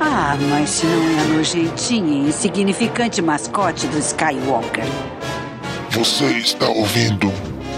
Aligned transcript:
Ah, 0.00 0.36
mas 0.48 0.70
se 0.70 0.86
não 0.86 1.08
é 1.10 1.20
a 1.20 1.24
nojentinha 1.24 2.12
e 2.24 2.28
insignificante 2.28 3.20
mascote 3.20 3.86
do 3.88 3.98
Skywalker. 3.98 4.84
Você 5.90 6.24
está 6.38 6.68
ouvindo 6.68 7.32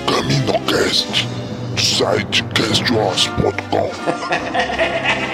CaminoCast 0.06 1.26
do 1.74 1.80
site 1.80 2.44
castwars.com. 2.54 3.90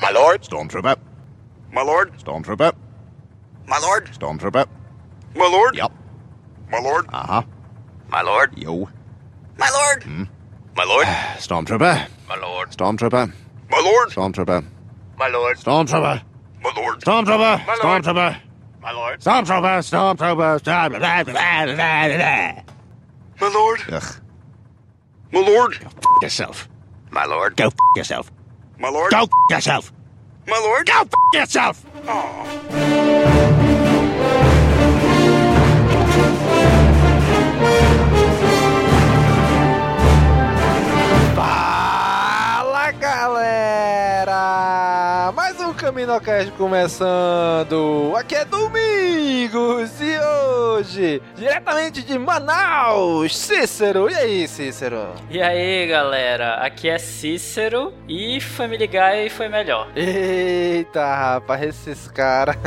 My 0.00 0.10
lord? 0.10 0.42
Stormtrooper. 0.42 0.96
My 1.70 1.82
lord? 1.82 2.12
Stormtrooper. 2.18 2.72
My 3.66 3.78
lord? 3.78 4.06
Stormtrooper. 4.06 4.66
My 5.34 5.46
lord? 5.46 5.76
Yep. 5.76 5.92
My 6.70 6.78
lord? 6.80 7.06
Uh-huh. 7.12 7.42
My 8.08 8.22
lord? 8.22 8.56
Yo. 8.56 8.88
My 9.58 9.70
lord? 9.70 10.28
My 10.78 10.84
lord? 10.84 11.06
Stormtrooper. 11.38 12.08
My 12.28 12.36
lord? 12.36 12.70
Stormtrooper. 12.70 13.32
My 13.68 13.80
lord? 13.80 14.10
Stormtrooper. 14.10 14.64
My 15.18 15.26
lord? 15.26 15.56
Stormtrooper. 15.58 16.22
My 16.62 16.72
lord? 16.76 17.00
Stormtrooper. 17.00 17.66
My 17.66 17.74
lord. 17.82 18.04
Stormtrooper. 18.04 18.40
My 18.80 18.92
lord? 18.92 19.20
Stormtrooper. 19.20 19.82
Stormtrooper. 19.82 20.60
Stormtrooper. 20.62 22.64
My 23.40 23.48
lord? 23.48 23.80
Ugh. 23.90 24.20
My 25.32 25.40
lord? 25.40 25.80
Go 25.80 25.88
F 25.88 26.22
yourself. 26.22 26.68
My 27.10 27.24
lord? 27.24 27.56
Go 27.56 27.66
f 27.66 27.74
yourself. 27.96 28.30
My 28.78 28.88
lord? 28.88 29.10
Go 29.10 29.22
f 29.22 29.28
yourself. 29.50 29.92
My 30.46 30.60
lord? 30.60 30.86
Go 30.86 31.00
f 31.00 31.10
yourself. 31.34 31.84
Fala 32.04 33.57
Mais 45.98 46.06
CaminoCast 46.06 46.52
começando! 46.52 48.12
Aqui 48.16 48.36
é 48.36 48.44
Domingos 48.44 50.00
e 50.00 50.16
hoje, 50.16 51.20
diretamente 51.34 52.02
de 52.02 52.16
Manaus, 52.16 53.36
Cícero! 53.36 54.08
E 54.08 54.14
aí, 54.14 54.46
Cícero? 54.46 55.08
E 55.28 55.42
aí, 55.42 55.88
galera, 55.88 56.54
aqui 56.56 56.88
é 56.88 56.98
Cícero 56.98 57.92
e 58.06 58.40
Family 58.40 58.86
Guy 58.86 59.28
foi 59.28 59.48
melhor. 59.48 59.88
Eita, 59.96 61.04
rapaz, 61.04 61.62
esses 61.62 62.08
caras. 62.08 62.54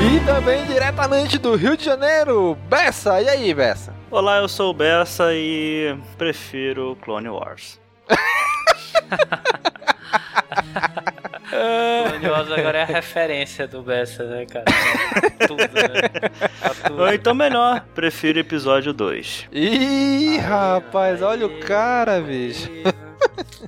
E 0.00 0.20
também 0.20 0.64
diretamente 0.64 1.38
do 1.38 1.54
Rio 1.54 1.76
de 1.76 1.84
Janeiro, 1.84 2.56
Bessa! 2.68 3.20
E 3.20 3.28
aí, 3.28 3.52
Bessa? 3.52 3.97
Olá, 4.10 4.38
eu 4.38 4.48
sou 4.48 4.70
o 4.70 4.74
Bessa 4.74 5.34
e 5.34 5.94
prefiro 6.16 6.96
Clone 7.02 7.28
Wars. 7.28 7.78
Clone 11.50 12.26
Wars 12.26 12.50
agora 12.50 12.78
é 12.78 12.82
a 12.84 12.86
referência 12.86 13.68
do 13.68 13.82
Bessa, 13.82 14.24
né, 14.24 14.46
cara? 14.46 14.64
Tudo, 15.46 15.58
né? 15.62 16.96
Ou 16.98 17.12
então 17.12 17.34
melhor, 17.34 17.84
prefiro 17.94 18.38
episódio 18.38 18.94
2. 18.94 19.48
Ih, 19.52 20.38
rapaz, 20.38 21.20
olha 21.20 21.44
o 21.44 21.60
cara, 21.60 22.18
bicho. 22.18 22.70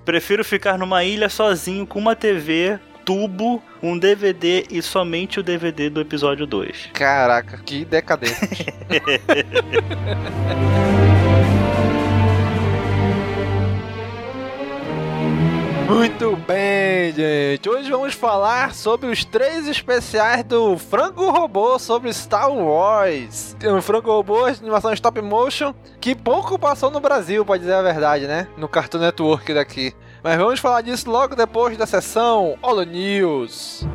Prefiro 0.06 0.42
ficar 0.42 0.78
numa 0.78 1.04
ilha 1.04 1.28
sozinho 1.28 1.86
com 1.86 1.98
uma 1.98 2.16
TV, 2.16 2.78
tubo, 3.05 3.62
um 3.83 3.99
DVD 3.99 4.66
e 4.71 4.83
somente 4.83 5.41
o 5.41 5.43
DVD 5.43 5.91
do 5.91 6.00
episódio 6.00 6.47
2. 6.47 6.91
Caraca, 6.93 7.59
que 7.59 7.84
decadência. 7.84 8.72
Muito 15.91 16.37
bem, 16.37 17.12
gente. 17.12 17.69
Hoje 17.69 17.91
vamos 17.91 18.15
falar 18.15 18.72
sobre 18.75 19.11
os 19.11 19.25
três 19.25 19.67
especiais 19.67 20.44
do 20.44 20.78
Frango 20.78 21.28
Robô 21.31 21.81
sobre 21.81 22.12
Star 22.12 22.49
Wars. 22.49 23.56
Um 23.65 23.82
Frango 23.82 24.12
Robô, 24.12 24.44
animação 24.44 24.93
stop 24.93 25.21
motion, 25.21 25.75
que 26.00 26.15
pouco 26.15 26.56
passou 26.56 26.93
no 26.93 27.00
Brasil, 27.00 27.44
pode 27.44 27.62
dizer 27.62 27.75
a 27.75 27.82
verdade, 27.82 28.28
né? 28.28 28.47
No 28.56 28.69
Cartoon 28.69 29.00
Network 29.00 29.53
daqui. 29.53 29.93
Mas 30.22 30.36
vamos 30.36 30.60
falar 30.60 30.82
disso 30.82 31.10
logo 31.10 31.34
depois 31.34 31.78
da 31.78 31.86
sessão 31.86 32.58
Holo 32.62 32.82
News. 32.82 33.86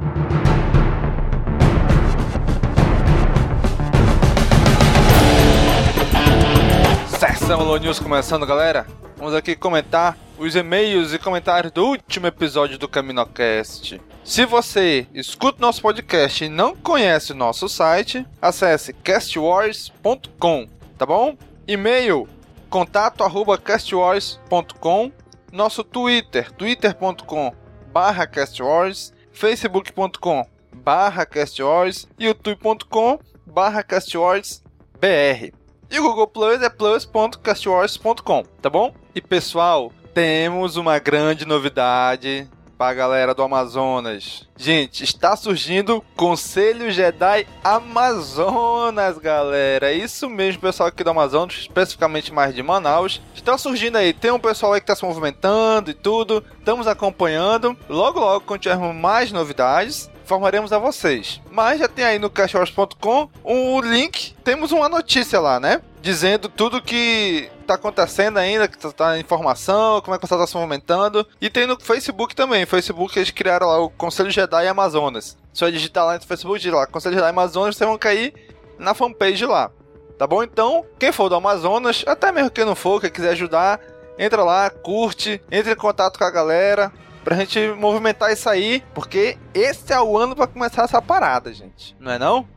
Sessão 7.19 7.59
Holo 7.59 7.78
News 7.78 8.00
começando, 8.00 8.46
galera. 8.46 8.88
Vamos 9.18 9.36
aqui 9.36 9.56
comentar 9.56 10.18
os 10.38 10.56
e-mails 10.56 11.13
e 11.13 11.19
comentários 11.19 11.72
do 11.72 11.86
último 11.86 12.25
episódio 12.25 12.80
do 12.80 12.88
CaminoCast. 12.88 14.02
Se 14.24 14.46
você 14.46 15.07
escuta 15.13 15.62
nosso 15.62 15.80
podcast 15.80 16.44
e 16.44 16.50
não 16.50 16.75
conhece 16.75 17.34
o 17.34 17.36
nosso 17.36 17.69
site, 17.69 18.25
acesse 18.42 18.94
castwars.com, 18.94 20.68
tá 20.97 21.06
bom? 21.06 21.38
E-mail 21.68 22.28
contato 22.68 23.24
arroba 23.24 23.57
castwars.com 23.59 25.12
nosso 25.56 25.84
Twitter, 25.84 26.52
twitter.com 26.52 27.54
barra 27.92 28.28
castwars, 28.28 29.14
facebook.com 29.32 30.46
barra 30.74 31.26
castwars, 31.26 32.08
youtube.com 32.20 33.20
barra 33.46 33.82
castwars 33.82 34.62
br. 35.00 35.54
E 35.90 36.00
o 36.00 36.04
Google 36.04 36.28
Plus 36.28 36.62
é 36.62 36.70
plus.castwars.com, 36.70 38.44
tá 38.62 38.70
bom? 38.70 38.94
E 39.14 39.22
pessoal, 39.22 39.94
temos 40.14 40.76
uma 40.76 41.00
grande 41.00 41.46
novidade 41.46 42.50
pra 42.78 42.94
galera 42.94 43.34
do 43.34 43.44
Amazonas. 43.44 44.47
Gente, 44.58 45.03
está 45.03 45.36
surgindo 45.36 46.03
Conselho 46.16 46.91
Jedi 46.91 47.47
Amazonas, 47.63 49.18
galera. 49.18 49.91
Isso 49.91 50.30
mesmo, 50.30 50.62
pessoal 50.62 50.90
aqui 50.90 51.03
do 51.03 51.09
Amazonas, 51.09 51.56
especificamente 51.56 52.33
mais 52.33 52.54
de 52.54 52.62
Manaus. 52.62 53.22
Está 53.33 53.57
surgindo 53.57 53.98
aí, 53.98 54.13
tem 54.13 54.31
um 54.31 54.39
pessoal 54.39 54.74
aí 54.74 54.80
que 54.80 54.86
está 54.86 54.95
se 54.95 55.06
movimentando 55.06 55.92
e 55.92 55.94
tudo. 55.94 56.44
Estamos 56.60 56.88
acompanhando. 56.88 57.75
Logo, 57.89 58.19
logo, 58.19 58.45
quando 58.45 58.62
tivermos 58.62 58.95
mais 58.95 59.31
novidades, 59.31 60.10
informaremos 60.24 60.74
a 60.74 60.80
vocês. 60.80 61.39
Mas 61.51 61.80
já 61.80 61.88
tem 61.88 62.04
aí 62.04 62.19
no 62.19 62.30
cashwars.com 62.30 63.30
o 63.44 63.81
link, 63.81 64.36
temos 64.44 64.72
uma 64.72 64.89
notícia 64.89 65.39
lá, 65.39 65.60
né? 65.60 65.81
Dizendo 66.06 66.48
tudo 66.48 66.84
que 66.84 67.50
tá 67.66 67.74
acontecendo 67.74 68.38
ainda, 68.38 68.68
que 68.68 68.78
tá 68.94 69.18
informação, 69.18 70.00
como 70.02 70.13
é 70.13 70.19
que 70.19 70.25
o 70.25 70.28
tá 70.28 70.46
se 70.46 70.54
movimentando. 70.54 71.28
E 71.42 71.50
tem 71.50 71.66
no 71.66 71.80
Facebook 71.80 72.36
também. 72.36 72.63
Facebook 72.63 73.18
eles 73.18 73.31
criaram 73.31 73.66
lá 73.66 73.80
o 73.80 73.90
Conselho 73.90 74.30
Jedi 74.30 74.68
Amazonas. 74.68 75.36
Só 75.52 75.68
digitar 75.68 76.06
lá 76.06 76.13
no 76.13 76.22
Facebook, 76.22 76.60
digitar 76.60 76.81
lá 76.81 76.86
Conselho 76.86 77.16
Jedi 77.16 77.28
Amazonas, 77.28 77.75
vocês 77.75 77.90
vão 77.90 77.98
cair 77.98 78.36
na 78.78 78.94
fanpage 78.94 79.48
lá. 79.48 79.72
Tá 80.16 80.28
bom? 80.28 80.44
Então, 80.44 80.86
quem 81.00 81.12
for 81.12 81.28
do 81.28 81.34
Amazonas, 81.34 82.04
até 82.06 82.31
mesmo 82.31 82.51
quem 82.51 82.66
não 82.66 82.75
for, 82.75 83.01
quem 83.01 83.10
quiser 83.10 83.31
ajudar, 83.31 83.80
entra 84.19 84.44
lá, 84.44 84.69
curte, 84.69 85.42
entre 85.51 85.72
em 85.72 85.75
contato 85.75 86.19
com 86.19 86.24
a 86.24 86.30
galera 86.30 86.94
pra 87.24 87.36
gente 87.36 87.60
movimentar 87.69 88.31
isso 88.31 88.48
aí, 88.48 88.84
porque 88.94 89.40
esse 89.56 89.92
é 89.92 90.00
o 90.00 90.16
ano 90.16 90.36
pra 90.36 90.46
começar 90.46 90.84
essa 90.84 91.01
parada, 91.01 91.51
gente. 91.51 91.96
Não 92.00 92.12
é 92.12 92.19
não? 92.19 92.48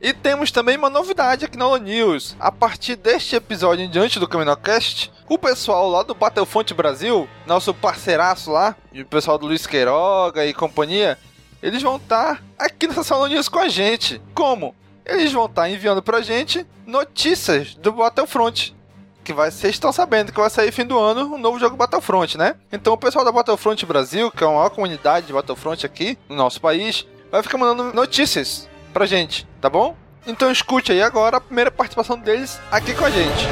E 0.00 0.12
temos 0.12 0.52
também 0.52 0.76
uma 0.76 0.88
novidade 0.88 1.44
aqui 1.44 1.58
na 1.58 1.66
Holo 1.66 1.78
News. 1.78 2.36
A 2.38 2.52
partir 2.52 2.94
deste 2.94 3.34
episódio 3.34 3.84
em 3.84 3.90
diante 3.90 4.20
do 4.20 4.28
CaminoCast, 4.28 5.12
o 5.28 5.36
pessoal 5.36 5.90
lá 5.90 6.04
do 6.04 6.14
Battlefront 6.14 6.72
Brasil, 6.72 7.28
nosso 7.44 7.74
parceiraço 7.74 8.52
lá, 8.52 8.76
e 8.92 9.02
o 9.02 9.06
pessoal 9.06 9.36
do 9.36 9.46
Luiz 9.46 9.66
Queiroga 9.66 10.46
e 10.46 10.54
companhia, 10.54 11.18
eles 11.60 11.82
vão 11.82 11.96
estar 11.96 12.40
aqui 12.56 12.86
nessa 12.86 13.16
Holo 13.16 13.26
News 13.26 13.48
com 13.48 13.58
a 13.58 13.68
gente. 13.68 14.22
Como? 14.34 14.72
Eles 15.04 15.32
vão 15.32 15.46
estar 15.46 15.68
enviando 15.68 16.02
pra 16.02 16.20
gente 16.20 16.64
notícias 16.86 17.74
do 17.74 17.92
Battlefront 17.92 18.76
que 19.24 19.32
vai, 19.34 19.50
vocês 19.50 19.74
estão 19.74 19.92
sabendo 19.92 20.32
que 20.32 20.40
vai 20.40 20.48
sair 20.48 20.72
fim 20.72 20.86
do 20.86 20.98
ano 20.98 21.34
um 21.34 21.38
novo 21.38 21.58
jogo 21.58 21.76
Battlefront, 21.76 22.38
né? 22.38 22.54
Então 22.72 22.94
o 22.94 22.96
pessoal 22.96 23.26
da 23.26 23.32
Battlefront 23.32 23.84
Brasil, 23.84 24.30
que 24.30 24.42
é 24.42 24.46
a 24.46 24.50
maior 24.50 24.70
comunidade 24.70 25.26
de 25.26 25.34
Battlefront 25.34 25.84
aqui 25.84 26.16
no 26.30 26.34
nosso 26.34 26.58
país, 26.58 27.06
vai 27.30 27.42
ficar 27.42 27.58
mandando 27.58 27.92
notícias 27.92 28.66
pra 28.92 29.06
gente, 29.06 29.46
tá 29.60 29.68
bom? 29.68 29.96
Então 30.26 30.50
escute 30.50 30.92
aí 30.92 31.02
agora 31.02 31.38
a 31.38 31.40
primeira 31.40 31.70
participação 31.70 32.18
deles 32.18 32.60
aqui 32.70 32.94
com 32.94 33.04
a 33.04 33.10
gente. 33.10 33.48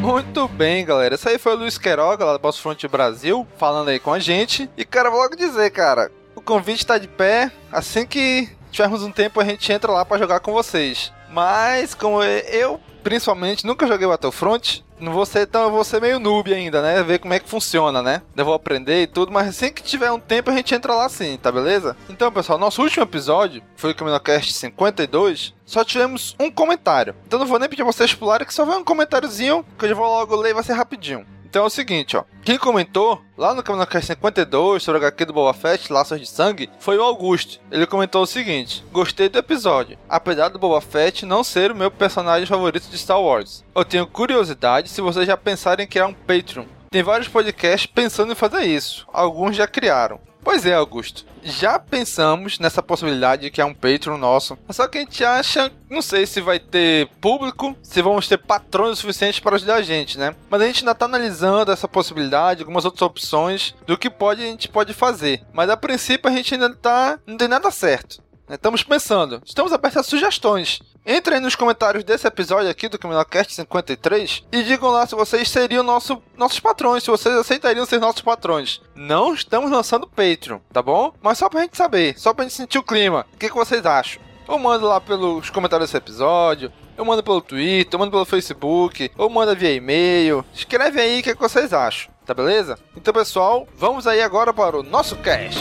Muito 0.00 0.48
bem, 0.48 0.82
galera. 0.82 1.14
Esse 1.14 1.28
aí 1.28 1.36
foi 1.36 1.52
o 1.52 1.58
Luiz 1.58 1.76
Queiroga, 1.76 2.24
lá 2.24 2.32
do 2.32 2.38
Boss 2.38 2.58
Front 2.58 2.82
Brasil, 2.86 3.46
falando 3.58 3.88
aí 3.88 3.98
com 3.98 4.14
a 4.14 4.18
gente. 4.18 4.66
E, 4.78 4.84
cara, 4.84 5.10
vou 5.10 5.20
logo 5.20 5.36
dizer, 5.36 5.70
cara, 5.70 6.10
o 6.34 6.40
convite 6.40 6.86
tá 6.86 6.96
de 6.96 7.06
pé. 7.06 7.52
Assim 7.70 8.06
que 8.06 8.48
tivermos 8.72 9.02
um 9.02 9.12
tempo, 9.12 9.40
a 9.40 9.44
gente 9.44 9.70
entra 9.72 9.92
lá 9.92 10.04
para 10.04 10.18
jogar 10.18 10.40
com 10.40 10.52
vocês. 10.52 11.12
Mas, 11.30 11.94
como 11.94 12.22
eu, 12.22 12.80
principalmente, 13.02 13.66
nunca 13.66 13.86
joguei 13.86 14.06
Battlefront, 14.06 14.84
não 14.98 15.12
vou 15.12 15.26
ser, 15.26 15.42
então 15.42 15.62
eu 15.62 15.70
vou 15.70 15.82
ser 15.82 16.00
meio 16.00 16.20
noob 16.20 16.52
ainda, 16.54 16.80
né? 16.80 17.02
Ver 17.02 17.18
como 17.18 17.34
é 17.34 17.38
que 17.38 17.48
funciona, 17.48 18.00
né? 18.00 18.22
Eu 18.36 18.44
vou 18.44 18.54
aprender 18.54 19.02
e 19.02 19.06
tudo, 19.06 19.32
mas 19.32 19.48
assim 19.48 19.72
que 19.72 19.82
tiver 19.82 20.10
um 20.12 20.20
tempo 20.20 20.50
a 20.50 20.54
gente 20.54 20.74
entra 20.74 20.94
lá 20.94 21.08
sim, 21.08 21.38
tá 21.42 21.50
beleza? 21.50 21.96
Então, 22.08 22.30
pessoal, 22.30 22.58
nosso 22.58 22.82
último 22.82 23.02
episódio 23.02 23.62
foi 23.76 23.90
o 23.90 23.94
CaminoCast 23.94 24.52
52. 24.52 25.54
Só 25.66 25.84
tivemos 25.84 26.36
um 26.38 26.50
comentário. 26.50 27.16
Então 27.26 27.38
não 27.38 27.46
vou 27.46 27.58
nem 27.58 27.68
pedir 27.68 27.82
pra 27.82 27.92
vocês 27.92 28.14
pularem, 28.14 28.46
que 28.46 28.54
só 28.54 28.64
vai 28.64 28.76
um 28.76 28.84
comentáriozinho 28.84 29.64
que 29.78 29.84
eu 29.84 29.88
já 29.88 29.94
vou 29.94 30.06
logo 30.06 30.36
ler 30.36 30.50
e 30.50 30.54
vai 30.54 30.62
ser 30.62 30.74
rapidinho. 30.74 31.26
Então 31.52 31.64
é 31.64 31.66
o 31.66 31.70
seguinte, 31.70 32.16
ó. 32.16 32.24
Quem 32.42 32.56
comentou 32.56 33.20
lá 33.36 33.52
no 33.52 33.62
CaminoCast 33.62 34.06
52 34.06 34.82
sobre 34.82 34.98
o 34.98 35.04
HQ 35.04 35.26
do 35.26 35.34
Boba 35.34 35.52
Fett, 35.52 35.92
Laços 35.92 36.18
de 36.18 36.26
Sangue, 36.26 36.70
foi 36.78 36.96
o 36.96 37.02
Augusto. 37.02 37.60
Ele 37.70 37.86
comentou 37.86 38.22
o 38.22 38.26
seguinte: 38.26 38.82
Gostei 38.90 39.28
do 39.28 39.38
episódio, 39.38 39.98
apesar 40.08 40.48
do 40.48 40.58
Boba 40.58 40.80
Fett 40.80 41.26
não 41.26 41.44
ser 41.44 41.70
o 41.70 41.74
meu 41.76 41.90
personagem 41.90 42.46
favorito 42.46 42.88
de 42.88 42.96
Star 42.96 43.20
Wars. 43.20 43.62
Eu 43.74 43.84
tenho 43.84 44.06
curiosidade 44.06 44.88
se 44.88 45.02
vocês 45.02 45.26
já 45.26 45.36
pensaram 45.36 45.84
em 45.84 45.86
criar 45.86 46.06
um 46.06 46.14
Patreon. 46.14 46.64
Tem 46.90 47.02
vários 47.02 47.28
podcasts 47.28 47.84
pensando 47.84 48.32
em 48.32 48.34
fazer 48.34 48.62
isso. 48.62 49.06
Alguns 49.12 49.54
já 49.54 49.66
criaram. 49.66 50.18
Pois 50.42 50.64
é, 50.64 50.72
Augusto. 50.72 51.26
Já 51.42 51.78
pensamos 51.78 52.58
nessa 52.58 52.82
possibilidade 52.82 53.42
de 53.42 53.50
que 53.50 53.60
é 53.60 53.64
um 53.64 53.74
Patreon 53.74 54.16
nosso. 54.16 54.56
Só 54.70 54.86
que 54.86 54.98
a 54.98 55.00
gente 55.00 55.24
acha, 55.24 55.70
não 55.90 56.00
sei 56.00 56.26
se 56.26 56.40
vai 56.40 56.58
ter 56.58 57.08
público, 57.20 57.76
se 57.82 58.00
vamos 58.00 58.28
ter 58.28 58.38
patrões 58.38 58.98
suficientes 58.98 59.40
para 59.40 59.56
ajudar 59.56 59.76
a 59.76 59.82
gente, 59.82 60.18
né? 60.18 60.34
Mas 60.48 60.60
a 60.60 60.66
gente 60.66 60.80
ainda 60.80 60.92
está 60.92 61.06
analisando 61.06 61.72
essa 61.72 61.88
possibilidade, 61.88 62.62
algumas 62.62 62.84
outras 62.84 63.02
opções 63.02 63.74
do 63.86 63.98
que 63.98 64.08
pode 64.08 64.42
a 64.42 64.46
gente 64.46 64.68
pode 64.68 64.94
fazer. 64.94 65.42
Mas 65.52 65.68
a 65.68 65.76
princípio 65.76 66.30
a 66.30 66.34
gente 66.34 66.54
ainda 66.54 66.74
tá 66.74 67.18
não 67.26 67.36
tem 67.36 67.48
nada 67.48 67.70
certo. 67.70 68.22
Estamos 68.50 68.82
pensando, 68.82 69.40
estamos 69.46 69.72
abertos 69.72 70.00
a 70.00 70.02
sugestões. 70.02 70.80
Entrem 71.06 71.40
nos 71.40 71.54
comentários 71.54 72.04
desse 72.04 72.26
episódio 72.26 72.68
aqui 72.68 72.88
do 72.88 72.98
CaminoCast 72.98 73.54
53 73.54 74.44
e 74.52 74.62
digam 74.62 74.90
lá 74.90 75.06
se 75.06 75.14
vocês 75.14 75.48
seriam 75.48 75.82
nosso, 75.82 76.20
nossos 76.36 76.60
patrões, 76.60 77.02
se 77.02 77.10
vocês 77.10 77.34
aceitariam 77.34 77.86
ser 77.86 77.98
nossos 78.00 78.20
patrões. 78.20 78.80
Não 78.94 79.32
estamos 79.32 79.70
lançando 79.70 80.06
Patreon, 80.08 80.58
tá 80.72 80.82
bom? 80.82 81.12
Mas 81.22 81.38
só 81.38 81.48
pra 81.48 81.62
gente 81.62 81.76
saber, 81.76 82.18
só 82.18 82.34
pra 82.34 82.44
gente 82.44 82.54
sentir 82.54 82.78
o 82.78 82.82
clima. 82.82 83.26
O 83.32 83.38
que, 83.38 83.48
que 83.48 83.54
vocês 83.54 83.86
acham? 83.86 84.20
Eu 84.46 84.58
mando 84.58 84.86
lá 84.86 85.00
pelos 85.00 85.48
comentários 85.48 85.88
desse 85.88 85.96
episódio, 85.96 86.70
eu 86.96 87.04
mando 87.04 87.22
pelo 87.22 87.40
Twitter, 87.40 87.94
eu 87.94 87.98
mando 87.98 88.10
pelo 88.10 88.24
Facebook, 88.24 89.10
ou 89.16 89.30
manda 89.30 89.54
via 89.54 89.72
e-mail. 89.72 90.44
Escreve 90.52 91.00
aí 91.00 91.20
o 91.20 91.22
que, 91.22 91.34
que 91.34 91.40
vocês 91.40 91.72
acham, 91.72 92.12
tá 92.26 92.34
beleza? 92.34 92.78
Então, 92.96 93.14
pessoal, 93.14 93.66
vamos 93.74 94.06
aí 94.06 94.20
agora 94.20 94.52
para 94.52 94.78
o 94.78 94.82
nosso 94.82 95.16
cast. 95.16 95.58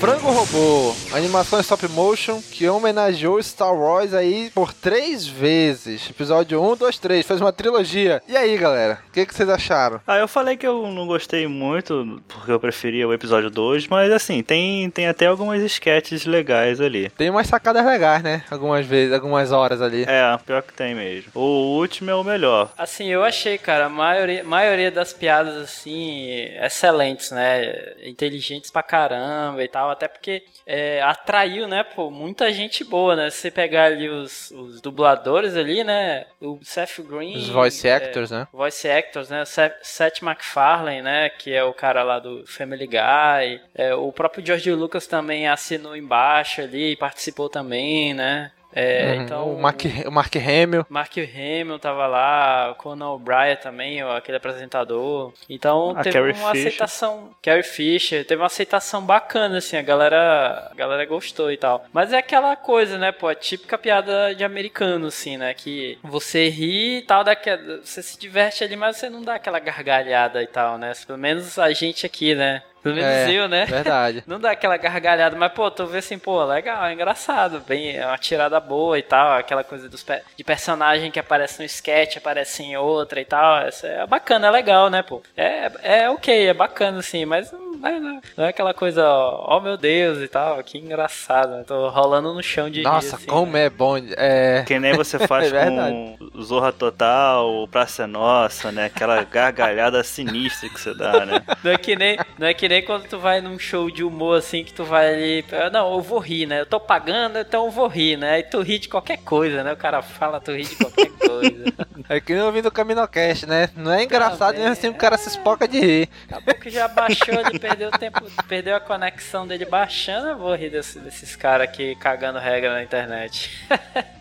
Frango 0.00 0.30
Robô. 0.30 0.99
Uma 1.10 1.18
animação 1.18 1.58
stop 1.58 1.88
motion 1.88 2.40
que 2.40 2.68
homenageou 2.68 3.42
Star 3.42 3.74
Wars 3.74 4.14
aí 4.14 4.48
por 4.54 4.72
três 4.72 5.26
vezes. 5.26 6.08
Episódio 6.08 6.62
1, 6.62 6.76
2, 6.76 6.98
3. 7.00 7.26
Fez 7.26 7.40
uma 7.40 7.52
trilogia. 7.52 8.22
E 8.28 8.36
aí, 8.36 8.56
galera? 8.56 9.00
O 9.08 9.10
que, 9.10 9.26
que 9.26 9.34
vocês 9.34 9.48
acharam? 9.48 10.00
Ah, 10.06 10.18
eu 10.18 10.28
falei 10.28 10.56
que 10.56 10.64
eu 10.64 10.86
não 10.86 11.08
gostei 11.08 11.48
muito, 11.48 12.22
porque 12.28 12.52
eu 12.52 12.60
preferia 12.60 13.08
o 13.08 13.12
episódio 13.12 13.50
2, 13.50 13.88
mas 13.88 14.12
assim, 14.12 14.40
tem, 14.40 14.88
tem 14.88 15.08
até 15.08 15.26
algumas 15.26 15.60
sketches 15.62 16.26
legais 16.26 16.80
ali. 16.80 17.10
Tem 17.10 17.28
umas 17.28 17.48
sacadas 17.48 17.84
legais, 17.84 18.22
né? 18.22 18.44
Algumas 18.48 18.86
vezes, 18.86 19.12
algumas 19.12 19.50
horas 19.50 19.82
ali. 19.82 20.04
É, 20.04 20.38
pior 20.46 20.62
que 20.62 20.72
tem 20.72 20.94
mesmo. 20.94 21.32
O 21.34 21.76
último 21.76 22.08
é 22.12 22.14
o 22.14 22.22
melhor. 22.22 22.70
Assim, 22.78 23.08
eu 23.08 23.24
achei, 23.24 23.58
cara, 23.58 23.86
a 23.86 23.88
maioria, 23.88 24.44
maioria 24.44 24.92
das 24.92 25.12
piadas, 25.12 25.56
assim, 25.56 26.30
excelentes, 26.62 27.32
né? 27.32 27.94
Inteligentes 28.04 28.70
pra 28.70 28.84
caramba 28.84 29.64
e 29.64 29.66
tal, 29.66 29.90
até 29.90 30.06
porque 30.06 30.44
é, 30.64 30.99
atraiu, 31.00 31.66
né, 31.66 31.82
pô, 31.82 32.10
muita 32.10 32.52
gente 32.52 32.84
boa, 32.84 33.16
né? 33.16 33.30
Se 33.30 33.38
você 33.38 33.50
pegar 33.50 33.84
ali 33.84 34.08
os, 34.08 34.50
os 34.50 34.80
dubladores 34.80 35.56
ali, 35.56 35.82
né? 35.84 36.26
O 36.40 36.58
Seth 36.62 37.00
Green. 37.00 37.36
Os 37.36 37.48
voice 37.48 37.88
é, 37.88 37.94
actors, 37.94 38.30
né? 38.30 38.46
Voice 38.52 38.88
actors, 38.88 39.30
né? 39.30 39.44
Seth, 39.44 39.74
Seth 39.82 40.22
MacFarlane, 40.22 41.02
né? 41.02 41.28
Que 41.30 41.52
é 41.52 41.64
o 41.64 41.72
cara 41.72 42.02
lá 42.02 42.18
do 42.18 42.44
Family 42.46 42.86
Guy. 42.86 43.60
É, 43.74 43.94
o 43.94 44.12
próprio 44.12 44.44
George 44.44 44.72
Lucas 44.72 45.06
também 45.06 45.48
assinou 45.48 45.96
embaixo 45.96 46.60
ali, 46.60 46.96
participou 46.96 47.48
também, 47.48 48.14
né? 48.14 48.52
É, 48.72 49.14
Uhum. 49.16 49.22
então, 49.22 49.52
O 49.54 49.60
Mark, 49.60 49.80
o 50.06 50.10
Mark 50.10 50.34
Hamill. 50.36 50.86
Mark 50.88 51.12
Hamill 51.18 51.78
tava 51.78 52.06
lá, 52.06 52.70
o 52.70 52.74
Conan 52.76 53.10
O'Brien 53.10 53.56
também, 53.56 54.00
aquele 54.02 54.36
apresentador. 54.36 55.32
Então 55.48 55.90
A 55.96 56.02
teve 56.02 56.18
Carrie 56.18 56.32
uma 56.40 56.52
Fisher. 56.52 56.66
aceitação. 56.68 57.30
Carrie 57.42 57.62
Fisher, 57.62 58.24
teve 58.24 58.40
uma 58.40 58.46
aceitação 58.46 59.02
bacana, 59.02 59.58
assim, 59.58 59.76
a 59.76 59.82
galera, 59.82 60.68
a 60.70 60.74
galera 60.74 61.04
gostou 61.04 61.50
e 61.50 61.56
tal. 61.56 61.84
Mas 61.92 62.12
é 62.12 62.18
aquela 62.18 62.54
coisa, 62.56 62.96
né, 62.98 63.10
pô, 63.12 63.26
a 63.28 63.34
típica 63.34 63.76
piada 63.76 64.34
de 64.34 64.44
americano, 64.44 65.08
assim, 65.08 65.36
né? 65.36 65.52
Que 65.54 65.98
você 66.02 66.48
ri 66.48 66.98
e 66.98 67.02
tal, 67.02 67.24
daqui, 67.24 67.50
você 67.82 68.02
se 68.02 68.18
diverte 68.18 68.62
ali, 68.62 68.76
mas 68.76 68.96
você 68.96 69.10
não 69.10 69.22
dá 69.22 69.34
aquela 69.34 69.58
gargalhada 69.58 70.42
e 70.42 70.46
tal, 70.46 70.78
né? 70.78 70.92
Pelo 71.06 71.18
menos 71.18 71.58
a 71.58 71.72
gente 71.72 72.06
aqui, 72.06 72.34
né? 72.34 72.62
Pelo 72.82 72.94
menos 72.94 73.10
É, 73.10 73.30
eu, 73.32 73.48
né? 73.48 73.64
verdade. 73.66 74.24
Não 74.26 74.38
dá 74.40 74.52
aquela 74.52 74.76
gargalhada, 74.76 75.36
mas, 75.36 75.52
pô, 75.52 75.70
tu 75.70 75.86
vê 75.86 75.98
assim, 75.98 76.18
pô, 76.18 76.42
legal, 76.44 76.84
é 76.86 76.92
engraçado, 76.92 77.60
bem, 77.66 77.96
é 77.96 78.06
uma 78.06 78.18
tirada 78.18 78.58
boa 78.60 78.98
e 78.98 79.02
tal, 79.02 79.32
aquela 79.38 79.62
coisa 79.64 79.88
dos 79.88 80.02
pe- 80.02 80.22
de 80.36 80.44
personagem 80.44 81.10
que 81.10 81.18
aparece 81.18 81.58
no 81.60 81.64
sketch, 81.66 82.16
aparece 82.16 82.62
em 82.62 82.76
outra 82.76 83.20
e 83.20 83.24
tal, 83.24 83.58
essa 83.62 83.86
é 83.86 84.06
bacana, 84.06 84.46
é 84.46 84.50
legal, 84.50 84.88
né, 84.90 85.02
pô? 85.02 85.22
É, 85.36 85.70
é 85.82 86.10
ok, 86.10 86.48
é 86.48 86.54
bacana, 86.54 86.98
assim, 86.98 87.24
mas 87.24 87.52
não 87.52 87.86
é, 87.86 88.00
não 88.36 88.44
é 88.44 88.48
aquela 88.48 88.74
coisa, 88.74 89.06
ó, 89.08 89.56
oh 89.56 89.60
meu 89.60 89.76
Deus 89.76 90.18
e 90.18 90.28
tal, 90.28 90.62
que 90.62 90.76
engraçado, 90.78 91.50
né? 91.56 91.64
Tô 91.66 91.88
rolando 91.88 92.32
no 92.34 92.42
chão 92.42 92.68
de 92.70 92.82
Nossa, 92.82 93.16
rir, 93.16 93.22
assim, 93.22 93.26
como 93.26 93.56
é 93.56 93.70
bom. 93.70 93.96
É... 94.16 94.62
Que 94.66 94.78
nem 94.78 94.94
você 94.94 95.18
faz 95.26 95.50
É 95.52 95.66
com 95.66 96.18
Zorra 96.42 96.72
Total, 96.72 97.66
Praça 97.68 98.02
é 98.04 98.06
Nossa, 98.06 98.70
né? 98.70 98.86
Aquela 98.86 99.22
gargalhada 99.24 100.02
sinistra 100.04 100.68
que 100.68 100.78
você 100.80 100.94
dá, 100.94 101.24
né? 101.24 101.42
Não 101.64 101.70
é 101.72 101.76
que 101.76 101.96
nem, 101.96 102.18
não 102.38 102.46
é 102.46 102.54
que 102.54 102.68
nem 102.70 102.82
quando 102.84 103.08
tu 103.08 103.18
vai 103.18 103.40
num 103.40 103.58
show 103.58 103.90
de 103.90 104.04
humor 104.04 104.38
assim 104.38 104.62
que 104.62 104.72
tu 104.72 104.84
vai 104.84 105.12
ali, 105.12 105.44
não, 105.72 105.92
eu 105.92 106.00
vou 106.00 106.20
rir, 106.20 106.46
né? 106.46 106.60
Eu 106.60 106.66
tô 106.66 106.78
pagando, 106.78 107.36
então 107.38 107.64
eu 107.64 107.70
vou 107.70 107.88
rir, 107.88 108.16
né? 108.16 108.34
Aí 108.34 108.42
tu 108.44 108.60
ri 108.62 108.78
de 108.78 108.88
qualquer 108.88 109.16
coisa, 109.18 109.64
né? 109.64 109.72
O 109.72 109.76
cara 109.76 110.00
fala, 110.02 110.40
tu 110.40 110.52
ri 110.52 110.62
de 110.62 110.76
qualquer 110.76 111.10
coisa. 111.18 111.64
É 112.08 112.20
que 112.20 112.32
nem 112.32 112.42
ouvindo 112.42 112.66
o 112.66 112.70
Caminocast, 112.70 113.44
né? 113.44 113.70
Não 113.76 113.92
é 113.92 114.04
engraçado, 114.04 114.54
mesmo 114.56 114.70
assim 114.70 114.88
o 114.88 114.94
cara 114.94 115.18
se 115.18 115.28
espoca 115.28 115.66
de 115.66 115.80
rir. 115.80 116.08
Acabou 116.30 116.54
que 116.54 116.70
já 116.70 116.86
baixou 116.86 117.36
ali, 117.44 117.58
perdeu 117.58 117.88
o 117.88 117.98
tempo, 117.98 118.22
perdeu 118.48 118.76
a 118.76 118.80
conexão 118.80 119.46
dele 119.48 119.64
baixando, 119.64 120.28
eu 120.28 120.38
vou 120.38 120.54
rir 120.54 120.70
desse- 120.70 121.00
desses 121.00 121.34
caras 121.34 121.68
aqui 121.68 121.96
cagando 121.96 122.38
regra 122.38 122.72
na 122.72 122.82
internet. 122.84 123.50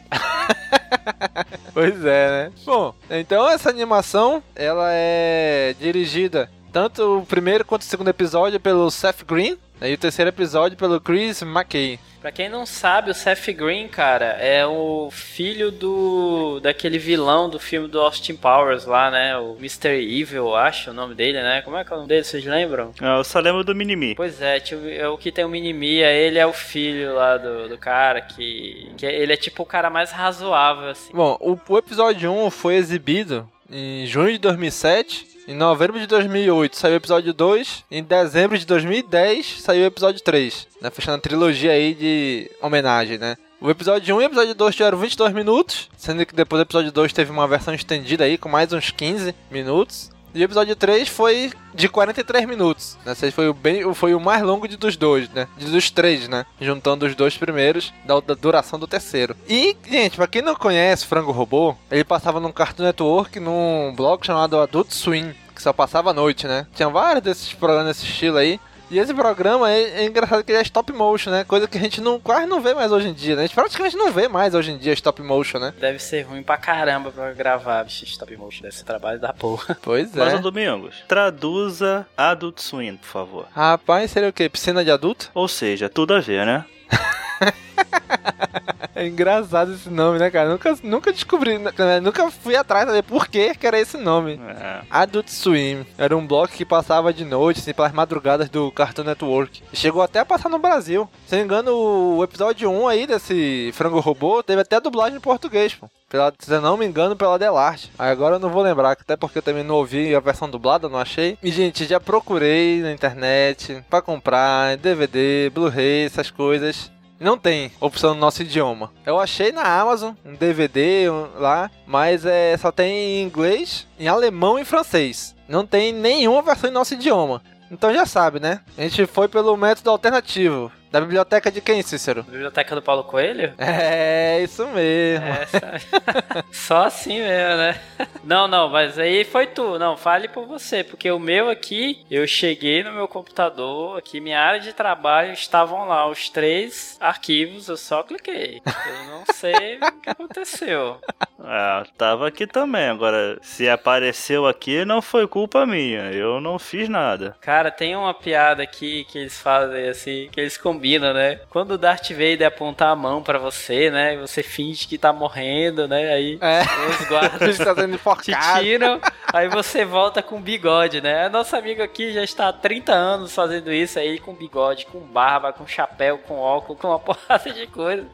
Pois 1.74 2.04
é, 2.04 2.30
né? 2.30 2.52
Bom, 2.66 2.94
então 3.10 3.48
essa 3.48 3.70
animação, 3.70 4.44
ela 4.56 4.90
é 4.92 5.76
dirigida 5.80 6.50
tanto 6.72 7.20
o 7.20 7.26
primeiro 7.26 7.66
quanto 7.66 7.82
o 7.82 7.86
segundo 7.86 8.10
episódio 8.10 8.60
pelo 8.60 8.90
Seth 8.92 9.24
Green, 9.26 9.58
né, 9.80 9.90
e 9.92 9.94
o 9.94 9.98
terceiro 9.98 10.30
episódio 10.30 10.78
pelo 10.78 11.00
Chris 11.00 11.42
McKay. 11.42 12.00
Pra 12.22 12.34
quem 12.34 12.50
não 12.50 12.66
sabe, 12.66 13.12
o 13.12 13.14
Seth 13.14 13.48
Green, 13.54 13.88
cara, 13.88 14.26
é 14.42 14.66
o 14.66 15.10
filho 15.10 15.72
do 15.72 16.60
daquele 16.60 16.98
vilão 17.00 17.50
do 17.50 17.58
filme 17.58 17.88
do 17.88 18.02
Austin 18.02 18.36
Powers 18.36 18.86
lá, 18.86 19.10
né? 19.10 19.38
O 19.38 19.56
Mr. 19.58 19.88
Evil, 19.88 20.48
eu 20.48 20.56
acho 20.56 20.92
o 20.92 20.94
nome 20.94 21.16
dele, 21.16 21.42
né? 21.42 21.62
Como 21.62 21.78
é 21.78 21.86
que 21.86 21.92
é 21.92 21.96
o 21.96 22.00
nome 22.00 22.10
dele, 22.10 22.26
vocês 22.26 22.44
lembram? 22.44 22.92
Ah, 23.00 23.18
Eu 23.20 23.24
só 23.24 23.40
lembro 23.40 23.64
do 23.64 23.74
Minimi. 23.74 24.16
Pois 24.16 24.42
é, 24.42 24.60
tio, 24.60 24.82
é 24.90 25.08
o 25.08 25.18
que 25.18 25.32
tem 25.32 25.46
o 25.46 25.50
Minimi, 25.50 26.02
é 26.02 26.14
ele 26.22 26.38
é 26.38 26.46
o 26.46 26.52
filho 26.52 27.16
lá 27.16 27.38
do, 27.38 27.70
do 27.70 27.78
cara 27.78 28.20
que, 28.20 28.92
que 28.98 29.06
ele 29.06 29.32
é 29.32 29.38
tipo 29.38 29.64
o 29.64 29.66
cara 29.66 29.90
mais 29.90 30.12
razoável, 30.12 30.90
assim. 30.90 31.14
Bom, 31.14 31.38
o, 31.40 31.58
o 31.70 31.78
episódio 31.78 32.30
1 32.30 32.52
foi 32.52 32.76
exibido 32.76 33.50
em 33.72 34.06
junho 34.06 34.34
de 34.34 34.40
2007. 34.40 35.26
Em 35.50 35.56
novembro 35.56 36.00
de 36.00 36.06
2008 36.06 36.78
saiu 36.78 36.94
o 36.94 36.98
episódio 36.98 37.34
2. 37.34 37.84
Em 37.90 38.04
dezembro 38.04 38.56
de 38.56 38.68
2010 38.68 39.62
saiu 39.64 39.82
o 39.82 39.88
episódio 39.88 40.22
3. 40.22 40.68
Né, 40.80 40.92
fechando 40.92 41.18
a 41.18 41.22
trilogia 41.22 41.72
aí 41.72 41.96
de 41.96 42.52
homenagem, 42.62 43.18
né? 43.18 43.36
O 43.60 43.68
episódio 43.68 44.16
1 44.16 44.22
e 44.22 44.24
o 44.26 44.28
episódio 44.28 44.54
2 44.54 44.76
tiveram 44.76 45.00
22 45.00 45.34
minutos. 45.34 45.90
Sendo 45.98 46.24
que 46.24 46.36
depois 46.36 46.60
do 46.60 46.68
episódio 46.68 46.92
2 46.92 47.14
teve 47.14 47.32
uma 47.32 47.48
versão 47.48 47.74
estendida 47.74 48.26
aí 48.26 48.38
com 48.38 48.48
mais 48.48 48.72
uns 48.72 48.92
15 48.92 49.34
minutos. 49.50 50.12
E 50.34 50.42
o 50.42 50.44
episódio 50.44 50.76
3 50.76 51.08
foi 51.08 51.52
de 51.74 51.90
43 51.90 52.46
minutos. 52.46 52.98
Né? 53.06 53.14
Esse 53.14 53.32
foi 53.32 53.50
o, 53.50 53.54
bem, 53.54 53.94
foi 53.94 54.14
o 54.14 54.20
mais 54.20 54.42
longo 54.42 54.68
de 54.68 54.78
dos 54.78 54.96
dois, 54.96 55.30
né? 55.30 55.48
De 55.58 55.66
dos 55.66 55.90
três, 55.90 56.28
né? 56.28 56.46
Juntando 56.60 57.06
os 57.06 57.16
dois 57.16 57.38
primeiros 57.38 57.94
da, 58.06 58.20
da 58.20 58.34
duração 58.34 58.78
do 58.78 58.88
terceiro. 58.88 59.36
E, 59.48 59.76
gente, 59.90 60.18
pra 60.18 60.28
quem 60.28 60.42
não 60.42 60.56
conhece 60.56 61.06
Frango 61.06 61.32
Robô, 61.32 61.76
ele 61.90 62.04
passava 62.04 62.40
num 62.40 62.52
Cartoon 62.52 62.84
Network, 62.84 63.40
num 63.40 63.94
blog 63.96 64.26
chamado 64.26 64.60
Adult 64.60 64.92
Swim, 64.92 65.34
que 65.56 65.62
só 65.62 65.74
passava 65.74 66.12
à 66.12 66.14
noite, 66.14 66.48
né? 66.48 66.66
Tinha 66.74 66.90
vários 66.90 67.24
desses 67.24 67.54
programas 67.54 67.98
desse 67.98 68.06
estilo 68.06 68.38
aí. 68.38 68.60
E 68.92 68.98
esse 68.98 69.14
programa 69.14 69.72
é, 69.72 70.02
é 70.02 70.06
engraçado 70.06 70.44
que 70.44 70.52
ele 70.52 70.58
é 70.60 70.64
stop 70.64 70.92
motion, 70.92 71.30
né? 71.30 71.44
Coisa 71.44 71.68
que 71.68 71.78
a 71.78 71.82
gente 71.82 72.02
não, 72.02 72.20
quase 72.20 72.48
não 72.48 72.60
vê 72.60 72.74
mais 72.74 72.92
hoje 72.92 73.08
em 73.10 73.14
dia, 73.14 73.36
né? 73.36 73.44
A 73.44 73.46
gente 73.46 73.54
praticamente 73.56 73.96
não 73.96 74.12
vê 74.12 74.28
mais 74.28 74.56
hoje 74.56 74.72
em 74.72 74.78
dia 74.78 74.94
stop 74.94 75.22
motion, 75.22 75.60
né? 75.60 75.74
Deve 75.80 76.00
ser 76.00 76.24
ruim 76.24 76.42
pra 76.42 76.58
caramba 76.58 77.12
pra 77.12 77.32
gravar, 77.34 77.84
bicho, 77.84 78.04
stop 78.06 78.36
motion, 78.36 78.64
deve 78.64 78.76
ser 78.76 78.84
trabalho 78.84 79.20
da 79.20 79.32
porra. 79.34 79.78
Pois 79.82 80.14
Mas, 80.14 80.34
é. 80.34 80.36
ô 80.38 80.40
Domingos, 80.40 80.96
traduza 81.08 82.06
Adult 82.18 82.60
Swim, 82.60 82.98
por 82.98 83.08
favor. 83.08 83.48
Rapaz, 83.52 84.12
seria 84.12 84.30
o 84.30 84.34
quê? 84.34 84.50
Piscina 84.50 84.84
de 84.84 84.92
adulto? 84.92 85.30
Ou 85.34 85.48
seja, 85.48 85.88
tudo 85.90 86.14
a 86.16 86.20
ver, 86.20 86.46
né? 86.46 86.66
É 88.96 89.08
engraçado 89.08 89.74
esse 89.74 89.90
nome, 89.90 90.20
né, 90.20 90.30
cara? 90.30 90.50
Nunca, 90.50 90.78
nunca 90.84 91.12
descobri, 91.12 91.58
né, 91.58 92.00
nunca 92.02 92.30
fui 92.32 92.56
atrás 92.56 92.86
pra 92.86 92.94
ver 92.94 93.04
por 93.04 93.28
que 93.28 93.56
que 93.56 93.68
era 93.68 93.80
esse 93.80 93.98
nome. 93.98 94.40
É. 94.48 94.82
Adult 94.90 95.30
Swim. 95.30 95.86
Era 95.98 96.16
um 96.16 96.26
bloco 96.26 96.54
que 96.54 96.66
passava 96.66 97.14
de 97.14 97.24
noite, 97.24 97.60
assim, 97.60 97.74
pelas 97.74 97.92
madrugadas 97.94 98.50
do 98.50 98.72
Cartoon 98.72 99.04
Network. 99.04 99.64
Chegou 99.74 100.02
até 100.02 100.20
a 100.20 100.26
passar 100.26 100.50
no 100.50 100.60
Brasil. 100.60 101.10
Se 101.26 101.36
não 101.36 101.40
me 101.40 101.46
engano, 101.46 101.72
o 102.18 102.24
episódio 102.24 102.70
1 102.70 102.88
aí 102.88 103.08
desse 103.08 103.72
Frango 103.74 104.00
Robô 104.00 104.44
teve 104.44 104.62
até 104.62 104.80
dublagem 104.80 105.18
em 105.18 105.22
português, 105.22 105.76
pô. 105.76 105.90
Pela, 106.10 106.34
se 106.40 106.52
eu 106.52 106.60
não 106.60 106.76
me 106.76 106.88
engano, 106.88 107.16
pela 107.16 107.38
Delarte. 107.38 107.92
Agora 107.98 108.36
eu 108.36 108.40
não 108.40 108.50
vou 108.50 108.64
lembrar, 108.64 108.94
até 108.94 109.16
porque 109.16 109.38
eu 109.38 109.44
também 109.44 109.64
não 109.64 109.76
ouvi 109.76 110.16
a 110.16 110.20
versão 110.20 110.50
dublada, 110.50 110.90
não 110.90 110.98
achei. 110.98 111.38
E, 111.42 111.52
gente, 111.52 111.86
já 111.86 112.00
procurei 112.00 112.82
na 112.82 112.92
internet 112.92 113.84
pra 113.88 114.02
comprar 114.02 114.76
DVD, 114.78 115.52
Blu-ray, 115.54 116.06
essas 116.06 116.32
coisas. 116.32 116.92
Não 117.20 117.38
tem 117.38 117.72
opção 117.82 118.14
no 118.14 118.20
nosso 118.22 118.42
idioma. 118.42 118.92
Eu 119.06 119.20
achei 119.20 119.52
na 119.52 119.64
Amazon 119.64 120.14
um 120.26 120.34
DVD 120.36 121.10
um- 121.10 121.28
lá, 121.38 121.70
mas 121.86 122.26
é, 122.26 122.56
só 122.58 122.72
tem 122.72 122.92
em 123.20 123.24
inglês, 123.24 123.86
em 124.00 124.08
alemão 124.08 124.58
e 124.58 124.64
francês. 124.64 125.36
Não 125.48 125.66
tem 125.66 125.92
nenhuma 125.92 126.42
versão 126.42 126.70
em 126.70 126.74
nosso 126.74 126.94
idioma. 126.94 127.42
Então 127.72 127.94
já 127.94 128.06
sabe, 128.06 128.40
né? 128.40 128.62
A 128.78 128.82
gente 128.84 129.06
foi 129.06 129.28
pelo 129.28 129.56
método 129.58 129.90
alternativo. 129.90 130.72
Da 130.92 131.00
biblioteca 131.00 131.52
de 131.52 131.62
quem, 131.62 131.84
Cícero? 131.84 132.24
Biblioteca 132.24 132.74
do 132.74 132.82
Paulo 132.82 133.04
Coelho? 133.04 133.54
É, 133.60 134.42
isso 134.42 134.66
mesmo. 134.70 135.24
É, 135.26 135.46
só- 135.46 136.42
só 136.52 136.84
assim 136.86 137.20
mesmo, 137.20 137.58
né? 137.58 137.80
Não, 138.24 138.48
não, 138.48 138.68
mas 138.70 138.98
aí 138.98 139.24
foi 139.24 139.46
tu. 139.46 139.78
Não, 139.78 139.96
fale 139.96 140.28
por 140.28 140.48
você, 140.48 140.84
porque 140.84 141.12
o 141.12 141.20
meu 141.20 141.48
aqui, 141.48 142.04
eu 142.10 142.26
cheguei 142.26 142.84
no 142.84 142.92
meu 142.92 143.08
computador, 143.08 144.00
aqui 144.00 144.20
minha 144.20 144.40
área 144.42 144.60
de 144.60 144.74
trabalho, 144.74 145.32
estavam 145.32 145.88
lá 145.88 146.08
os 146.10 146.28
três 146.30 146.98
arquivos, 147.00 147.68
eu 147.70 147.78
só 147.78 148.02
cliquei. 148.02 148.60
Eu 148.66 149.06
não 149.12 149.24
sei 149.36 149.78
o 149.78 150.02
que 150.02 150.10
aconteceu. 150.10 150.98
Ah, 151.40 151.84
tava 151.98 152.28
aqui 152.28 152.48
também. 152.48 152.90
Agora, 152.90 153.38
se 153.44 153.70
apareceu 153.70 154.48
aqui, 154.48 154.84
não 154.86 155.04
foi 155.04 155.28
culpa 155.28 155.68
minha. 155.68 156.12
Eu 156.12 156.42
não 156.42 156.58
fiz 156.58 156.90
nada. 156.90 157.38
Cara, 157.42 157.70
tem 157.70 157.96
uma 157.96 158.14
piada 158.14 158.64
aqui 158.64 159.06
que 159.06 159.20
eles 159.20 159.40
fazem 159.40 159.88
assim, 159.88 160.30
que 160.32 160.40
eles 160.42 160.58
combinam 160.58 160.79
combinam, 160.80 161.14
né? 161.14 161.42
Quando 161.50 161.72
o 161.72 161.78
Darth 161.78 162.10
Vader 162.12 162.48
apontar 162.48 162.92
a 162.92 162.96
mão 162.96 163.22
pra 163.22 163.38
você, 163.38 163.92
né? 163.92 164.16
Você 164.18 164.42
finge 164.42 164.88
que 164.88 164.98
tá 164.98 165.12
morrendo, 165.12 165.88
né? 165.88 166.14
Aí 166.14 166.40
É. 166.42 166.62
os 166.90 167.08
guardas 167.08 167.58
tá 167.60 167.76
te 168.16 168.32
tiram, 168.62 169.02
aí 169.34 169.50
você 169.50 169.84
volta 169.84 170.24
com 170.24 170.42
bigode, 170.42 171.02
né? 171.02 171.26
A 171.26 171.30
nossa 171.30 171.58
amiga 171.58 171.84
aqui 171.84 172.14
já 172.14 172.24
está 172.24 172.48
há 172.48 172.54
30 172.54 172.94
anos 172.94 173.36
fazendo 173.36 173.72
isso 173.72 174.00
aí 174.00 174.20
com 174.20 174.34
bigode, 174.34 174.86
com 174.86 175.00
barba, 175.00 175.52
com 175.52 175.68
chapéu, 175.68 176.18
com 176.20 176.40
óculos, 176.40 176.80
com 176.80 176.88
uma 176.88 177.00
porrada 177.00 177.52
de 177.52 177.68
coisa. 177.68 178.06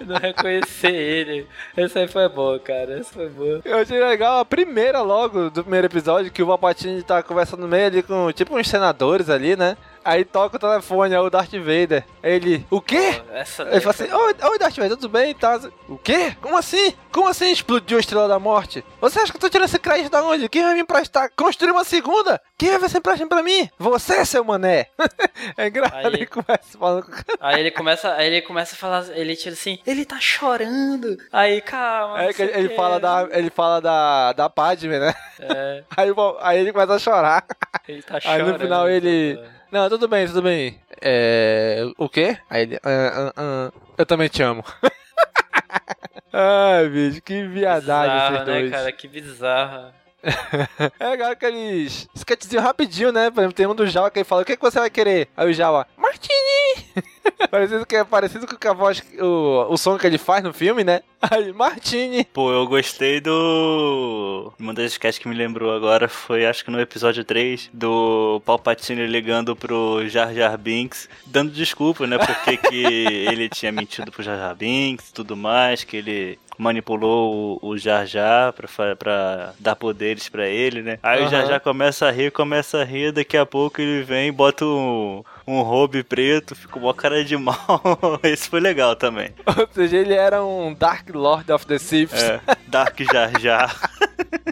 Eu 0.00 0.06
não 0.06 0.16
reconhecer 0.16 0.92
ele. 0.92 1.46
Essa 1.76 2.00
aí 2.00 2.08
foi 2.08 2.28
boa, 2.28 2.58
cara. 2.58 2.98
Essa 2.98 3.12
foi 3.12 3.28
boa. 3.28 3.60
Eu 3.64 3.78
achei 3.78 4.02
legal 4.02 4.40
a 4.40 4.44
primeira 4.44 5.00
logo 5.00 5.50
do 5.50 5.62
primeiro 5.62 5.86
episódio, 5.86 6.30
que 6.32 6.42
o 6.42 6.46
Palpatine 6.46 7.02
tá 7.02 7.22
conversando 7.22 7.60
no 7.60 7.68
meio 7.68 7.86
ali 7.86 8.02
com 8.02 8.32
tipo 8.32 8.56
uns 8.56 8.68
senadores 8.68 9.30
ali, 9.30 9.56
né? 9.56 9.76
Aí 10.04 10.24
toca 10.24 10.56
o 10.56 10.58
telefone, 10.58 11.14
é 11.14 11.20
o 11.20 11.28
Darth 11.30 11.52
Vader. 11.52 12.04
Aí 12.22 12.32
Ele, 12.32 12.66
o 12.70 12.80
quê? 12.80 13.20
Essa 13.32 13.62
Ele 13.64 13.80
fala 13.80 13.90
assim, 13.94 14.12
oi, 14.12 14.34
oi 14.50 14.58
Darth 14.58 14.76
Vader, 14.76 14.96
tudo 14.96 15.08
bem? 15.08 15.34
Tá... 15.34 15.60
O 15.88 15.98
quê? 15.98 16.34
Como 16.40 16.56
assim? 16.56 16.94
Como 17.12 17.28
assim 17.28 17.50
explodiu 17.50 17.96
a 17.96 18.00
Estrela 18.00 18.28
da 18.28 18.38
Morte? 18.38 18.84
Você 19.00 19.18
acha 19.18 19.30
que 19.32 19.36
eu 19.36 19.40
tô 19.40 19.48
tirando 19.50 19.66
esse 19.68 19.78
crédito 19.78 20.10
da 20.12 20.22
onde? 20.22 20.48
Quem 20.48 20.62
vai 20.62 20.74
me 20.74 20.80
emprestar? 20.80 21.30
Construir 21.36 21.70
uma 21.72 21.84
segunda? 21.84 22.40
Quem 22.56 22.70
vai 22.78 22.86
esse 22.86 22.96
empréstimo 22.98 23.28
pra 23.28 23.42
mim? 23.42 23.68
Você, 23.78 24.24
seu 24.24 24.44
mané! 24.44 24.86
é 25.56 25.66
engraçado, 25.68 26.06
Aí- 26.06 26.14
ele 26.14 26.26
começa 26.26 26.78
falando 26.78 27.06
cara. 27.06 27.24
Aí 27.40 27.60
ele 27.60 27.70
começa, 27.70 28.14
aí 28.14 28.26
ele 28.28 28.42
começa 28.42 28.74
a 28.74 28.78
falar, 28.78 29.06
ele 29.16 29.34
tira 29.36 29.54
assim, 29.54 29.78
ele 29.86 30.04
tá 30.04 30.18
chorando. 30.20 31.16
Aí, 31.32 31.60
calma. 31.60 32.22
É 32.22 32.28
que 32.28 32.34
sei 32.34 32.48
ele, 32.48 32.58
ele 32.58 32.74
fala 32.76 33.00
da, 33.00 33.28
ele 33.32 33.50
fala 33.50 33.80
da, 33.80 34.32
da 34.32 34.48
Padme, 34.48 34.98
né? 34.98 35.14
É, 35.40 35.82
Aí, 35.96 36.08
aí 36.40 36.58
ele 36.58 36.72
começa 36.72 36.94
a 36.94 36.98
chorar. 36.98 37.44
ele 37.88 38.02
tá 38.02 38.14
Aí 38.16 38.20
chorando. 38.20 38.52
no 38.52 38.58
final 38.58 38.88
ele. 38.88 39.38
Não, 39.70 39.88
tudo 39.88 40.08
bem, 40.08 40.26
tudo 40.26 40.42
bem. 40.42 40.80
É. 41.00 41.84
O 41.96 42.08
quê? 42.08 42.36
Aí 42.48 42.62
ele. 42.62 42.76
"Ah, 42.82 43.12
ah, 43.14 43.32
ah, 43.36 43.72
eu 43.96 44.04
também 44.06 44.28
te 44.28 44.42
amo. 44.42 44.64
Ai, 46.32 46.88
bicho, 46.88 47.22
que 47.22 47.42
viadagem 47.46 48.12
Bizarro, 48.14 48.34
esses 48.36 48.46
né, 48.46 48.54
dois. 48.54 48.70
cara? 48.70 48.92
Que 48.92 49.08
bizarro. 49.08 49.92
É 51.00 51.08
legal 51.08 51.30
aqueles 51.30 52.06
sketchzinho 52.14 52.60
rapidinho, 52.60 53.10
né? 53.10 53.30
Por 53.30 53.40
exemplo, 53.40 53.54
tem 53.56 53.66
um 53.66 53.74
do 53.74 53.86
Jawa 53.86 54.10
que 54.10 54.18
ele 54.18 54.24
fala: 54.24 54.42
O 54.42 54.44
que, 54.44 54.56
que 54.56 54.62
você 54.62 54.78
vai 54.78 54.90
querer? 54.90 55.28
Aí 55.36 55.48
o 55.48 55.52
Jawa, 55.52 55.86
Martini! 55.96 56.59
parecido, 57.50 57.86
que, 57.86 57.96
é 57.96 58.04
parecido 58.04 58.46
com 58.46 58.68
a 58.68 58.72
voz, 58.72 59.02
o, 59.18 59.66
o 59.70 59.76
som 59.76 59.98
que 59.98 60.06
ele 60.06 60.18
faz 60.18 60.42
no 60.42 60.52
filme, 60.52 60.84
né? 60.84 61.02
Aí, 61.30 61.52
Martini! 61.52 62.24
Pô, 62.24 62.50
eu 62.50 62.66
gostei 62.66 63.20
do. 63.20 64.52
Uma 64.58 64.72
das 64.72 64.92
sketches 64.92 65.18
que 65.18 65.28
me 65.28 65.34
lembrou 65.34 65.74
agora 65.74 66.08
foi, 66.08 66.46
acho 66.46 66.64
que 66.64 66.70
no 66.70 66.80
episódio 66.80 67.24
3, 67.24 67.70
do 67.72 68.40
Palpatine 68.44 69.06
ligando 69.06 69.54
pro 69.54 70.06
Jar 70.08 70.32
Jar 70.32 70.56
Binks, 70.56 71.08
dando 71.26 71.52
desculpa, 71.52 72.06
né? 72.06 72.16
Porque 72.18 72.56
que 72.56 72.84
ele 73.28 73.48
tinha 73.48 73.70
mentido 73.70 74.10
pro 74.10 74.22
Jar 74.22 74.38
Jar 74.38 74.54
Binks 74.54 75.10
e 75.10 75.12
tudo 75.12 75.36
mais, 75.36 75.84
que 75.84 75.98
ele 75.98 76.38
manipulou 76.60 77.58
o, 77.62 77.70
o 77.70 77.78
Jar 77.78 78.06
Jar 78.06 78.52
pra, 78.52 78.96
pra 78.96 79.54
dar 79.58 79.76
poderes 79.76 80.28
pra 80.28 80.46
ele, 80.46 80.82
né? 80.82 80.98
Aí 81.02 81.24
o 81.24 81.28
Jar. 81.28 81.46
Jar 81.46 81.60
começa 81.60 82.06
a 82.06 82.10
rir, 82.10 82.30
começa 82.30 82.80
a 82.80 82.84
rir, 82.84 83.12
daqui 83.12 83.36
a 83.36 83.46
pouco 83.46 83.80
ele 83.80 84.02
vem, 84.02 84.32
bota 84.32 84.64
um, 84.64 85.24
um 85.50 85.62
robe 85.62 86.02
preto, 86.02 86.54
fica 86.54 86.78
uma 86.78 86.94
cara 86.94 87.24
de 87.24 87.36
mal. 87.36 87.58
Esse 88.22 88.48
foi 88.48 88.60
legal 88.60 88.94
também. 88.96 89.32
Ou 89.46 89.68
seja, 89.72 89.96
ele 89.96 90.14
era 90.14 90.44
um 90.44 90.74
Dark 90.74 91.08
Lord 91.12 91.50
of 91.52 91.66
the 91.66 91.78
Sith. 91.78 92.12
É, 92.14 92.40
Dark 92.68 92.98
Jar 93.00 93.38
Jar. 93.40 93.90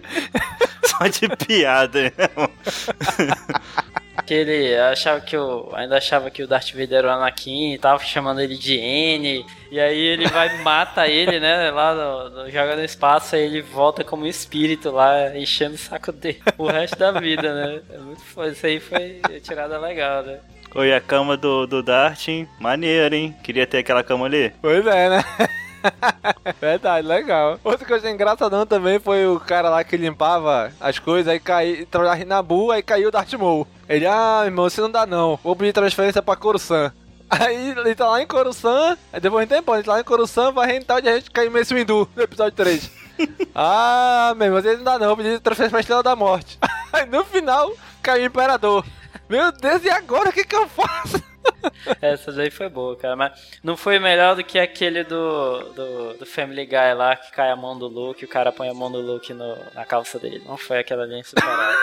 Só 0.85 1.07
de 1.07 1.29
piada 1.37 2.01
mesmo. 2.03 2.51
Que 4.27 4.35
ele 4.35 4.77
achava 4.77 5.21
que 5.21 5.37
o. 5.37 5.71
Ainda 5.75 5.97
achava 5.97 6.31
que 6.31 6.43
o 6.43 6.47
Darth 6.47 6.73
Vader 6.73 6.99
era 6.99 7.09
o 7.09 7.11
Anakin 7.11 7.73
e 7.73 7.79
tava 7.79 8.03
chamando 8.05 8.41
ele 8.41 8.57
de 8.59 8.75
N. 8.77 9.47
E 9.71 9.81
aí 9.81 9.99
ele 9.99 10.27
vai 10.29 10.55
e 10.55 10.63
mata 10.63 11.07
ele, 11.09 11.39
né? 11.41 11.71
Lá 11.71 11.95
no, 11.95 12.31
no- 12.31 12.51
joga 12.51 12.77
no 12.77 12.85
espaço, 12.85 13.37
aí 13.37 13.43
ele 13.43 13.63
volta 13.63 14.03
como 14.05 14.25
um 14.25 14.27
espírito 14.27 14.91
lá, 14.91 15.35
enchendo 15.37 15.77
o 15.77 15.79
saco 15.79 16.13
dele 16.13 16.43
o 16.59 16.67
resto 16.67 16.99
da 16.99 17.13
vida, 17.13 17.55
né? 17.55 17.81
É 17.91 17.99
muito 17.99 18.23
foda. 18.23 18.49
Isso 18.51 18.67
aí 18.67 18.81
foi 18.81 19.21
tirada 19.43 19.79
legal, 19.79 20.23
né? 20.23 20.41
Oi, 20.75 20.93
a 20.93 21.01
cama 21.01 21.37
do, 21.37 21.67
do 21.67 21.83
Dart, 21.83 22.29
hein? 22.29 22.49
Maneiro, 22.61 23.15
hein? 23.15 23.35
Queria 23.43 23.67
ter 23.67 23.79
aquela 23.79 24.03
cama 24.03 24.27
ali. 24.27 24.53
Pois 24.61 24.87
é, 24.87 25.09
né? 25.09 25.25
Verdade, 26.61 27.07
legal. 27.07 27.59
Eu 27.65 27.97
achei 27.97 28.11
engraçadão 28.11 28.67
também 28.67 28.99
foi 28.99 29.27
o 29.27 29.41
cara 29.41 29.71
lá 29.71 29.83
que 29.83 29.97
limpava 29.97 30.71
as 30.79 30.99
coisas, 30.99 31.33
aí 31.33 31.41
caiu, 31.41 31.87
trabalhava 31.87 32.21
em 32.21 32.27
Nabu, 32.27 32.71
aí 32.71 32.83
caiu 32.83 33.09
o 33.09 33.11
Darth 33.11 33.33
Maul. 33.35 33.67
Ele, 33.89 34.07
ah, 34.07 34.43
irmão, 34.45 34.69
você 34.69 34.81
não 34.81 34.91
dá 34.91 35.07
não, 35.07 35.39
vou 35.43 35.57
pedir 35.57 35.73
transferência 35.73 36.23
pra 36.23 36.37
Coruscant. 36.37 36.93
Aí 37.31 37.73
ele 37.73 37.95
tá 37.95 38.09
lá 38.09 38.23
em 38.23 38.27
Coruscant, 38.27 38.97
aí 39.13 39.21
depois 39.21 39.47
de 39.47 39.53
um 39.53 39.57
tempo, 39.59 39.75
ele 39.75 39.83
tá 39.83 39.93
lá 39.93 40.01
em 40.01 40.05
Coruscant, 40.05 40.51
vai 40.51 40.67
rentar 40.67 40.97
onde 40.97 41.11
a 41.11 41.15
gente 41.15 41.31
caiu 41.31 41.51
Mace 41.51 41.75
Windu, 41.75 42.09
no 42.17 42.23
episódio 42.23 42.53
3. 42.53 42.91
ah, 43.55 44.33
meu 44.35 44.47
irmão, 44.47 44.63
você 44.63 44.75
não 44.79 44.85
dá 44.85 44.99
não, 44.99 45.09
vou 45.09 45.19
pedir 45.19 45.39
transferência 45.39 45.71
pra 45.71 45.81
Estrela 45.81 46.03
da 46.03 46.17
Morte. 46.17 46.59
Aí 46.91 47.05
no 47.05 47.23
final, 47.25 47.71
caiu 48.03 48.23
o 48.23 48.27
Imperador. 48.27 48.83
Meu 49.29 49.53
Deus, 49.53 49.85
e 49.85 49.91
agora 49.91 50.31
o 50.31 50.33
que 50.33 50.45
que 50.45 50.57
eu 50.57 50.69
faço? 50.69 51.23
Essa 52.01 52.33
daí 52.33 52.51
foi 52.51 52.69
boa, 52.69 52.97
cara. 52.97 53.17
Mas 53.17 53.59
não 53.63 53.77
foi 53.77 53.99
melhor 53.99 54.37
do 54.37 54.45
que 54.45 54.59
aquele 54.59 55.05
do, 55.05 55.59
do, 55.73 56.15
do 56.15 56.27
Family 56.27 56.67
Guy 56.67 56.95
lá, 56.95 57.17
que 57.17 57.33
cai 57.33 57.51
a 57.51 57.57
mão 57.57 57.79
do 57.79 57.87
Luke, 57.87 58.25
o 58.25 58.29
cara 58.29 58.53
põe 58.53 58.69
a 58.69 58.75
mão 58.75 58.91
do 58.91 59.01
Luke 59.01 59.33
no, 59.33 59.57
na 59.75 59.85
calça 59.85 60.19
dele. 60.19 60.43
Não 60.47 60.57
foi 60.57 60.79
aquela 60.79 61.03
ali 61.03 61.19
insuperável. 61.19 61.79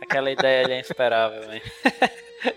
aquela 0.00 0.30
ideia 0.30 0.64
ali 0.64 0.74
é 0.74 0.80
insuperável, 0.80 1.42
velho. 1.42 1.62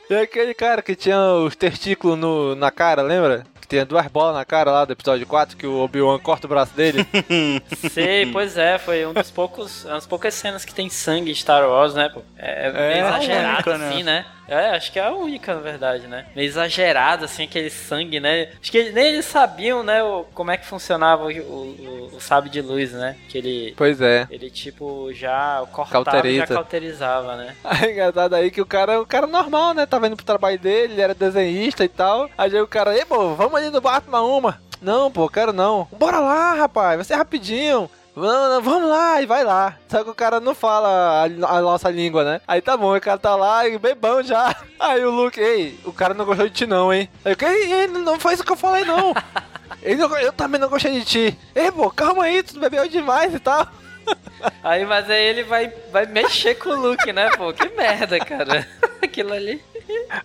E 0.10 0.16
aquele 0.16 0.54
cara 0.54 0.82
que 0.82 0.96
tinha 0.96 1.34
os 1.34 1.56
testículos 1.56 2.18
no, 2.18 2.56
na 2.56 2.70
cara, 2.72 3.02
lembra? 3.02 3.46
Que 3.67 3.75
tinha 3.75 3.86
duas 3.86 4.08
bolas 4.08 4.34
na 4.34 4.45
cara 4.45 4.71
lá 4.71 4.86
do 4.86 4.93
episódio 4.93 5.27
4, 5.27 5.58
que 5.58 5.67
o 5.67 5.80
Obi-Wan 5.80 6.17
corta 6.19 6.47
o 6.47 6.49
braço 6.49 6.73
dele. 6.73 7.06
Sei, 7.91 8.25
pois 8.32 8.58
é, 8.58 8.77
foi 8.77 9.06
um 9.06 9.12
dos 9.13 9.30
poucos, 9.30 9.84
uma 9.84 9.95
das 9.95 10.08
poucas 10.08 10.34
cenas 10.36 10.63
que 10.63 10.73
tem 10.73 10.89
sangue 10.89 11.32
em 11.32 11.36
Star 11.36 11.67
Wars, 11.67 11.93
né, 11.93 12.08
pô? 12.08 12.21
É, 12.38 12.67
É, 12.69 13.01
a 13.01 13.08
exagerado, 13.17 13.56
única, 13.56 13.77
né? 13.77 13.89
assim, 13.89 14.03
né? 14.03 14.25
É, 14.48 14.72
acho 14.72 14.92
que 14.92 15.00
é 15.00 15.06
a 15.06 15.12
única, 15.12 15.54
na 15.54 15.62
verdade, 15.62 16.08
né? 16.08 16.26
Meio 16.36 16.48
exagerado, 16.48 17.26
assim, 17.26 17.44
aquele 17.44 17.70
sangue, 17.70 18.20
né? 18.20 18.50
Acho 18.62 18.72
que 18.72 18.92
nem 18.92 19.08
eles 19.08 19.26
sabiam, 19.26 19.84
né, 19.84 20.02
o, 20.04 20.24
como 20.34 20.52
é 20.52 20.58
que 20.58 20.66
funcionava 20.66 21.26
o, 21.26 21.30
o, 21.32 22.10
o 22.16 22.22
sabre 22.22 22.50
de 22.50 22.62
luz, 22.62 22.92
né? 22.94 23.16
Que 23.30 23.38
ele, 23.38 23.74
pois 23.78 24.02
é. 24.02 24.28
ele 24.30 24.50
tipo, 24.50 25.12
já 25.14 25.64
cortava 25.72 26.00
e 26.28 26.38
já 26.38 26.48
Cauteriza. 26.48 26.54
cauterizava, 26.54 27.36
né? 27.36 27.56
Aí 27.64 27.92
engraçado 27.92 28.34
aí 28.36 28.52
que 28.52 28.62
o 28.62 28.66
cara 28.66 28.94
é 28.94 29.00
um 29.00 29.06
cara 29.06 29.28
normal, 29.28 29.74
né? 29.74 29.86
Tava 29.86 30.08
indo 30.08 30.16
pro 30.16 30.26
trabalho 30.26 30.58
dele, 30.60 30.94
ele 30.94 31.02
era 31.02 31.14
desenhista 31.14 31.84
e 31.84 31.90
tal. 31.90 32.30
Aí 32.38 32.54
o 32.60 32.68
cara, 32.68 32.96
ei, 32.98 33.06
pô, 33.06 33.36
vamos 33.36 33.56
ali 33.56 33.70
no 33.70 33.82
Batman 33.82 34.22
uma. 34.22 34.60
Não, 34.82 35.12
pô, 35.12 35.28
quero 35.28 35.52
não. 35.52 35.88
Bora 35.92 36.20
lá, 36.20 36.54
rapaz, 36.54 36.96
vai 36.96 37.06
ser 37.06 37.16
rapidinho. 37.16 37.90
Não, 38.17 38.49
não, 38.56 38.62
vamos 38.63 38.89
lá, 38.89 39.21
e 39.21 39.27
vai 39.27 39.43
lá. 39.43 39.77
Só 39.88 40.03
que 40.03 40.10
o 40.10 40.15
cara 40.15 40.39
não 40.39 40.56
fala 40.56 40.89
a, 41.21 41.23
a 41.58 41.62
nossa 41.62 41.88
língua, 41.91 42.23
né? 42.23 42.41
Aí 42.47 42.62
tá 42.62 42.75
bom, 42.75 42.95
o 42.95 42.99
cara 42.99 43.19
tá 43.19 43.36
lá 43.36 43.67
e 43.67 43.77
bebão 43.77 44.23
já. 44.23 44.56
Aí 44.80 45.06
o 45.06 45.12
Luke, 45.12 45.39
ei, 45.39 45.80
o 45.86 45.93
cara 45.93 46.15
não 46.15 46.25
gostou 46.25 46.47
de 46.47 46.53
ti 46.56 46.65
não, 46.65 46.91
hein? 46.91 47.08
Aí 47.23 47.34
o 47.34 47.38
que? 47.38 47.45
Ei, 47.45 47.86
não 47.88 48.19
foi 48.19 48.34
isso 48.34 48.43
que 48.43 48.51
eu 48.51 48.58
falei 48.58 48.84
não. 48.86 49.13
Ele 49.84 50.01
não- 50.01 50.17
eu 50.17 50.34
também 50.34 50.60
não 50.60 50.67
gostei 50.67 50.93
de 50.99 51.06
ti. 51.06 51.39
Ei, 51.53 51.71
pô, 51.71 51.91
calma 51.91 52.23
aí, 52.23 52.41
tu 52.41 52.60
bebeu 52.60 52.88
demais 52.89 53.34
e 53.36 53.39
tal. 53.39 53.67
Aí, 54.63 54.86
mas 54.86 55.10
aí 55.10 55.21
ele 55.25 55.43
vai, 55.43 55.67
vai 55.91 56.06
mexer 56.06 56.56
com 56.56 56.69
o 56.69 56.75
Luke, 56.75 57.12
né, 57.12 57.30
pô? 57.32 57.51
Que 57.51 57.67
merda, 57.75 58.17
cara. 58.19 58.65
Aquilo 59.03 59.34
ali. 59.34 59.62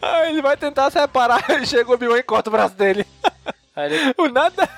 Aí 0.00 0.30
ele 0.30 0.40
vai 0.40 0.56
tentar 0.56 0.88
separar, 0.90 1.42
chega 1.66 1.90
o 1.90 1.94
Obi-Wan 1.94 2.18
e 2.18 2.22
corta 2.22 2.48
o 2.48 2.52
braço 2.52 2.76
dele. 2.76 3.04
Aí 3.74 3.92
ele, 3.92 4.14
O 4.16 4.28
nada. 4.28 4.68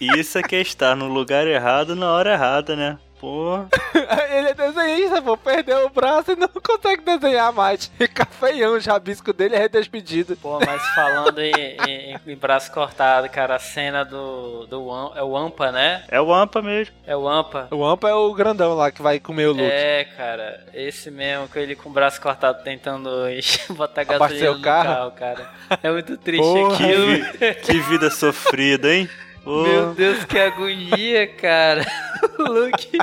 Isso 0.00 0.38
é 0.38 0.42
que 0.42 0.56
é 0.56 0.60
estar 0.60 0.94
no 0.94 1.08
lugar 1.08 1.46
errado 1.46 1.96
na 1.96 2.10
hora 2.12 2.32
errada, 2.32 2.76
né? 2.76 2.98
Pô. 3.18 3.60
Ele 4.30 4.48
é 4.50 4.54
desenhista, 4.54 5.22
pô, 5.22 5.38
perdeu 5.38 5.86
o 5.86 5.88
braço 5.88 6.32
e 6.32 6.36
não 6.36 6.48
consegue 6.48 7.02
desenhar 7.02 7.50
mais. 7.50 7.86
Fica 7.96 8.26
feião, 8.26 8.74
o 8.76 8.78
rabisco 8.78 9.32
dele 9.32 9.56
é 9.56 9.66
despedido. 9.70 10.36
Pô, 10.36 10.58
mas 10.60 10.86
falando 10.94 11.38
em, 11.40 11.50
em- 11.88 12.16
em 12.26 12.36
braço 12.36 12.70
cortado, 12.70 13.26
cara, 13.30 13.56
a 13.56 13.58
cena 13.58 14.04
do. 14.04 14.66
do 14.66 14.90
é 15.16 15.22
o 15.22 15.34
Ampa, 15.34 15.72
né? 15.72 16.04
É 16.08 16.20
o 16.20 16.30
Ampa 16.32 16.60
mesmo. 16.60 16.94
É 17.06 17.16
o 17.16 17.26
Ampa. 17.26 17.68
O 17.70 17.82
Ampa 17.86 18.10
é 18.10 18.14
o 18.14 18.34
grandão 18.34 18.74
lá 18.74 18.90
que 18.90 19.00
vai 19.00 19.18
comer 19.18 19.46
o 19.46 19.52
Luke. 19.52 19.62
É, 19.64 20.04
cara, 20.14 20.62
esse 20.74 21.10
mesmo, 21.10 21.48
com 21.48 21.58
ele 21.58 21.74
com 21.74 21.88
o 21.88 21.92
braço 21.92 22.20
cortado 22.20 22.62
tentando 22.62 23.08
botar 23.70 24.04
gasolina 24.04 24.50
o 24.50 24.54
no 24.56 24.60
carro. 24.62 25.10
carro. 25.12 25.12
cara. 25.12 25.50
É 25.82 25.90
muito 25.90 26.18
triste 26.18 26.42
Porra. 26.42 26.74
Aquilo. 26.74 27.54
que 27.64 27.80
vida 27.80 28.10
sofrida, 28.10 28.92
hein? 28.94 29.08
Meu 29.46 29.94
Deus, 29.94 30.24
que 30.24 30.38
agonia, 30.38 31.26
cara. 31.26 31.86
O 32.38 32.42
Luke. 32.42 32.98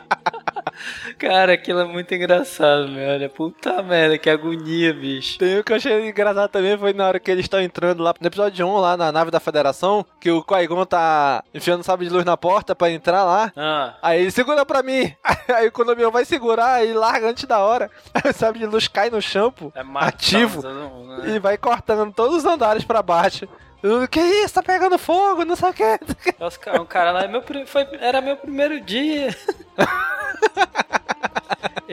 Cara, 1.17 1.53
aquilo 1.53 1.79
é 1.79 1.86
muito 1.86 2.13
engraçado, 2.13 2.88
meu. 2.89 3.10
Olha, 3.10 3.29
puta 3.29 3.82
merda, 3.82 4.17
que 4.17 4.29
agonia, 4.29 4.93
bicho. 4.93 5.38
Tem 5.39 5.60
um 5.60 5.63
que 5.63 5.71
eu 5.71 5.77
achei 5.77 6.10
engraçado 6.10 6.49
também, 6.49 6.77
foi 6.77 6.93
na 6.93 7.08
hora 7.08 7.19
que 7.19 7.32
eles 7.32 7.45
estão 7.45 7.62
entrando 7.62 8.03
lá 8.03 8.13
no 8.19 8.27
episódio 8.27 8.67
1, 8.67 8.77
lá 8.77 8.97
na 8.97 9.12
nave 9.12 9.32
da 9.32 9.39
Federação, 9.39 10.06
que 10.19 10.29
o 10.32 10.43
Qui-Gon 10.43 10.86
tá 10.86 11.43
enfiando 11.53 11.84
sabre 11.84 12.08
de 12.08 12.12
luz 12.13 12.25
na 12.25 12.36
porta 12.36 12.75
pra 12.75 12.91
entrar 12.91 13.23
lá. 13.23 13.51
Ah. 13.56 13.93
Aí 14.01 14.21
ele 14.21 14.32
segura 14.32 14.65
pra 14.65 14.84
mim. 14.84 15.13
Aí 15.56 15.71
quando 15.71 15.89
o 15.93 15.95
meu 15.95 16.12
vai 16.12 16.25
segurar, 16.25 16.84
ele 16.84 16.93
larga 16.93 17.29
antes 17.29 17.45
da 17.45 17.60
hora. 17.60 17.89
Aí 18.13 18.32
o 18.32 18.34
sabre 18.34 18.60
de 18.60 18.65
luz 18.65 18.88
cai 18.88 19.10
no 19.10 19.21
shampoo, 19.21 19.71
É 19.75 19.84
ativo, 19.95 20.62
né? 20.62 21.36
e 21.36 21.39
vai 21.39 21.58
cortando 21.58 22.12
todos 22.13 22.38
os 22.38 22.45
andares 22.45 22.84
pra 22.84 23.01
baixo. 23.01 23.47
Eu, 23.84 24.08
Que 24.08 24.19
isso? 24.22 24.54
Tá 24.54 24.63
pegando 24.63 24.98
fogo, 24.98 25.43
não 25.46 25.56
sei 25.58 25.69
o 25.69 25.74
que. 25.74 26.00
Os 26.39 26.58
ca- 26.58 26.82
Um 26.82 26.86
cara 26.86 27.12
lá, 27.12 27.28
meu, 27.28 27.41
pri- 27.41 27.65
foi, 27.65 27.86
era 28.00 28.22
meu 28.22 28.38
primeiro 28.38 28.80
dia. 28.82 29.36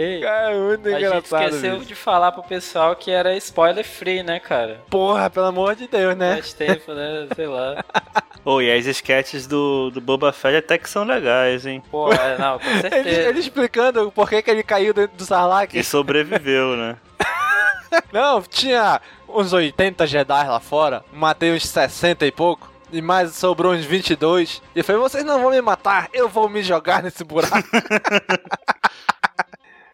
Ei, 0.00 0.24
É 0.24 0.54
muito 0.54 0.88
a 0.88 0.90
gente 0.92 1.04
engraçado. 1.04 1.44
esqueceu 1.44 1.74
bicho. 1.74 1.86
de 1.86 1.94
falar 1.94 2.32
pro 2.32 2.42
pessoal 2.42 2.96
que 2.96 3.10
era 3.10 3.36
spoiler 3.36 3.84
free, 3.84 4.22
né, 4.22 4.40
cara? 4.40 4.80
Porra, 4.88 5.28
pelo 5.28 5.46
amor 5.46 5.74
de 5.76 5.86
Deus, 5.86 6.16
né? 6.16 6.34
Faz 6.36 6.52
tempo, 6.54 6.92
né? 6.94 7.26
Sei 7.36 7.46
lá. 7.46 7.84
Oh, 8.44 8.60
e 8.62 8.72
as 8.72 8.86
sketches 8.86 9.46
do, 9.46 9.90
do 9.90 10.00
Boba 10.00 10.32
Fett 10.32 10.56
até 10.56 10.78
que 10.78 10.88
são 10.88 11.04
legais, 11.04 11.66
hein? 11.66 11.82
Pô, 11.90 12.10
é, 12.12 12.38
não, 12.38 12.58
com 12.58 12.66
Ele, 12.70 12.80
certeza. 12.80 13.28
ele 13.28 13.38
explicando 13.40 14.10
por 14.10 14.28
que, 14.30 14.40
que 14.42 14.50
ele 14.50 14.62
caiu 14.62 14.94
dentro 14.94 15.16
do 15.18 15.24
Sarlacc. 15.26 15.74
E 15.76 15.84
sobreviveu, 15.84 16.76
né? 16.76 16.96
Não, 18.12 18.40
tinha 18.40 19.00
uns 19.28 19.52
80 19.52 20.06
Jedi 20.06 20.48
lá 20.48 20.60
fora, 20.60 21.04
matei 21.12 21.52
uns 21.52 21.66
60 21.66 22.24
e 22.24 22.30
pouco. 22.32 22.70
E 22.92 23.02
mais 23.02 23.32
sobrou 23.34 23.72
uns 23.72 23.84
22. 23.84 24.62
E 24.74 24.82
foi: 24.82 24.96
vocês 24.96 25.24
não 25.24 25.40
vão 25.42 25.50
me 25.50 25.60
matar, 25.60 26.08
eu 26.12 26.28
vou 26.28 26.48
me 26.48 26.62
jogar 26.62 27.02
nesse 27.02 27.22
buraco. 27.24 27.68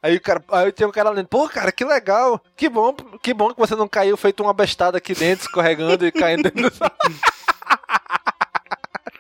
Aí, 0.03 0.17
o 0.17 0.21
cara, 0.21 0.43
aí 0.51 0.73
tinha 0.73 0.89
um 0.89 0.93
cara 0.93 1.11
lendo, 1.11 1.29
pô, 1.29 1.49
cara, 1.49 1.73
que 1.73 1.85
legal, 1.85 2.41
que 2.57 2.69
bom, 2.69 2.95
que 3.23 3.35
bom 3.35 3.53
que 3.53 3.59
você 3.59 3.75
não 3.75 3.89
caiu 3.89 4.17
feito 4.17 4.43
uma 4.43 4.53
bestada 4.53 4.99
aqui 4.99 5.15
dentro, 5.15 5.47
escorregando 5.47 6.07
e 6.07 6.13
caindo 6.13 6.45
dentro 6.45 6.71
do 6.71 6.77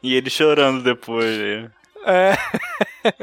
E 0.03 0.15
ele 0.15 0.31
chorando 0.31 0.83
depois, 0.83 1.37
né? 1.39 1.71
É. 2.07 2.37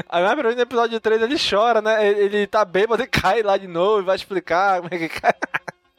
Aí 0.09 0.23
mais 0.23 0.55
no 0.55 0.61
episódio 0.61 0.99
3 0.99 1.21
ele 1.21 1.37
chora, 1.37 1.81
né? 1.81 2.05
Ele, 2.05 2.19
ele 2.21 2.47
tá 2.47 2.65
bêbado 2.65 3.01
e 3.01 3.07
cai 3.07 3.41
lá 3.41 3.55
de 3.55 3.67
novo 3.67 4.01
e 4.01 4.05
vai 4.05 4.15
explicar 4.17 4.81
como 4.81 4.93
é 4.93 4.97
que 4.97 5.07
cai. 5.07 5.33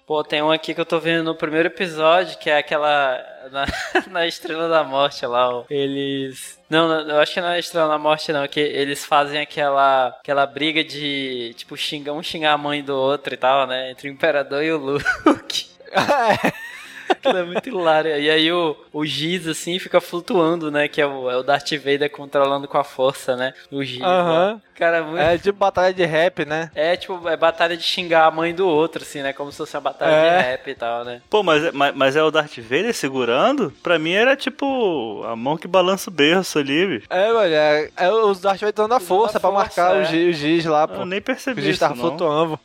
Pô, 0.06 0.22
tem 0.22 0.42
um 0.42 0.50
aqui 0.50 0.74
que 0.74 0.80
eu 0.80 0.84
tô 0.84 1.00
vendo 1.00 1.24
no 1.24 1.34
primeiro 1.34 1.68
episódio, 1.68 2.38
que 2.38 2.50
é 2.50 2.58
aquela. 2.58 3.18
Na, 3.50 3.66
na 4.10 4.26
Estrela 4.26 4.68
da 4.68 4.82
Morte 4.84 5.24
lá. 5.26 5.64
Eles. 5.68 6.58
Não, 6.68 6.88
não, 6.88 7.08
eu 7.08 7.20
acho 7.20 7.34
que 7.34 7.40
não 7.40 7.48
é 7.48 7.58
Estrela 7.58 7.88
da 7.88 7.98
Morte, 7.98 8.32
não. 8.32 8.46
Que 8.48 8.60
eles 8.60 9.04
fazem 9.04 9.40
aquela, 9.40 10.08
aquela 10.08 10.46
briga 10.46 10.82
de. 10.82 11.54
Tipo, 11.56 11.76
xingar 11.76 12.12
um 12.12 12.22
xingar 12.22 12.52
a 12.52 12.58
mãe 12.58 12.82
do 12.82 12.94
outro 12.94 13.34
e 13.34 13.36
tal, 13.36 13.66
né? 13.66 13.90
Entre 13.90 14.08
o 14.08 14.12
Imperador 14.12 14.62
e 14.62 14.72
o 14.72 14.78
Luke. 14.78 15.66
Aquilo 17.08 17.38
é 17.38 17.42
muito 17.44 17.68
hilário. 17.68 18.16
E 18.18 18.30
aí 18.30 18.52
o, 18.52 18.76
o 18.92 19.04
Giz, 19.04 19.46
assim, 19.46 19.78
fica 19.78 20.00
flutuando, 20.00 20.70
né? 20.70 20.88
Que 20.88 21.00
é 21.00 21.06
o, 21.06 21.30
é 21.30 21.36
o 21.36 21.42
Darth 21.42 21.70
Vader 21.72 22.10
controlando 22.10 22.68
com 22.68 22.78
a 22.78 22.84
força, 22.84 23.36
né? 23.36 23.52
O 23.70 23.82
Giz. 23.82 24.00
lá. 24.00 24.20
Aham. 24.20 24.60
Cara, 24.74 25.04
muito... 25.04 25.20
É 25.20 25.38
tipo 25.38 25.56
batalha 25.56 25.94
de 25.94 26.04
rap, 26.04 26.44
né? 26.44 26.68
É, 26.74 26.96
tipo, 26.96 27.28
é 27.28 27.36
batalha 27.36 27.76
de 27.76 27.82
xingar 27.84 28.26
a 28.26 28.30
mãe 28.30 28.52
do 28.52 28.66
outro, 28.66 29.02
assim, 29.02 29.22
né? 29.22 29.32
Como 29.32 29.52
se 29.52 29.58
fosse 29.58 29.76
uma 29.76 29.82
batalha 29.82 30.10
É. 30.10 30.38
de 30.38 30.42
rap 30.48 30.68
e 30.70 30.74
tal, 30.74 31.04
né? 31.04 31.22
Pô, 31.30 31.42
mas, 31.44 31.72
mas, 31.72 31.94
mas 31.94 32.16
é 32.16 32.22
o 32.22 32.30
Darth 32.30 32.58
Vader 32.58 32.92
segurando? 32.92 33.72
Pra 33.82 33.98
mim 34.00 34.12
era 34.12 34.34
tipo 34.34 35.22
a 35.24 35.36
mão 35.36 35.56
que 35.56 35.68
balança 35.68 36.10
o 36.10 36.12
berço 36.12 36.58
ali, 36.58 36.86
bicho. 36.86 37.06
É, 37.08 37.32
velho, 37.32 37.54
é, 37.54 37.90
é 37.96 38.10
os 38.10 38.40
Darth 38.40 38.60
Vader 38.60 38.74
dando 38.74 38.94
a 38.94 39.00
força 39.00 39.38
pra 39.38 39.50
força, 39.50 39.64
marcar 39.64 39.96
é. 39.96 40.00
o 40.00 40.04
Giz, 40.06 40.36
o 40.36 40.38
Giz 40.40 40.64
lá, 40.64 40.88
pô. 40.88 40.94
Eu 41.02 41.06
nem 41.06 41.20
percebi 41.20 41.60
O 41.60 41.64
Giz 41.64 41.78
tava 41.78 41.94
flutuando. 41.94 42.58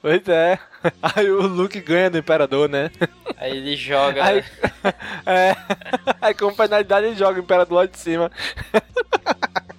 Pois 0.00 0.26
é. 0.28 0.58
Aí 1.02 1.30
o 1.30 1.46
Luke 1.46 1.80
ganha 1.80 2.10
do 2.10 2.18
Imperador, 2.18 2.68
né? 2.68 2.90
Aí 3.36 3.56
ele 3.56 3.76
joga. 3.76 4.24
Aí, 4.24 4.36
né? 4.36 4.94
é. 5.26 5.56
Aí 6.20 6.34
como 6.34 6.56
penalidade 6.56 7.06
ele 7.06 7.16
joga 7.16 7.40
o 7.40 7.42
Imperador 7.42 7.78
lá 7.78 7.86
de 7.86 7.98
cima. 7.98 8.30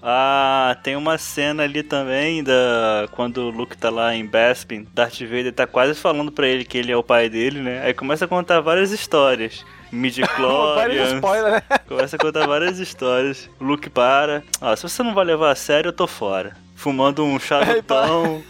Ah, 0.06 0.76
tem 0.84 0.98
uma 0.98 1.18
cena 1.18 1.64
ali 1.64 1.82
também 1.82 2.44
da 2.44 3.08
quando 3.12 3.38
o 3.38 3.50
Luke 3.50 3.78
tá 3.78 3.90
lá 3.90 4.14
em 4.14 4.26
Bespin, 4.26 4.86
Darth 4.94 5.22
Vader 5.22 5.54
tá 5.54 5.66
quase 5.66 5.96
falando 5.96 6.30
pra 6.30 6.46
ele 6.46 6.66
que 6.66 6.78
ele 6.78 6.92
é 6.92 6.98
o 6.98 7.02
pai 7.02 7.30
dele, 7.30 7.62
né? 7.62 7.82
Aí 7.86 7.94
começa 7.94 8.26
a 8.26 8.28
contar 8.28 8.60
várias 8.60 8.92
histórias. 8.92 9.64
Midi-chlorians. 9.94 11.14
spoiler, 11.16 11.52
né? 11.54 11.62
Começa 11.88 12.18
a 12.18 12.20
contar 12.20 12.46
várias 12.46 12.80
histórias. 12.80 13.50
O 13.62 13.64
Luke 13.64 13.90
para. 13.90 14.44
Ah, 14.60 14.76
se 14.76 14.84
você 14.84 15.02
não 15.04 15.14
vai 15.14 15.24
levar 15.24 15.52
a 15.52 15.56
sério, 15.56 15.88
eu 15.90 15.94
tô 15.94 16.06
fora. 16.06 16.58
Fumando 16.76 17.24
um 17.24 17.40
charutão. 17.40 18.44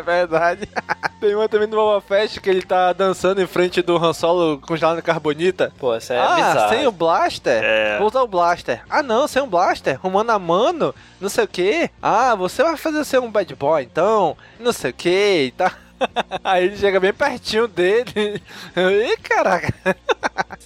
É 0.00 0.02
verdade. 0.02 0.66
Tem 1.20 1.34
uma 1.34 1.48
também 1.48 1.68
do 1.68 1.76
Boba 1.76 2.00
Fett 2.00 2.40
que 2.40 2.48
ele 2.48 2.62
tá 2.62 2.94
dançando 2.94 3.42
em 3.42 3.46
frente 3.46 3.82
do 3.82 3.96
Han 3.96 4.14
Solo 4.14 4.58
congelado 4.58 4.98
em 4.98 5.02
carbonita. 5.02 5.70
Pô, 5.78 5.94
isso 5.94 6.14
é 6.14 6.18
ah, 6.18 6.34
bizarro. 6.34 6.68
sem 6.70 6.86
o 6.86 6.92
blaster? 6.92 7.62
É. 7.62 7.98
Vou 7.98 8.08
usar 8.08 8.22
o 8.22 8.26
blaster. 8.26 8.82
Ah, 8.88 9.02
não, 9.02 9.28
sem 9.28 9.42
o 9.42 9.46
blaster. 9.46 10.00
Rumando 10.00 10.32
a 10.32 10.38
mano, 10.38 10.94
não 11.20 11.28
sei 11.28 11.44
o 11.44 11.48
que. 11.48 11.90
Ah, 12.00 12.34
você 12.34 12.62
vai 12.62 12.76
fazer 12.78 13.04
ser 13.04 13.20
um 13.20 13.30
bad 13.30 13.54
boy, 13.54 13.82
então. 13.82 14.34
Não 14.58 14.72
sei 14.72 14.90
o 14.90 14.94
que 14.94 15.44
e 15.44 15.50
tá. 15.50 15.76
Aí 16.42 16.64
ele 16.64 16.76
chega 16.78 16.98
bem 16.98 17.12
pertinho 17.12 17.68
dele. 17.68 18.06
Ih, 18.76 19.16
caraca. 19.18 19.74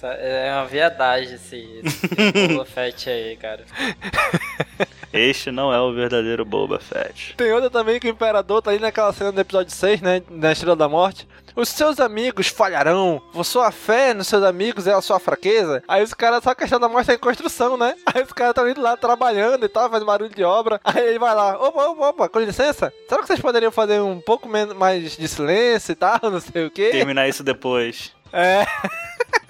É 0.01 0.53
uma 0.53 0.65
viadagem 0.67 1.35
esse, 1.35 1.81
esse 1.83 2.47
Boba 2.47 2.65
Fett 2.65 3.09
aí, 3.09 3.35
cara. 3.35 3.65
Este 5.13 5.51
não 5.51 5.73
é 5.73 5.79
o 5.79 5.93
verdadeiro 5.93 6.45
Boba 6.45 6.79
Fett. 6.79 7.35
Tem 7.35 7.51
outra 7.51 7.69
também 7.69 7.99
que 7.99 8.07
o 8.07 8.11
Imperador 8.11 8.61
tá 8.61 8.71
ali 8.71 8.79
naquela 8.79 9.13
cena 9.13 9.31
do 9.31 9.41
episódio 9.41 9.71
6, 9.73 10.01
né? 10.01 10.21
Na 10.29 10.51
Estrela 10.51 10.75
da 10.75 10.89
Morte. 10.89 11.27
Os 11.55 11.69
seus 11.69 12.01
amigos 12.01 12.49
falharão. 12.49 13.21
Sua 13.43 13.71
fé 13.71 14.13
nos 14.13 14.27
seus 14.27 14.43
amigos 14.43 14.87
é 14.87 14.93
a 14.93 15.01
sua 15.01 15.19
fraqueza. 15.19 15.81
Aí 15.87 16.03
os 16.03 16.13
caras, 16.13 16.43
só 16.43 16.53
que 16.53 16.63
a 16.63 16.65
Estrela 16.65 16.87
da 16.87 16.91
Morte 16.91 17.07
tá 17.07 17.13
em 17.13 17.17
construção, 17.17 17.77
né? 17.77 17.95
Aí 18.13 18.21
os 18.21 18.33
caras 18.33 18.51
estão 18.51 18.69
indo 18.69 18.81
lá 18.81 18.97
trabalhando 18.97 19.65
e 19.65 19.69
tal, 19.69 19.89
fazendo 19.89 20.05
barulho 20.05 20.35
de 20.35 20.43
obra. 20.43 20.81
Aí 20.83 21.07
ele 21.07 21.19
vai 21.19 21.33
lá, 21.33 21.57
opa, 21.57 21.85
opa, 21.85 22.09
opa, 22.09 22.29
com 22.29 22.39
licença. 22.39 22.91
Será 23.07 23.21
que 23.21 23.27
vocês 23.27 23.39
poderiam 23.39 23.71
fazer 23.71 24.01
um 24.01 24.19
pouco 24.19 24.49
menos, 24.49 24.75
mais 24.75 25.15
de 25.15 25.27
silêncio 25.27 25.93
e 25.93 25.95
tal? 25.95 26.19
Não 26.29 26.41
sei 26.41 26.65
o 26.65 26.71
quê. 26.71 26.89
Terminar 26.91 27.29
isso 27.29 27.43
depois. 27.43 28.11
É. 28.33 28.65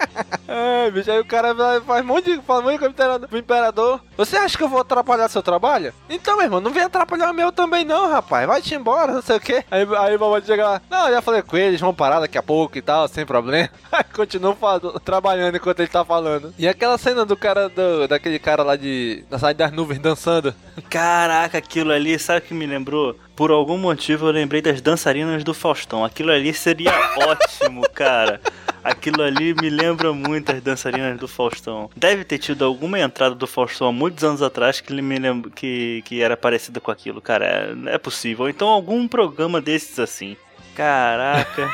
É, 0.48 0.90
bicho, 0.90 1.10
aí 1.10 1.18
o 1.20 1.24
cara 1.24 1.54
faz 1.84 2.04
um 2.04 2.06
monte 2.06 2.36
de, 2.36 2.42
faz 2.42 2.62
coisa 2.78 3.18
pro 3.28 3.38
imperador-. 3.38 4.00
Você 4.16 4.36
acha 4.36 4.56
que 4.56 4.62
eu 4.62 4.68
vou 4.68 4.80
atrapalhar 4.80 5.28
seu 5.28 5.42
trabalho? 5.42 5.92
Então, 6.08 6.36
meu 6.36 6.44
irmão, 6.46 6.60
não 6.60 6.72
vem 6.72 6.84
atrapalhar 6.84 7.30
o 7.30 7.34
meu 7.34 7.50
também 7.52 7.84
não, 7.84 8.10
rapaz. 8.10 8.46
Vai-te 8.46 8.74
embora, 8.74 9.12
não 9.12 9.22
sei 9.22 9.36
o 9.36 9.40
quê. 9.40 9.64
Aí, 9.70 9.86
aí 9.98 10.14
o 10.14 10.18
babado 10.18 10.46
chega 10.46 10.64
lá, 10.68 10.82
não, 10.90 11.10
já 11.10 11.20
falei 11.20 11.42
com 11.42 11.56
eles, 11.56 11.80
vão 11.80 11.94
parar 11.94 12.20
daqui 12.20 12.38
a 12.38 12.42
pouco 12.42 12.78
e 12.78 12.82
tal, 12.82 13.08
sem 13.08 13.26
problema. 13.26 13.68
Aí 13.92 14.04
continua 14.14 14.54
fa- 14.54 14.80
trabalhando 15.04 15.56
enquanto 15.56 15.80
ele 15.80 15.88
tá 15.88 16.04
falando. 16.04 16.54
E 16.58 16.68
aquela 16.68 16.96
cena 16.98 17.24
do 17.24 17.36
cara, 17.36 17.68
do, 17.68 18.06
daquele 18.08 18.38
cara 18.38 18.62
lá 18.62 18.76
de, 18.76 19.24
na 19.30 19.38
cidade 19.38 19.58
das 19.58 19.72
nuvens, 19.72 19.98
dançando. 19.98 20.54
Caraca, 20.88 21.58
aquilo 21.58 21.92
ali, 21.92 22.18
sabe 22.18 22.38
o 22.38 22.42
que 22.42 22.54
me 22.54 22.66
lembrou? 22.66 23.16
Por 23.34 23.50
algum 23.50 23.76
motivo 23.76 24.26
eu 24.26 24.32
lembrei 24.32 24.62
das 24.62 24.80
dançarinas 24.80 25.44
do 25.44 25.52
Faustão. 25.52 26.04
Aquilo 26.04 26.30
ali 26.30 26.54
seria 26.54 26.92
ótimo, 27.18 27.82
cara. 27.90 28.40
Aquilo 28.82 29.22
ali 29.22 29.52
me 29.54 29.68
lembra 29.68 29.85
muito 30.14 30.52
as 30.52 30.60
dançarinas 30.60 31.18
do 31.18 31.28
Faustão. 31.28 31.90
Deve 31.96 32.24
ter 32.24 32.38
tido 32.38 32.64
alguma 32.64 32.98
entrada 32.98 33.34
do 33.34 33.46
Faustão 33.46 33.88
há 33.88 33.92
muitos 33.92 34.24
anos 34.24 34.42
atrás 34.42 34.80
que 34.80 34.92
ele 34.92 35.02
me 35.02 35.18
lembra 35.18 35.50
que, 35.50 36.02
que 36.04 36.22
era 36.22 36.36
parecida 36.36 36.80
com 36.80 36.90
aquilo, 36.90 37.20
cara. 37.20 37.74
É, 37.86 37.94
é 37.94 37.98
possível. 37.98 38.48
Então 38.48 38.68
algum 38.68 39.06
programa 39.06 39.60
desses 39.60 39.98
assim. 39.98 40.36
Caraca. 40.74 41.70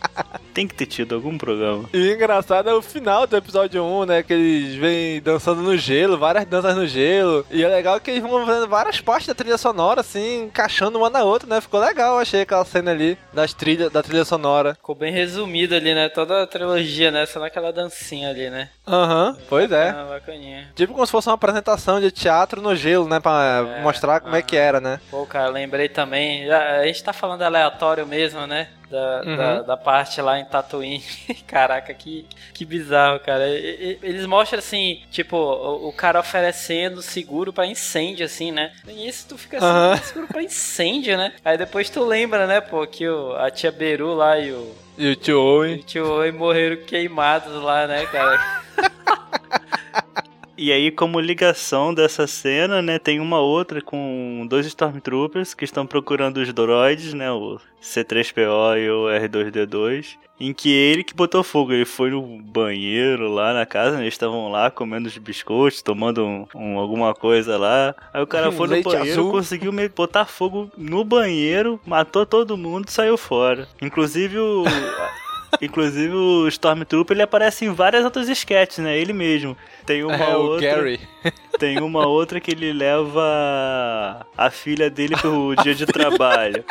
Tem 0.54 0.68
que 0.68 0.76
ter 0.76 0.86
tido 0.86 1.16
algum 1.16 1.38
programa. 1.38 1.90
E 1.92 1.98
o 1.98 2.14
engraçado 2.14 2.70
é 2.70 2.74
o 2.74 2.82
final 2.82 3.26
do 3.26 3.36
episódio 3.36 3.84
1, 3.84 4.06
né? 4.06 4.22
Que 4.24 4.34
eles 4.34 4.76
vêm 4.76 5.20
dançando 5.20 5.62
no 5.64 5.76
gelo, 5.76 6.18
várias 6.18 6.46
danças 6.46 6.76
no 6.76 6.86
gelo. 6.86 7.44
E 7.50 7.64
é 7.64 7.68
legal 7.68 8.00
que 8.00 8.12
eles 8.12 8.22
vão 8.22 8.46
fazendo 8.46 8.68
várias 8.68 9.02
partes 9.02 9.28
da 9.28 9.34
trilha 9.34 9.58
sonora, 9.58 10.02
assim, 10.02 10.44
encaixando 10.44 10.98
uma 11.00 11.10
na 11.10 11.24
outra, 11.24 11.50
né? 11.50 11.60
Ficou 11.60 11.80
legal, 11.80 12.20
achei 12.20 12.42
aquela 12.42 12.64
cena 12.66 12.92
ali 12.92 13.18
das 13.34 13.52
trilha, 13.54 13.90
da 13.90 14.04
trilha 14.04 14.24
sonora. 14.26 14.76
Ficou 14.76 14.94
bem 14.94 15.12
resumido 15.12 15.74
ali, 15.76 15.94
né? 15.96 16.08
Toda 16.10 16.44
a 16.44 16.48
trilogia, 16.48 17.10
né? 17.10 17.26
Só 17.26 17.40
naquela 17.40 17.74
dancinha 17.74 18.30
ali, 18.30 18.50
né? 18.52 18.70
Aham, 18.88 19.36
pois 19.50 19.72
é. 19.72 19.90
Ah, 19.90 20.06
bacaninha. 20.10 20.68
Tipo 20.76 20.94
como 20.94 21.06
se 21.06 21.12
fosse 21.12 21.30
uma 21.30 21.36
apresentação 21.36 22.00
de 22.00 22.12
teatro 22.12 22.62
no 22.62 22.76
gelo, 22.76 23.08
né? 23.08 23.20
Pra 23.20 23.66
É, 23.80 23.82
mostrar 23.82 24.20
como 24.20 24.36
é 24.36 24.42
que 24.44 24.56
era, 24.56 24.80
né? 24.80 25.00
Pô, 25.10 25.26
cara, 25.26 25.48
lembrei 25.50 25.90
também. 25.90 26.46
já- 26.46 26.80
A 26.82 26.86
gente 26.86 27.04
tá 27.04 27.12
falando 27.14 27.42
aleatório 27.42 28.06
mesmo, 28.06 28.46
né? 28.46 28.68
Da, 28.94 29.22
Uhum. 29.26 29.36
da, 29.38 29.62
da 29.64 29.78
parte 29.78 30.22
lá 30.22 30.38
em 30.40 30.46
Tatooine. 30.46 31.04
Caraca, 31.48 31.92
que, 31.96 32.28
que 32.54 32.64
bizarro, 32.64 33.20
cara. 33.20 33.50
E- 33.50 33.98
e- 34.04 34.08
Eles 34.08 34.26
mostram 34.28 34.60
assim, 34.60 35.02
tipo, 35.10 35.36
o, 35.36 35.88
o 35.90 35.94
cara 35.94 36.20
oferecendo 36.20 37.02
seguro 37.02 37.52
pra 37.52 37.66
incêndio, 37.66 38.24
assim, 38.24 38.52
né? 38.52 38.72
E 38.88 39.08
isso 39.08 39.28
tu 39.30 39.36
fica 39.38 39.58
assim, 39.58 39.66
Aham. 39.66 39.98
seguro 39.98 40.28
pra 40.28 40.44
incêndio, 40.44 41.18
né? 41.18 41.34
Aí 41.44 41.58
depois 41.58 41.90
tu 41.90 42.04
lembra, 42.06 42.46
né, 42.46 42.62
pô, 42.62 42.86
que 42.86 43.08
o, 43.10 43.36
a 43.36 43.50
tia 43.50 43.72
Beru 43.72 44.14
lá 44.14 44.38
e 44.38 44.52
o, 44.52 44.76
E 44.96 45.08
o 45.12 45.16
tio 45.16 45.42
Owen. 45.42 45.78
e 45.78 45.80
o 45.80 45.84
tio 45.84 46.08
Oi 46.12 46.32
morreram 46.32 46.78
queimados 46.86 47.52
lá, 47.64 47.88
né, 47.88 48.06
cara? 48.06 48.62
E 50.56 50.72
aí, 50.72 50.92
como 50.92 51.20
ligação 51.20 51.94
dessa 51.94 52.28
cena, 52.28 52.82
né, 52.82 53.00
tem 53.00 53.20
uma 53.20 53.40
outra 53.40 53.82
com 53.82 54.46
dois 54.48 54.68
Stormtroopers 54.68 55.54
que 55.54 55.66
estão 55.66 55.86
procurando 55.86 56.38
os 56.38 56.54
droids, 56.54 57.14
né, 57.14 57.32
o 57.32 57.60
C3PO 57.82 58.78
e 58.78 58.90
o 58.90 59.06
R2D2, 59.08 60.16
em 60.40 60.54
que 60.54 60.72
ele 60.72 61.04
que 61.04 61.14
botou 61.14 61.44
fogo, 61.44 61.74
ele 61.74 61.86
foi 61.86 62.12
no 62.12 62.22
banheiro 62.22 63.32
lá 63.32 63.52
na 63.52 63.66
casa, 63.66 63.98
né, 63.98 64.04
eles 64.04 64.14
estavam 64.14 64.52
lá 64.52 64.70
comendo 64.70 65.08
os 65.08 65.18
biscoitos, 65.18 65.82
tomando 65.82 66.24
um, 66.24 66.46
um, 66.54 66.78
alguma 66.78 67.16
coisa 67.16 67.58
lá. 67.58 67.96
Aí 68.14 68.22
o 68.22 68.28
cara 68.28 68.52
foi 68.54 68.68
no 68.68 68.84
banheiro, 68.84 69.12
azul. 69.12 69.32
conseguiu 69.32 69.72
meio 69.72 69.90
que 69.90 69.96
botar 69.96 70.26
fogo 70.26 70.70
no 70.78 71.04
banheiro, 71.04 71.80
matou 71.84 72.28
todo 72.28 72.58
mundo 72.58 72.88
e 72.88 72.92
saiu 72.92 73.18
fora. 73.18 73.68
Inclusive 73.82 74.38
o 74.38 74.64
Inclusive 75.62 76.14
o 76.14 76.48
Stormtrooper 76.48 77.16
ele 77.16 77.22
aparece 77.24 77.66
em 77.66 77.74
várias 77.74 78.04
outras 78.04 78.28
sketches, 78.30 78.80
né? 78.80 78.98
Ele 78.98 79.14
mesmo. 79.14 79.56
Tem 79.86 80.04
uma 80.04 80.16
É, 80.16 80.36
o 80.36 80.42
outra. 80.42 80.76
Gary. 80.76 81.00
Tem 81.60 81.80
uma 81.82 82.08
outra 82.08 82.40
que 82.40 82.52
ele 82.52 82.74
leva 82.74 84.26
a 84.38 84.50
filha 84.50 84.90
dele 84.90 85.16
pro 85.16 85.56
dia 85.64 85.76
de 85.76 85.86
trabalho. 85.86 86.64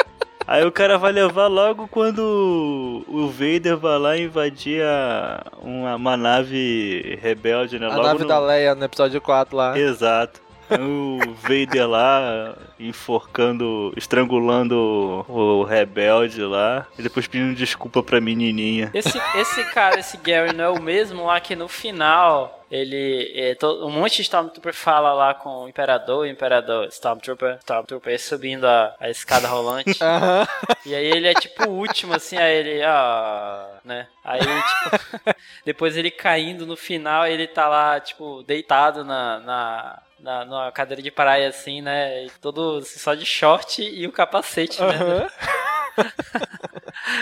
Aí 0.47 0.65
o 0.67 0.73
cara 0.73 0.99
vai 0.99 1.13
levar 1.13 1.47
logo 1.47 1.87
quando 1.89 3.05
o 3.07 3.29
Vader 3.29 3.77
vai 3.77 3.99
lá 3.99 4.19
invadir 4.19 4.83
a- 4.83 5.45
uma, 5.63 5.95
uma 5.95 6.17
nave 6.17 7.17
rebelde, 7.23 7.79
né? 7.79 7.87
A 7.87 7.91
logo 7.91 8.03
nave 8.03 8.23
no- 8.23 8.29
da 8.29 8.41
Leia 8.41 8.75
no 8.75 8.85
episódio 8.85 9.21
4 9.21 9.57
lá. 9.57 9.79
Exato. 9.79 10.41
O 10.81 11.19
Vader 11.35 11.89
lá 11.89 12.57
enforcando, 12.79 13.93
estrangulando 13.97 15.25
o 15.29 15.63
rebelde 15.65 16.43
lá, 16.43 16.87
e 16.99 17.03
depois 17.03 17.27
pedindo 17.27 17.55
desculpa 17.55 18.03
pra 18.03 18.21
menininha. 18.21 18.91
Esse, 18.95 19.21
esse 19.37 19.65
cara, 19.73 19.99
esse 20.01 20.17
Gary, 20.19 20.55
não 20.55 20.65
é 20.65 20.69
o 20.71 20.81
mesmo 20.83 21.27
lá 21.27 21.41
que 21.41 21.55
no 21.57 21.69
final 21.69 22.61
ele. 22.71 23.31
é, 23.35 23.55
to- 23.55 23.87
um 23.87 23.91
monte 23.91 24.17
de 24.17 24.23
Stormtrooper 24.23 24.73
fala 24.75 25.13
lá 25.13 25.35
com 25.35 25.65
o 25.65 25.69
Imperador, 25.69 26.21
o 26.21 26.27
Imperador, 26.27 26.87
Stormtrooper, 26.89 27.59
Stormtrooper 27.59 28.19
subindo 28.21 28.65
a, 28.67 28.95
a 28.99 29.11
escada 29.11 29.49
rolante. 29.49 29.99
E 30.85 30.95
aí 30.97 31.07
ele 31.07 31.29
é 31.29 31.35
tipo 31.35 31.69
o 31.69 31.73
último, 31.79 32.13
assim, 32.13 32.37
aí 32.37 32.57
ele, 32.57 32.83
ah, 32.83 33.69
né? 33.85 34.09
Aí, 34.25 34.41
tipo, 34.41 35.37
depois 35.65 35.97
ele 35.97 36.11
caindo 36.11 36.67
no 36.67 36.77
final, 36.77 37.25
ele 37.25 37.47
tá 37.47 37.69
lá, 37.69 38.01
tipo, 38.01 38.43
deitado 38.43 39.05
na, 39.05 39.39
na, 39.41 40.03
na, 40.23 40.45
numa 40.45 40.73
cadeira 40.73 41.03
de 41.03 41.11
praia, 41.11 41.49
assim, 41.49 41.83
né? 41.83 42.25
E 42.25 42.31
todo 42.41 42.79
assim, 42.79 42.99
só 42.99 43.15
de 43.15 43.27
short 43.27 43.83
e 43.83 44.07
o 44.07 44.13
capacete, 44.13 44.81
né? 44.81 45.29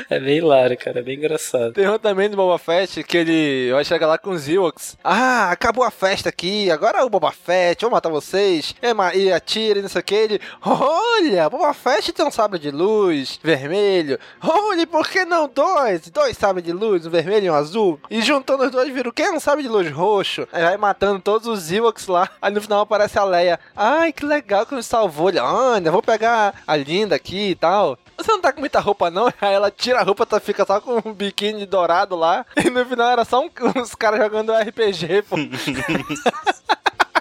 É 0.08 0.18
bem 0.18 0.38
hilário, 0.38 0.76
cara, 0.76 0.98
é 0.98 1.02
bem 1.02 1.16
engraçado. 1.16 1.72
Tem 1.72 1.88
um 1.88 1.98
também 1.98 2.28
do 2.28 2.36
Boba 2.36 2.58
Fett 2.58 3.02
que 3.02 3.16
ele 3.16 3.72
vai 3.72 3.84
chegar 3.84 4.06
lá 4.06 4.18
com 4.18 4.30
os 4.30 4.48
Ewoks. 4.48 4.96
Ah, 5.02 5.50
acabou 5.50 5.84
a 5.84 5.90
festa 5.90 6.28
aqui, 6.28 6.70
agora 6.70 6.98
é 6.98 7.02
o 7.02 7.08
Boba 7.08 7.32
Fett, 7.32 7.82
vou 7.82 7.90
matar 7.90 8.10
vocês. 8.10 8.74
E, 9.14 9.32
atira 9.32 9.78
e 9.78 9.82
não 9.82 9.88
sei 9.88 10.00
o 10.00 10.04
que. 10.04 10.14
Ele, 10.14 10.40
olha, 10.64 11.48
Boba 11.48 11.72
Fett 11.72 12.12
tem 12.12 12.26
um 12.26 12.30
sabre 12.30 12.58
de 12.58 12.70
luz 12.70 13.40
vermelho. 13.42 14.18
Olha, 14.42 14.86
por 14.86 15.08
que 15.08 15.24
não 15.24 15.48
dois? 15.48 16.08
Dois 16.10 16.36
sabres 16.36 16.64
de 16.64 16.72
luz, 16.72 17.06
um 17.06 17.10
vermelho 17.10 17.46
e 17.46 17.50
um 17.50 17.54
azul. 17.54 17.98
E 18.10 18.20
juntando 18.20 18.64
os 18.64 18.70
dois 18.70 18.92
vira 18.92 19.08
o 19.08 19.12
quê? 19.12 19.28
Um 19.30 19.40
sabre 19.40 19.62
de 19.62 19.68
luz 19.68 19.90
roxo. 19.90 20.46
Aí 20.52 20.62
vai 20.62 20.76
matando 20.76 21.20
todos 21.20 21.46
os 21.46 21.70
Ewoks 21.72 22.06
lá. 22.06 22.28
Aí 22.42 22.52
no 22.52 22.60
final 22.60 22.84
aparece 22.94 23.18
a 23.18 23.24
Leia. 23.24 23.58
Ai, 23.76 24.12
que 24.12 24.24
legal 24.26 24.66
que 24.66 24.74
nos 24.74 24.86
salvou. 24.86 25.30
Olha, 25.40 25.90
vou 25.92 26.02
pegar 26.02 26.54
a 26.66 26.76
linda 26.76 27.14
aqui 27.14 27.50
e 27.50 27.54
tal. 27.54 27.96
Você 28.16 28.30
não 28.32 28.40
tá 28.40 28.52
com 28.52 28.60
muita 28.60 28.80
roupa, 28.80 29.10
não? 29.10 29.26
Aí 29.40 29.54
ela 29.54 29.70
tira 29.70 30.00
a 30.00 30.02
roupa, 30.02 30.26
tá, 30.26 30.38
fica 30.40 30.64
só 30.66 30.80
com 30.80 31.00
um 31.04 31.12
biquíni 31.12 31.64
dourado 31.64 32.16
lá. 32.16 32.44
E 32.56 32.68
no 32.68 32.84
final 32.84 33.10
era 33.10 33.24
só 33.24 33.40
um- 33.40 33.50
uns 33.76 33.94
caras 33.94 34.20
jogando 34.20 34.52
RPG, 34.52 35.22
pô. 35.22 35.36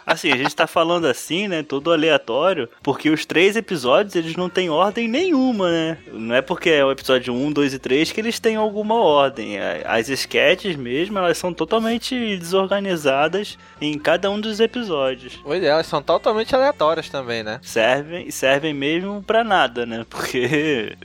Assim, 0.09 0.31
a 0.31 0.37
gente 0.37 0.55
tá 0.55 0.65
falando 0.65 1.05
assim, 1.05 1.47
né, 1.47 1.61
todo 1.61 1.91
aleatório, 1.91 2.67
porque 2.81 3.11
os 3.11 3.27
três 3.27 3.55
episódios, 3.55 4.15
eles 4.15 4.35
não 4.35 4.49
têm 4.49 4.67
ordem 4.67 5.07
nenhuma, 5.07 5.69
né? 5.69 5.97
Não 6.11 6.33
é 6.33 6.41
porque 6.41 6.71
é 6.71 6.83
o 6.83 6.91
episódio 6.91 7.31
1, 7.31 7.51
2 7.51 7.73
e 7.75 7.79
3 7.79 8.11
que 8.11 8.19
eles 8.19 8.39
têm 8.39 8.55
alguma 8.55 8.95
ordem. 8.95 9.59
As 9.85 10.09
sketches 10.09 10.75
mesmo, 10.75 11.19
elas 11.19 11.37
são 11.37 11.53
totalmente 11.53 12.15
desorganizadas 12.37 13.55
em 13.79 13.99
cada 13.99 14.31
um 14.31 14.41
dos 14.41 14.59
episódios. 14.59 15.39
Pois 15.43 15.63
é, 15.63 15.67
elas 15.67 15.85
são 15.85 16.01
totalmente 16.01 16.55
aleatórias 16.55 17.07
também, 17.07 17.43
né? 17.43 17.59
Servem, 17.61 18.31
servem 18.31 18.73
mesmo 18.73 19.21
pra 19.21 19.43
nada, 19.43 19.85
né? 19.85 20.03
Porque 20.09 20.97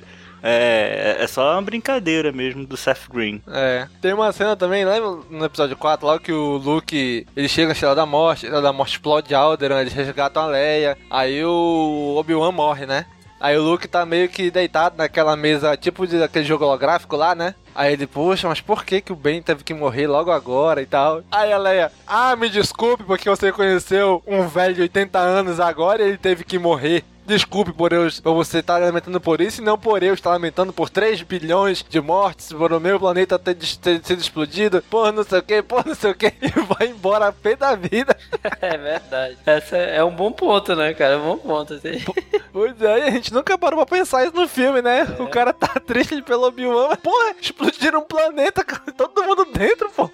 é, 0.46 1.16
é 1.20 1.26
só 1.26 1.54
uma 1.54 1.62
brincadeira 1.62 2.30
mesmo 2.30 2.66
do 2.66 2.76
Seth 2.76 3.08
Green. 3.10 3.42
É. 3.48 3.88
Tem 4.02 4.12
uma 4.12 4.30
cena 4.30 4.54
também, 4.54 4.84
lembra 4.84 5.18
no 5.30 5.44
episódio 5.44 5.74
4, 5.74 6.06
lá 6.06 6.18
que 6.18 6.32
o 6.32 6.58
Luke, 6.58 7.26
ele 7.34 7.48
chega 7.48 7.68
na 7.68 7.72
Estrela 7.72 7.94
da 7.94 8.04
Morte, 8.04 8.44
a 8.44 8.48
Estrela 8.48 8.62
da 8.62 8.72
Morte 8.72 8.92
explode 8.92 9.34
Alderan, 9.34 9.80
eles 9.80 9.94
resgatam 9.94 10.42
a 10.42 10.46
Leia, 10.46 10.98
aí 11.10 11.42
o 11.42 12.14
Obi-Wan 12.18 12.52
morre, 12.52 12.84
né? 12.84 13.06
Aí 13.40 13.58
o 13.58 13.62
Luke 13.62 13.88
tá 13.88 14.06
meio 14.06 14.28
que 14.28 14.50
deitado 14.50 14.96
naquela 14.96 15.36
mesa, 15.36 15.76
tipo 15.76 16.06
de 16.06 16.22
aquele 16.22 16.44
jogo 16.44 16.64
holográfico 16.64 17.16
lá, 17.16 17.34
né? 17.34 17.54
Aí 17.74 17.92
ele, 17.92 18.06
poxa, 18.06 18.48
mas 18.48 18.60
por 18.60 18.84
que 18.84 19.00
que 19.00 19.12
o 19.12 19.16
Ben 19.16 19.42
teve 19.42 19.64
que 19.64 19.74
morrer 19.74 20.06
logo 20.06 20.30
agora 20.30 20.80
e 20.80 20.86
tal? 20.86 21.22
Aí 21.30 21.52
a 21.52 21.58
Leia, 21.58 21.92
ah, 22.06 22.36
me 22.36 22.48
desculpe 22.48 23.02
porque 23.02 23.28
você 23.28 23.50
conheceu 23.50 24.22
um 24.26 24.46
velho 24.46 24.74
de 24.74 24.82
80 24.82 25.18
anos 25.18 25.58
agora 25.58 26.02
e 26.02 26.08
ele 26.08 26.18
teve 26.18 26.44
que 26.44 26.58
morrer. 26.58 27.04
Desculpe 27.26 27.72
por, 27.72 27.92
eu, 27.92 28.06
por 28.22 28.34
você 28.34 28.58
estar 28.58 28.78
lamentando 28.78 29.18
por 29.20 29.40
isso 29.40 29.62
e 29.62 29.64
não 29.64 29.78
por 29.78 30.02
eu 30.02 30.12
estar 30.12 30.30
lamentando 30.30 30.72
por 30.72 30.90
3 30.90 31.22
bilhões 31.22 31.84
de 31.88 32.00
mortes, 32.00 32.52
por 32.52 32.72
o 32.72 32.78
meu 32.78 33.00
planeta 33.00 33.38
ter, 33.38 33.54
ter 33.54 34.04
sido 34.04 34.20
explodido, 34.20 34.82
por 34.90 35.10
não 35.10 35.24
sei 35.24 35.38
o 35.38 35.42
que, 35.42 35.62
por 35.62 35.86
não 35.86 35.94
sei 35.94 36.10
o 36.10 36.14
que, 36.14 36.26
e 36.42 36.48
vai 36.48 36.88
embora 36.88 37.28
a 37.28 37.32
pé 37.32 37.56
da 37.56 37.74
vida. 37.74 38.16
É 38.60 38.76
verdade. 38.76 39.36
Essa 39.44 39.76
é 39.76 40.02
um 40.04 40.10
bom 40.10 40.30
ponto, 40.30 40.74
né, 40.74 40.94
cara? 40.94 41.14
É 41.14 41.16
um 41.16 41.36
bom 41.36 41.38
ponto. 41.38 41.74
Assim. 41.74 42.02
Pois 42.52 42.80
é, 42.80 43.08
a 43.08 43.10
gente 43.10 43.32
nunca 43.32 43.58
parou 43.58 43.84
pra 43.84 43.98
pensar 43.98 44.24
isso 44.24 44.36
no 44.36 44.46
filme, 44.46 44.80
né? 44.80 45.02
O 45.18 45.26
cara 45.26 45.52
tá 45.52 45.80
triste 45.80 46.22
pelo 46.22 46.46
Obi-Wan, 46.46 46.88
mas 46.88 47.00
porra, 47.00 47.34
explodiram 47.40 48.00
um 48.00 48.04
planeta 48.04 48.64
com 48.64 48.92
todo 48.92 49.24
mundo 49.24 49.44
dentro, 49.46 49.90
pô. 49.90 50.08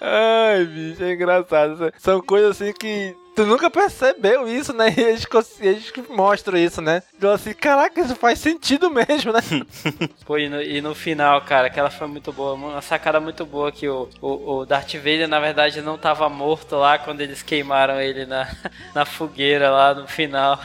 Ai, 0.00 0.64
bicho, 0.64 1.02
é 1.02 1.12
engraçado. 1.12 1.92
São 1.98 2.20
coisas 2.20 2.52
assim 2.52 2.72
que 2.72 3.16
tu 3.36 3.46
nunca 3.46 3.70
percebeu 3.70 4.48
isso, 4.48 4.72
né? 4.72 4.86
E 4.96 5.04
a 5.04 5.12
gente, 5.14 5.28
cons- 5.28 5.60
e 5.60 5.68
a 5.68 5.72
gente 5.74 5.92
mostra 6.10 6.58
isso, 6.58 6.80
né? 6.80 7.02
Então 7.16 7.30
assim, 7.30 7.52
caraca, 7.52 8.00
isso 8.00 8.16
faz 8.16 8.38
sentido 8.38 8.90
mesmo, 8.90 9.32
né? 9.32 9.40
Pô, 10.26 10.38
e 10.38 10.48
no, 10.48 10.60
e 10.60 10.80
no 10.80 10.94
final, 10.94 11.40
cara, 11.42 11.66
aquela 11.68 11.90
foi 11.90 12.06
muito 12.08 12.32
boa. 12.32 12.54
Uma 12.54 12.80
sacada 12.82 13.20
muito 13.20 13.44
boa 13.46 13.70
que 13.70 13.88
o, 13.88 14.08
o, 14.20 14.56
o 14.60 14.66
Darth 14.66 14.94
Vader, 14.94 15.28
na 15.28 15.38
verdade, 15.38 15.80
não 15.82 15.96
tava 15.98 16.28
morto 16.28 16.76
lá 16.76 16.98
quando 16.98 17.20
eles 17.20 17.42
queimaram 17.42 18.00
ele 18.00 18.24
na, 18.26 18.48
na 18.94 19.04
fogueira 19.04 19.70
lá 19.70 19.94
no 19.94 20.08
final. 20.08 20.58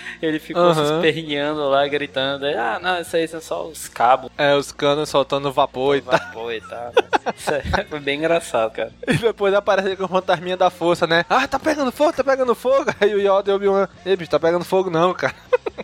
Ele 0.20 0.38
ficou 0.38 0.74
se 0.74 0.80
Aham. 0.80 0.96
esperneando 0.96 1.68
lá, 1.68 1.86
gritando. 1.86 2.46
Ah, 2.46 2.78
não, 2.82 3.00
isso 3.00 3.16
aí 3.16 3.26
são 3.28 3.40
só 3.40 3.66
os 3.66 3.88
cabos. 3.88 4.30
É, 4.36 4.54
os 4.54 4.72
canos 4.72 5.08
soltando 5.08 5.52
vapor 5.52 5.96
e 5.96 6.00
tal. 6.02 6.12
Vapor 6.18 6.52
e 6.52 6.60
tal. 6.60 6.92
Isso 7.36 7.54
aí 7.54 7.62
foi 7.88 8.00
bem 8.00 8.18
engraçado, 8.18 8.72
cara. 8.72 8.92
E 9.06 9.14
depois 9.14 9.54
aparece 9.54 9.96
com 9.96 10.04
o 10.04 10.08
fantasminha 10.08 10.56
da 10.56 10.70
força, 10.70 11.06
né? 11.06 11.24
Ah, 11.28 11.46
tá 11.46 11.58
pegando 11.58 11.92
fogo, 11.92 12.12
tá 12.12 12.24
pegando 12.24 12.54
fogo. 12.54 12.90
Aí 13.00 13.14
o 13.14 13.18
Yoda 13.18 13.50
e 13.50 13.52
o 13.52 13.56
Obi-Wan, 13.56 13.88
ei, 14.04 14.16
bicho, 14.16 14.30
tá 14.30 14.40
pegando 14.40 14.64
fogo 14.64 14.90
não, 14.90 15.14
cara. 15.14 15.34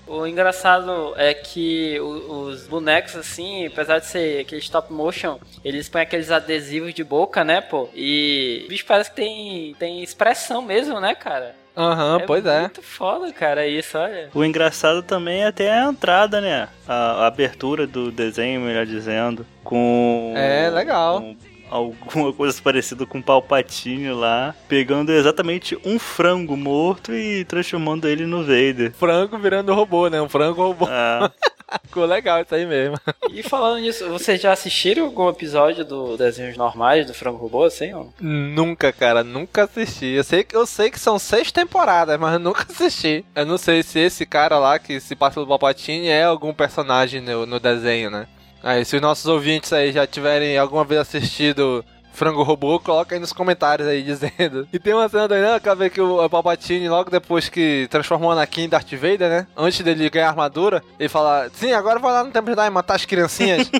O 0.06 0.26
engraçado 0.26 1.14
é 1.16 1.32
que 1.34 1.98
os 2.00 2.66
bonecos, 2.66 3.14
assim, 3.16 3.66
apesar 3.66 3.98
de 4.00 4.06
ser 4.06 4.40
aquele 4.40 4.60
stop 4.60 4.92
motion, 4.92 5.38
eles 5.64 5.88
põem 5.88 6.02
aqueles 6.02 6.30
adesivos 6.30 6.92
de 6.92 7.04
boca, 7.04 7.44
né, 7.44 7.60
pô? 7.60 7.88
E 7.94 8.62
o 8.66 8.68
bicho 8.68 8.84
parece 8.86 9.10
que 9.10 9.16
tem, 9.16 9.74
tem 9.78 10.02
expressão 10.02 10.62
mesmo, 10.62 11.00
né, 11.00 11.14
cara? 11.14 11.54
Aham, 11.76 12.20
pois 12.26 12.46
é. 12.46 12.60
Muito 12.60 12.82
foda, 12.82 13.32
cara, 13.32 13.66
isso, 13.66 13.98
olha. 13.98 14.30
O 14.32 14.44
engraçado 14.44 15.02
também 15.02 15.42
é 15.42 15.46
até 15.46 15.72
a 15.72 15.84
entrada, 15.84 16.40
né? 16.40 16.68
A, 16.86 16.94
a 16.94 17.26
abertura 17.26 17.86
do 17.86 18.12
desenho, 18.12 18.60
melhor 18.60 18.86
dizendo. 18.86 19.44
Com. 19.64 20.34
É, 20.36 20.70
legal. 20.70 21.20
com 21.20 21.36
alguma 21.68 22.32
coisa 22.32 22.60
parecida 22.62 23.04
com 23.04 23.18
o 23.18 23.22
Palpatine 23.22 24.10
lá. 24.10 24.54
Pegando 24.68 25.10
exatamente 25.10 25.76
um 25.84 25.98
frango 25.98 26.56
morto 26.56 27.12
e 27.12 27.44
transformando 27.44 28.08
ele 28.08 28.24
no 28.24 28.42
Vader. 28.42 28.92
Frango 28.92 29.36
virando 29.38 29.74
robô, 29.74 30.08
né? 30.08 30.22
Um 30.22 30.28
frango 30.28 30.62
robô. 30.62 30.86
Ah, 30.88 31.30
Ficou 31.84 32.04
legal 32.04 32.40
isso 32.42 32.54
aí 32.54 32.66
mesmo. 32.66 32.96
E 33.32 33.42
falando 33.42 33.80
nisso, 33.80 34.08
vocês 34.08 34.40
já 34.40 34.52
assistiram 34.52 35.04
algum 35.04 35.28
episódio 35.28 35.84
do 35.84 36.16
Desenhos 36.16 36.56
Normais, 36.56 37.06
do 37.06 37.14
Frango 37.14 37.38
Robô, 37.38 37.64
assim, 37.64 37.92
ó? 37.92 38.04
Nunca, 38.20 38.92
cara, 38.92 39.24
nunca 39.24 39.64
assisti. 39.64 40.06
Eu 40.06 40.24
sei, 40.24 40.44
que- 40.44 40.56
eu 40.56 40.66
sei 40.66 40.90
que 40.90 40.98
são 41.00 41.18
seis 41.18 41.50
temporadas, 41.52 42.18
mas 42.18 42.34
eu 42.34 42.38
nunca 42.40 42.66
assisti. 42.70 43.24
Eu 43.34 43.46
não 43.46 43.58
sei 43.58 43.82
se 43.82 43.98
esse 43.98 44.24
cara 44.26 44.58
lá 44.58 44.78
que 44.78 45.00
se 45.00 45.14
passa 45.16 45.34
pelo 45.34 45.46
Palpatine 45.46 46.08
é 46.08 46.24
algum 46.24 46.52
personagem 46.54 47.20
no, 47.20 47.46
no 47.46 47.58
desenho, 47.60 48.10
né? 48.10 48.26
Aí, 48.62 48.82
se 48.84 48.96
os 48.96 49.02
nossos 49.02 49.26
ouvintes 49.26 49.72
aí 49.74 49.92
já 49.92 50.06
tiverem 50.06 50.56
alguma 50.56 50.84
vez 50.84 51.00
assistido 51.02 51.84
frango 52.14 52.42
robô, 52.42 52.78
coloca 52.78 53.14
aí 53.14 53.20
nos 53.20 53.32
comentários 53.32 53.86
aí 53.86 54.00
dizendo. 54.04 54.66
E 54.72 54.78
tem 54.78 54.94
uma 54.94 55.08
cena 55.08 55.28
daí, 55.28 55.42
né? 55.42 55.60
Ver 55.76 55.90
que 55.90 56.00
o 56.00 56.28
Palpatine, 56.30 56.88
logo 56.88 57.10
depois 57.10 57.48
que 57.48 57.88
transformou 57.90 58.30
o 58.30 58.32
Anakin 58.32 58.62
em 58.62 58.68
Darth 58.68 58.92
Vader, 58.92 59.28
né? 59.28 59.46
Antes 59.56 59.80
dele 59.80 60.08
ganhar 60.08 60.26
a 60.26 60.30
armadura, 60.30 60.82
ele 60.98 61.08
fala: 61.08 61.50
Sim, 61.52 61.72
agora 61.72 61.98
vai 61.98 62.12
lá 62.12 62.24
no 62.24 62.30
Templo 62.30 62.50
Jedi 62.50 62.70
matar 62.70 62.94
as 62.94 63.04
criancinhas. 63.04 63.70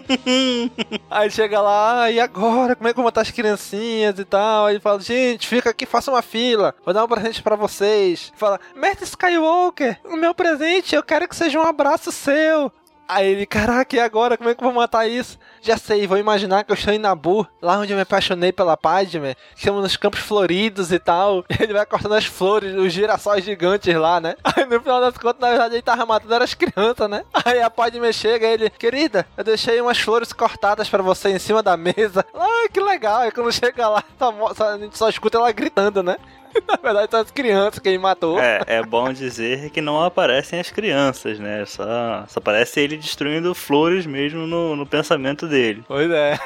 aí 1.09 1.31
chega 1.31 1.61
lá, 1.61 2.03
ah, 2.03 2.11
e 2.11 2.19
agora? 2.19 2.75
Como 2.75 2.89
é 2.89 2.93
que 2.93 2.99
eu 2.99 3.03
vou 3.03 3.09
matar 3.09 3.21
as 3.21 3.31
criancinhas 3.31 4.19
e 4.19 4.25
tal? 4.25 4.67
Aí 4.67 4.75
ele 4.75 4.81
fala: 4.81 5.01
Gente, 5.01 5.47
fica 5.47 5.71
aqui, 5.71 5.87
faça 5.87 6.11
uma 6.11 6.23
fila. 6.23 6.75
Vou 6.85 6.93
dar 6.93 7.05
um 7.05 7.09
presente 7.09 7.43
pra 7.43 7.57
vocês. 7.57 8.33
Fala: 8.37 8.59
Mestre 8.75 9.05
Skywalker, 9.05 9.99
o 10.05 10.17
meu 10.17 10.35
presente, 10.35 10.95
eu 10.95 11.03
quero 11.03 11.29
que 11.29 11.37
seja 11.37 11.59
um 11.59 11.63
abraço 11.63 12.11
seu. 12.11 12.73
Aí 13.07 13.31
ele, 13.31 13.47
caraca, 13.47 13.95
e 13.95 14.01
agora? 14.01 14.37
Como 14.37 14.49
é 14.49 14.55
que 14.55 14.63
eu 14.63 14.67
vou 14.67 14.81
matar 14.81 15.07
isso? 15.07 15.39
Já 15.61 15.77
sei, 15.77 16.07
vou 16.07 16.17
imaginar 16.17 16.65
que 16.65 16.73
eu 16.73 16.75
estou 16.75 16.93
em 16.93 16.99
Nabu, 16.99 17.47
lá 17.61 17.79
onde 17.79 17.93
eu 17.93 17.97
me 17.97 18.03
apaixonei 18.03 18.51
pela 18.51 18.77
Padme, 18.77 19.37
estamos 19.55 19.83
nos 19.83 19.97
campos 19.97 20.21
floridos 20.21 20.91
e 20.91 20.99
tal. 20.99 21.45
E 21.49 21.57
ele 21.63 21.73
vai 21.73 21.85
cortando 21.85 22.15
as 22.15 22.25
flores, 22.25 22.75
os 22.75 22.93
girassóis 22.93 23.45
gigantes 23.45 23.95
lá, 23.95 24.21
né? 24.21 24.35
Aí 24.45 24.65
no 24.65 24.81
final 24.81 25.01
das 25.01 25.17
contas, 25.19 25.41
na 25.41 25.49
verdade, 25.51 25.75
ele 25.75 25.83
tava 25.83 26.07
matando 26.07 26.45
as 26.45 26.55
crianças, 26.55 27.09
né? 27.09 27.25
Aí 27.45 27.61
a 27.61 27.71
Padme 27.71 28.13
chega 28.13 28.47
e 28.47 28.53
ele, 28.53 28.71
querida, 28.71 29.27
eu 29.37 29.45
deixei 29.45 29.81
umas 29.81 29.99
flores 29.99 30.33
cortadas 30.33 30.89
para 30.89 31.03
você 31.03 31.31
em 31.31 31.39
cima 31.39 31.63
da 31.63 31.77
mesa. 31.77 32.25
Ah, 32.35 32.69
que 32.73 32.81
legal. 32.81 33.21
Aí 33.21 33.31
quando 33.31 33.53
chega 33.53 33.89
lá, 33.89 34.03
a 34.19 34.79
gente 34.79 34.97
só 34.97 35.09
escuta 35.09 35.39
ela 35.39 35.53
gritando, 35.53 36.03
né? 36.03 36.17
Na 36.69 36.77
verdade, 36.77 37.11
são 37.11 37.21
as 37.21 37.31
crianças 37.31 37.79
que 37.79 37.89
ele 37.89 37.99
matou. 37.99 38.39
É, 38.39 38.61
é 38.67 38.83
bom 38.83 39.13
dizer 39.13 39.71
que 39.71 39.81
não 39.81 40.03
aparecem 40.03 40.61
as 40.61 40.71
crianças, 40.71 41.39
né? 41.39 41.65
Só, 41.67 41.85
só 42.29 42.39
aparece 42.39 42.81
ele 42.81 42.97
destruindo 42.97 43.55
flores 43.55 44.07
mesmo 44.07 44.47
no, 44.47 44.77
no 44.77 44.87
pensamento 44.87 45.47
dele. 45.47 45.85
Pois 45.87 46.11
é. 46.11 46.39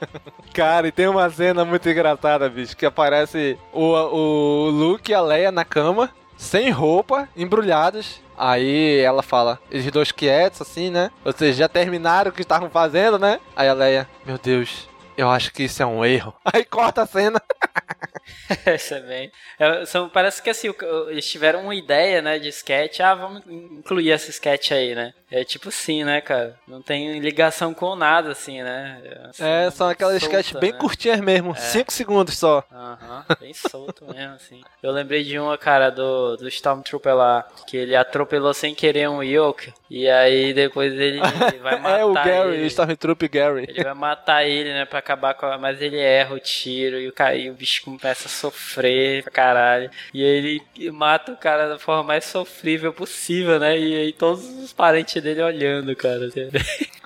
Cara, 0.54 0.88
e 0.88 0.92
tem 0.92 1.08
uma 1.08 1.28
cena 1.30 1.64
muito 1.64 1.88
engraçada, 1.88 2.48
bicho, 2.48 2.76
que 2.76 2.86
aparece 2.86 3.58
o, 3.72 3.92
o 3.92 4.70
Luke 4.70 5.10
e 5.10 5.14
a 5.14 5.20
Leia 5.20 5.52
na 5.52 5.64
cama, 5.64 6.10
sem 6.36 6.70
roupa, 6.70 7.28
embrulhados. 7.36 8.20
Aí 8.38 8.98
ela 9.00 9.22
fala, 9.22 9.58
eles 9.70 9.90
dois 9.90 10.12
quietos, 10.12 10.60
assim, 10.60 10.90
né? 10.90 11.10
Ou 11.24 11.32
seja, 11.32 11.60
já 11.60 11.68
terminaram 11.68 12.30
o 12.30 12.34
que 12.34 12.42
estavam 12.42 12.68
fazendo, 12.68 13.18
né? 13.18 13.40
Aí 13.54 13.68
a 13.68 13.72
Leia, 13.72 14.08
meu 14.26 14.38
Deus, 14.38 14.88
eu 15.16 15.30
acho 15.30 15.52
que 15.52 15.64
isso 15.64 15.82
é 15.82 15.86
um 15.86 16.04
erro. 16.04 16.34
Aí 16.44 16.64
corta 16.64 17.02
a 17.02 17.06
cena. 17.06 17.40
Essa 18.64 18.96
é 18.96 19.00
bem. 19.00 19.32
É, 19.58 19.84
são, 19.84 20.08
parece 20.08 20.42
que 20.42 20.50
assim, 20.50 20.72
eles 21.08 21.28
tiveram 21.28 21.62
uma 21.62 21.74
ideia, 21.74 22.22
né, 22.22 22.38
de 22.38 22.48
sketch. 22.48 23.00
Ah, 23.00 23.14
vamos 23.14 23.42
incluir 23.46 24.10
esse 24.10 24.30
sketch 24.30 24.72
aí, 24.72 24.94
né? 24.94 25.12
É 25.28 25.42
tipo 25.44 25.70
assim, 25.70 26.04
né, 26.04 26.20
cara? 26.20 26.56
Não 26.68 26.80
tem 26.80 27.18
ligação 27.18 27.74
com 27.74 27.96
nada, 27.96 28.30
assim, 28.30 28.62
né? 28.62 29.02
Assim, 29.28 29.42
é, 29.44 29.70
são 29.72 29.88
aquelas 29.88 30.22
sketches 30.22 30.58
bem 30.60 30.70
né? 30.70 30.78
curtinhas 30.78 31.20
mesmo, 31.20 31.52
5 31.56 31.90
é. 31.90 31.92
segundos 31.92 32.38
só. 32.38 32.62
Aham, 32.70 33.24
bem 33.40 33.52
solto 33.52 34.04
mesmo, 34.04 34.34
assim. 34.34 34.60
Eu 34.80 34.92
lembrei 34.92 35.24
de 35.24 35.36
uma, 35.36 35.58
cara, 35.58 35.90
do, 35.90 36.36
do 36.36 36.46
Stormtrooper 36.46 37.16
lá, 37.16 37.44
que 37.66 37.76
ele 37.76 37.96
atropelou 37.96 38.54
sem 38.54 38.72
querer 38.72 39.08
um 39.08 39.20
Yoke, 39.20 39.74
e 39.90 40.08
aí 40.08 40.54
depois 40.54 40.92
ele, 40.92 41.18
ele 41.18 41.58
vai 41.58 41.80
matar 41.80 41.98
É 41.98 42.04
o 42.04 42.12
Gary, 42.12 42.54
ele. 42.54 42.66
Stormtrooper 42.66 43.28
Gary. 43.28 43.66
Ele 43.68 43.82
vai 43.82 43.94
matar 43.94 44.44
ele, 44.44 44.72
né, 44.72 44.84
pra 44.84 45.00
acabar 45.00 45.34
com 45.34 45.46
a... 45.46 45.58
Mas 45.58 45.82
ele 45.82 45.98
erra 45.98 46.36
o 46.36 46.40
tiro, 46.40 47.00
e 47.00 47.08
o, 47.08 47.14
e 47.34 47.50
o 47.50 47.54
bicho 47.54 47.65
começa 47.84 48.26
a 48.26 48.30
sofrer 48.30 49.22
pra 49.22 49.32
caralho. 49.32 49.90
E 50.12 50.22
ele 50.22 50.62
mata 50.92 51.32
o 51.32 51.36
cara 51.36 51.68
da 51.68 51.78
forma 51.78 52.02
mais 52.02 52.24
sofrível 52.24 52.92
possível, 52.92 53.58
né? 53.58 53.78
E 53.78 53.94
aí 53.96 54.12
todos 54.12 54.44
os 54.44 54.72
parentes 54.72 55.22
dele 55.22 55.42
olhando, 55.42 55.94
cara. 55.94 56.28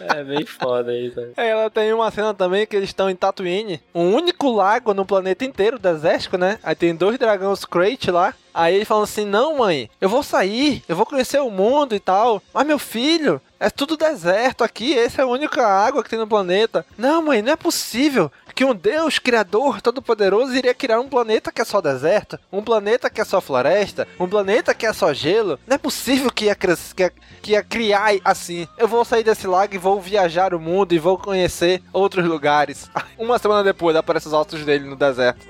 É 0.00 0.22
bem 0.22 0.46
foda 0.46 0.96
isso. 0.96 1.20
É, 1.36 1.48
ela 1.48 1.68
tem 1.68 1.92
uma 1.92 2.10
cena 2.10 2.32
também 2.32 2.66
que 2.66 2.76
eles 2.76 2.88
estão 2.88 3.10
em 3.10 3.16
Tatooine, 3.16 3.80
um 3.94 4.14
único 4.14 4.50
lago 4.50 4.94
no 4.94 5.04
planeta 5.04 5.44
inteiro, 5.44 5.78
desértico, 5.78 6.36
né? 6.36 6.58
Aí 6.62 6.74
tem 6.74 6.94
dois 6.94 7.18
dragões 7.18 7.64
Crate 7.64 8.10
lá. 8.10 8.32
Aí 8.54 8.74
ele 8.74 8.84
falando 8.84 9.04
assim: 9.04 9.24
Não, 9.24 9.58
mãe, 9.58 9.90
eu 10.00 10.08
vou 10.08 10.22
sair, 10.22 10.82
eu 10.88 10.96
vou 10.96 11.06
conhecer 11.06 11.40
o 11.40 11.50
mundo 11.50 11.94
e 11.94 12.00
tal. 12.00 12.42
Mas 12.52 12.66
meu 12.66 12.78
filho, 12.78 13.40
é 13.60 13.70
tudo 13.70 13.96
deserto 13.96 14.62
aqui, 14.62 14.96
essa 14.96 15.22
é 15.22 15.24
a 15.24 15.28
única 15.28 15.66
água 15.66 16.02
que 16.02 16.10
tem 16.10 16.18
no 16.18 16.26
planeta. 16.26 16.84
Não, 16.96 17.22
mãe, 17.22 17.42
não 17.42 17.52
é 17.52 17.56
possível 17.56 18.30
que 18.54 18.64
um 18.64 18.74
Deus 18.74 19.18
criador 19.20 19.80
todo-poderoso 19.80 20.54
iria 20.54 20.74
criar 20.74 20.98
um 20.98 21.08
planeta 21.08 21.52
que 21.52 21.60
é 21.60 21.64
só 21.64 21.80
deserto, 21.80 22.38
um 22.52 22.60
planeta 22.60 23.08
que 23.08 23.20
é 23.20 23.24
só 23.24 23.40
floresta, 23.40 24.06
um 24.18 24.28
planeta 24.28 24.74
que 24.74 24.84
é 24.84 24.92
só 24.92 25.12
gelo. 25.12 25.60
Não 25.66 25.76
é 25.76 25.78
possível 25.78 26.30
que 26.30 26.46
ia, 26.46 26.56
que 26.56 26.66
ia, 26.66 27.12
que 27.40 27.52
ia 27.52 27.62
criar 27.62 28.14
assim. 28.24 28.66
Eu 28.76 28.88
vou 28.88 29.04
sair 29.04 29.22
desse 29.22 29.46
lago 29.46 29.74
e 29.74 29.78
vou 29.78 30.00
viajar 30.00 30.54
o 30.54 30.60
mundo 30.60 30.92
e 30.92 30.98
vou 30.98 31.16
conhecer 31.16 31.82
outros 31.92 32.24
lugares. 32.24 32.90
Uma 33.16 33.38
semana 33.38 33.62
depois 33.62 33.94
aparece 33.94 34.26
os 34.26 34.32
ossos 34.32 34.64
dele 34.64 34.84
no 34.84 34.96
deserto. 34.96 35.46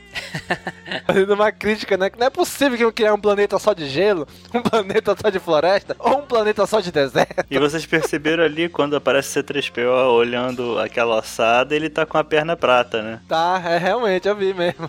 Fazendo 1.06 1.34
uma 1.34 1.52
crítica, 1.52 1.96
né? 1.96 2.10
Que 2.10 2.18
não 2.18 2.26
é 2.26 2.30
possível 2.30 2.76
que 2.76 2.84
eu 2.84 2.92
criar 2.92 3.14
um 3.14 3.20
planeta 3.20 3.58
só 3.58 3.72
de 3.72 3.88
gelo, 3.88 4.26
um 4.52 4.60
planeta 4.62 5.16
só 5.20 5.30
de 5.30 5.38
floresta, 5.38 5.96
ou 5.98 6.18
um 6.18 6.26
planeta 6.26 6.66
só 6.66 6.80
de 6.80 6.90
deserto. 6.90 7.46
E 7.50 7.58
vocês 7.58 7.86
perceberam 8.00 8.44
ali, 8.44 8.68
quando 8.68 8.96
aparece 8.96 9.40
C3PO 9.42 10.12
olhando 10.12 10.78
aquela 10.78 11.16
ossada, 11.16 11.74
ele 11.74 11.90
tá 11.90 12.06
com 12.06 12.16
a 12.16 12.24
perna 12.24 12.56
prata, 12.56 13.02
né? 13.02 13.20
Tá, 13.28 13.60
é 13.64 13.76
realmente, 13.76 14.28
eu 14.28 14.36
vi 14.36 14.54
mesmo. 14.54 14.88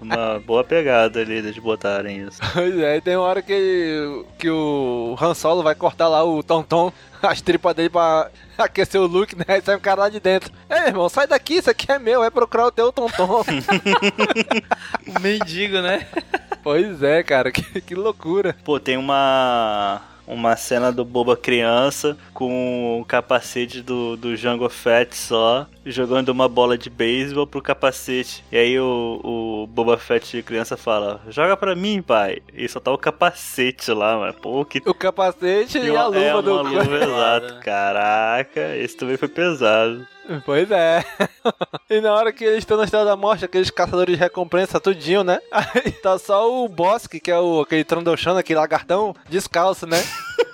Uma 0.00 0.40
boa 0.40 0.64
pegada 0.64 1.20
ali 1.20 1.42
de 1.42 1.60
botarem 1.60 2.26
isso. 2.26 2.40
Pois 2.54 2.78
é, 2.78 2.96
e 2.96 3.00
tem 3.02 3.16
uma 3.16 3.26
hora 3.26 3.42
que, 3.42 4.24
que 4.38 4.48
o 4.48 5.14
Han 5.20 5.34
Solo 5.34 5.62
vai 5.62 5.74
cortar 5.74 6.08
lá 6.08 6.24
o 6.24 6.42
Tom 6.42 6.62
Tom, 6.62 6.90
as 7.22 7.42
tripas 7.42 7.74
dele 7.74 7.90
pra 7.90 8.30
aquecer 8.56 9.00
o 9.00 9.06
Luke, 9.06 9.36
né? 9.36 9.44
Aí 9.46 9.60
sai 9.60 9.76
um 9.76 9.80
cara 9.80 10.02
lá 10.02 10.08
de 10.08 10.20
dentro. 10.20 10.50
Ei, 10.70 10.86
irmão, 10.86 11.08
sai 11.08 11.26
daqui, 11.26 11.54
isso 11.56 11.68
aqui 11.68 11.90
é 11.92 11.98
meu, 11.98 12.24
é 12.24 12.30
procurar 12.30 12.66
o 12.66 12.72
teu 12.72 12.90
Tom 12.90 13.08
Tom. 13.10 13.44
Mendigo, 15.20 15.82
né? 15.82 16.06
Pois 16.62 17.02
é, 17.02 17.22
cara, 17.22 17.52
que, 17.52 17.80
que 17.82 17.94
loucura. 17.94 18.56
Pô, 18.64 18.80
tem 18.80 18.96
uma 18.96 20.00
uma 20.28 20.56
cena 20.56 20.92
do 20.92 21.04
Boba 21.04 21.36
criança 21.36 22.16
com 22.34 23.00
o 23.00 23.04
capacete 23.04 23.80
do, 23.80 24.16
do 24.16 24.36
Jango 24.36 24.68
Fett 24.68 25.16
só, 25.16 25.66
jogando 25.84 26.28
uma 26.28 26.48
bola 26.48 26.76
de 26.76 26.90
beisebol 26.90 27.46
pro 27.46 27.62
capacete. 27.62 28.44
E 28.52 28.56
aí 28.56 28.78
o, 28.78 29.20
o 29.24 29.66
Boba 29.66 29.96
Fett 29.96 30.42
criança 30.42 30.76
fala: 30.76 31.20
Joga 31.28 31.56
pra 31.56 31.74
mim, 31.74 32.02
pai. 32.02 32.42
E 32.52 32.68
só 32.68 32.78
tá 32.78 32.92
o 32.92 32.98
capacete 32.98 33.90
lá, 33.90 34.18
mano. 34.18 34.34
Pô, 34.34 34.64
que. 34.64 34.82
O 34.84 34.94
capacete 34.94 35.78
e, 35.78 35.86
e 35.86 35.96
a 35.96 36.06
luva 36.06 36.18
é, 36.20 36.42
do. 36.42 36.60
Uma 36.60 36.62
luva, 36.62 36.96
exato. 36.96 37.60
Caraca, 37.64 38.76
esse 38.76 38.96
também 38.96 39.16
foi 39.16 39.28
pesado. 39.28 40.06
Pois 40.44 40.70
é. 40.70 41.02
e 41.88 42.00
na 42.00 42.12
hora 42.12 42.32
que 42.32 42.44
eles 42.44 42.58
estão 42.58 42.76
na 42.76 42.84
Estrela 42.84 43.04
da 43.04 43.16
Morte, 43.16 43.44
aqueles 43.44 43.70
caçadores 43.70 44.14
de 44.14 44.20
recompensa, 44.20 44.78
tudinho, 44.78 45.24
né? 45.24 45.40
Aí 45.50 45.90
tá 45.92 46.18
só 46.18 46.52
o 46.52 46.68
Bosque, 46.68 47.18
que 47.18 47.30
é 47.30 47.38
o, 47.38 47.62
aquele 47.62 47.84
Trandoshan, 47.84 48.38
aquele 48.38 48.58
lagartão, 48.58 49.14
descalço, 49.28 49.86
né? 49.86 50.02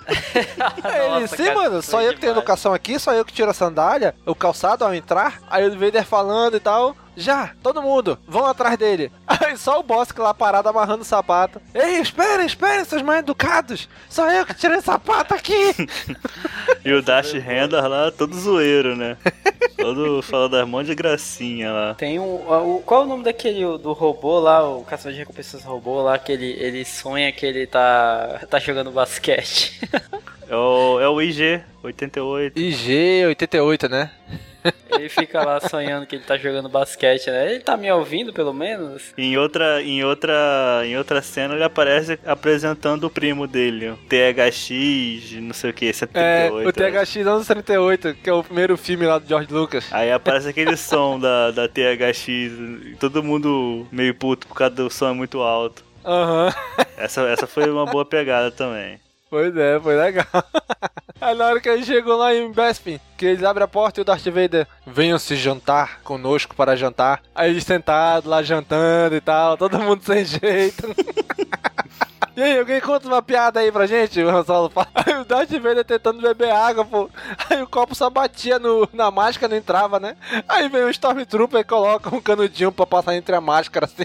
Nossa, 0.83 1.17
ele, 1.17 1.27
sim, 1.27 1.45
cara, 1.45 1.55
mano, 1.55 1.81
só 1.81 2.01
eu 2.01 2.13
que 2.13 2.19
tenho 2.19 2.33
educação 2.33 2.73
aqui, 2.73 2.99
só 2.99 3.13
eu 3.13 3.25
que 3.25 3.33
tiro 3.33 3.49
a 3.49 3.53
sandália, 3.53 4.15
o 4.25 4.35
calçado 4.35 4.83
ao 4.83 4.93
entrar. 4.93 5.41
Aí 5.49 5.67
o 5.67 5.79
Vader 5.79 6.05
falando 6.05 6.57
e 6.57 6.59
tal. 6.59 6.95
Já, 7.17 7.51
todo 7.63 7.81
mundo, 7.81 8.19
vão 8.27 8.45
atrás 8.45 8.77
dele. 8.77 9.09
Aí 9.25 9.57
só 9.57 9.79
o 9.79 9.83
Bosque 9.83 10.19
lá 10.19 10.33
parado 10.33 10.67
amarrando 10.67 11.01
o 11.01 11.05
sapato. 11.05 11.61
Ei, 11.73 12.01
esperem, 12.01 12.45
esperem, 12.45 12.83
seus 12.83 13.01
mal 13.01 13.15
educados. 13.15 13.87
Só 14.09 14.29
eu 14.29 14.45
que 14.45 14.53
tirei 14.53 14.77
o 14.77 14.81
sapato 14.81 15.33
aqui. 15.33 15.73
e 16.83 16.91
o 16.91 17.01
Dash 17.01 17.31
Render 17.31 17.87
lá, 17.87 18.11
todo 18.11 18.37
zoeiro, 18.37 18.95
né? 18.95 19.17
Todo 19.77 20.21
falando 20.21 20.51
das 20.51 20.67
mãos 20.67 20.85
de 20.85 20.93
gracinha 20.93 21.71
lá. 21.71 21.93
Tem 21.95 22.19
um. 22.19 22.35
O, 22.35 22.81
qual 22.85 23.03
é 23.03 23.05
o 23.05 23.07
nome 23.07 23.23
daquele 23.23 23.77
do 23.77 23.93
robô 23.93 24.39
lá, 24.39 24.67
o 24.67 24.83
caçador 24.83 25.13
de 25.13 25.19
recompensas 25.19 25.63
robô 25.63 26.01
lá, 26.01 26.17
que 26.17 26.31
ele, 26.31 26.51
ele 26.59 26.83
sonha 26.83 27.31
que 27.31 27.45
ele 27.45 27.65
tá, 27.65 28.41
tá 28.49 28.59
jogando 28.59 28.91
basquete? 28.91 29.74
é, 30.47 30.55
o, 30.55 30.99
é 30.99 31.09
o 31.09 31.21
IG 31.21 31.61
88. 31.83 32.59
IG 32.59 33.25
88, 33.27 33.89
né? 33.89 34.11
Ele 34.89 35.09
fica 35.09 35.43
lá 35.43 35.59
sonhando 35.59 36.05
que 36.05 36.15
ele 36.15 36.23
tá 36.23 36.37
jogando 36.37 36.67
basquete, 36.69 37.29
né? 37.29 37.51
Ele 37.51 37.59
tá 37.59 37.77
me 37.77 37.91
ouvindo, 37.91 38.33
pelo 38.33 38.53
menos? 38.53 39.13
Em 39.17 39.37
outra, 39.37 39.81
em 39.81 40.03
outra, 40.03 40.81
em 40.85 40.97
outra 40.97 41.21
cena 41.21 41.53
ele 41.53 41.63
aparece 41.63 42.19
apresentando 42.25 43.05
o 43.05 43.09
primo 43.09 43.47
dele, 43.47 43.89
o 43.89 43.97
THX, 43.97 45.33
não 45.41 45.53
sei 45.53 45.69
o 45.69 45.73
que, 45.73 45.91
78. 45.91 46.17
É, 46.17 46.67
o 46.67 46.73
THX 46.73 47.27
anos 47.27 47.47
78, 47.47 48.15
que 48.15 48.29
é 48.29 48.33
o 48.33 48.43
primeiro 48.43 48.77
filme 48.77 49.05
lá 49.05 49.19
do 49.19 49.27
George 49.27 49.51
Lucas. 49.51 49.85
Aí 49.91 50.11
aparece 50.11 50.49
aquele 50.49 50.75
som 50.77 51.19
da, 51.19 51.51
da 51.51 51.67
THX, 51.67 52.97
todo 52.99 53.23
mundo 53.23 53.87
meio 53.91 54.15
puto 54.15 54.47
por 54.47 54.55
causa 54.55 54.75
do 54.75 54.89
som 54.89 55.09
é 55.09 55.13
muito 55.13 55.41
alto. 55.41 55.83
Aham. 56.03 56.45
Uhum. 56.47 56.85
Essa, 56.97 57.21
essa 57.27 57.47
foi 57.47 57.69
uma 57.69 57.85
boa 57.85 58.05
pegada 58.05 58.49
também. 58.51 58.99
Pois 59.29 59.55
é, 59.55 59.79
foi 59.79 59.95
legal. 59.95 60.25
Aí 61.19 61.33
na 61.33 61.47
hora 61.47 61.59
que 61.61 61.69
eles 61.69 61.85
chegam 61.85 62.17
lá 62.17 62.33
em 62.35 62.51
Bespin, 62.51 62.99
que 63.17 63.25
eles 63.25 63.43
abrem 63.43 63.63
a 63.63 63.67
porta 63.67 63.99
e 63.99 64.01
o 64.01 64.05
Darth 64.05 64.25
Vader 64.25 64.67
venham 64.85 65.17
se 65.17 65.35
jantar 65.35 66.01
conosco 66.01 66.55
para 66.55 66.75
jantar. 66.75 67.21
Aí 67.33 67.49
eles 67.49 67.63
sentados 67.63 68.29
lá 68.29 68.43
jantando 68.43 69.15
e 69.15 69.21
tal, 69.21 69.57
todo 69.57 69.79
mundo 69.79 70.03
sem 70.03 70.25
jeito. 70.25 70.87
E 72.37 72.41
aí, 72.43 72.59
alguém 72.59 72.81
conta 72.81 73.07
uma 73.07 73.21
piada 73.21 73.61
aí 73.61 73.71
pra 73.71 73.87
gente? 73.87 74.21
O 74.21 74.43
Solo 74.43 74.69
fala. 74.69 74.89
Aí 74.93 75.15
o 75.15 75.23
Darth 75.23 75.51
Vader 75.51 75.85
tentando 75.85 76.21
beber 76.21 76.51
água, 76.51 76.83
pô. 76.83 77.09
Aí 77.49 77.61
o 77.61 77.67
copo 77.67 77.95
só 77.95 78.09
batia 78.09 78.59
no, 78.59 78.89
na 78.91 79.09
máscara, 79.09 79.51
não 79.51 79.57
entrava, 79.57 80.01
né? 80.01 80.17
Aí 80.45 80.67
vem 80.67 80.83
o 80.83 80.89
Stormtrooper 80.89 81.61
e 81.61 81.63
coloca 81.63 82.13
um 82.13 82.19
canudinho 82.19 82.73
pra 82.73 82.85
passar 82.85 83.15
entre 83.15 83.33
a 83.33 83.39
máscara, 83.39 83.85
assim. 83.85 84.03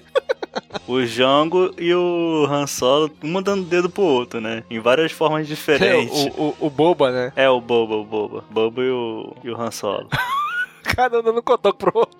O 0.87 1.05
Jango 1.05 1.73
e 1.79 1.95
o 1.95 2.47
Han 2.49 2.67
Solo, 2.67 3.11
um 3.23 3.41
dando 3.41 3.65
dedo 3.65 3.89
pro 3.89 4.03
outro, 4.03 4.41
né? 4.41 4.65
Em 4.71 4.81
várias 4.81 5.13
formas 5.13 5.47
diferentes. 5.47 6.27
O, 6.37 6.57
o, 6.61 6.67
o 6.67 6.71
Boba, 6.71 7.11
né? 7.11 7.33
É, 7.37 7.49
o 7.49 7.61
Boba, 7.61 7.95
o 7.97 8.05
Boba. 8.05 8.45
Boba 8.51 8.83
e 8.83 8.91
o, 8.91 9.37
e 9.45 9.51
o 9.51 9.61
Han 9.61 9.71
Solo. 9.71 10.09
Cada 10.83 11.21
um 11.21 11.23
dando 11.23 11.43
cotoco 11.43 11.79
pro 11.79 11.93
outro. 11.95 12.19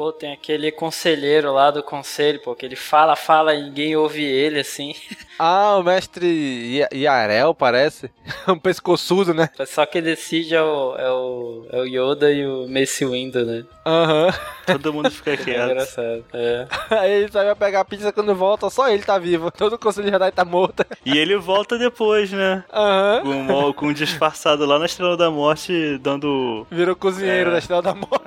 Pô, 0.00 0.10
tem 0.14 0.32
aquele 0.32 0.72
conselheiro 0.72 1.52
lá 1.52 1.70
do 1.70 1.82
conselho, 1.82 2.40
pô, 2.40 2.54
que 2.54 2.64
ele 2.64 2.74
fala, 2.74 3.14
fala 3.14 3.54
e 3.54 3.64
ninguém 3.64 3.94
ouve 3.96 4.24
ele, 4.24 4.60
assim. 4.60 4.94
Ah, 5.42 5.78
o 5.78 5.82
mestre 5.82 6.86
Yarel, 6.92 7.54
parece. 7.54 8.10
Um 8.46 8.58
pescoçudo, 8.58 9.32
né? 9.32 9.48
Só 9.66 9.86
que 9.86 10.02
decide 10.02 10.54
é 10.54 10.60
o, 10.60 10.94
é 10.98 11.10
o, 11.10 11.66
é 11.72 11.78
o 11.78 11.84
Yoda 11.86 12.30
e 12.30 12.46
o 12.46 12.68
Mace 12.68 13.06
Windu, 13.06 13.46
né? 13.46 13.64
Aham. 13.86 14.26
Uhum. 14.26 14.32
Todo 14.66 14.92
mundo 14.92 15.10
fica 15.10 15.38
quieto. 15.38 15.60
É 15.60 15.64
engraçado, 15.64 16.24
é. 16.34 16.66
Aí 16.90 17.10
ele 17.10 17.28
vai 17.28 17.54
pegar 17.54 17.80
a 17.80 17.84
pizza 17.86 18.12
quando 18.12 18.34
volta, 18.34 18.68
só 18.68 18.86
ele 18.90 19.02
tá 19.02 19.18
vivo. 19.18 19.50
Todo 19.50 19.72
o 19.72 19.78
conselho 19.78 20.10
Jedi 20.10 20.30
tá 20.30 20.44
morto. 20.44 20.84
E 21.06 21.16
ele 21.16 21.38
volta 21.38 21.78
depois, 21.78 22.30
né? 22.30 22.62
Aham. 22.70 23.22
Uhum. 23.24 23.46
Com, 23.46 23.72
com 23.72 23.86
um 23.86 23.92
disfarçado 23.94 24.66
lá 24.66 24.78
na 24.78 24.84
Estrela 24.84 25.16
da 25.16 25.30
Morte, 25.30 25.96
dando... 26.02 26.66
Virou 26.70 26.94
cozinheiro 26.94 27.48
é. 27.48 27.52
da 27.54 27.58
Estrela 27.60 27.80
da 27.80 27.94
Morte. 27.94 28.26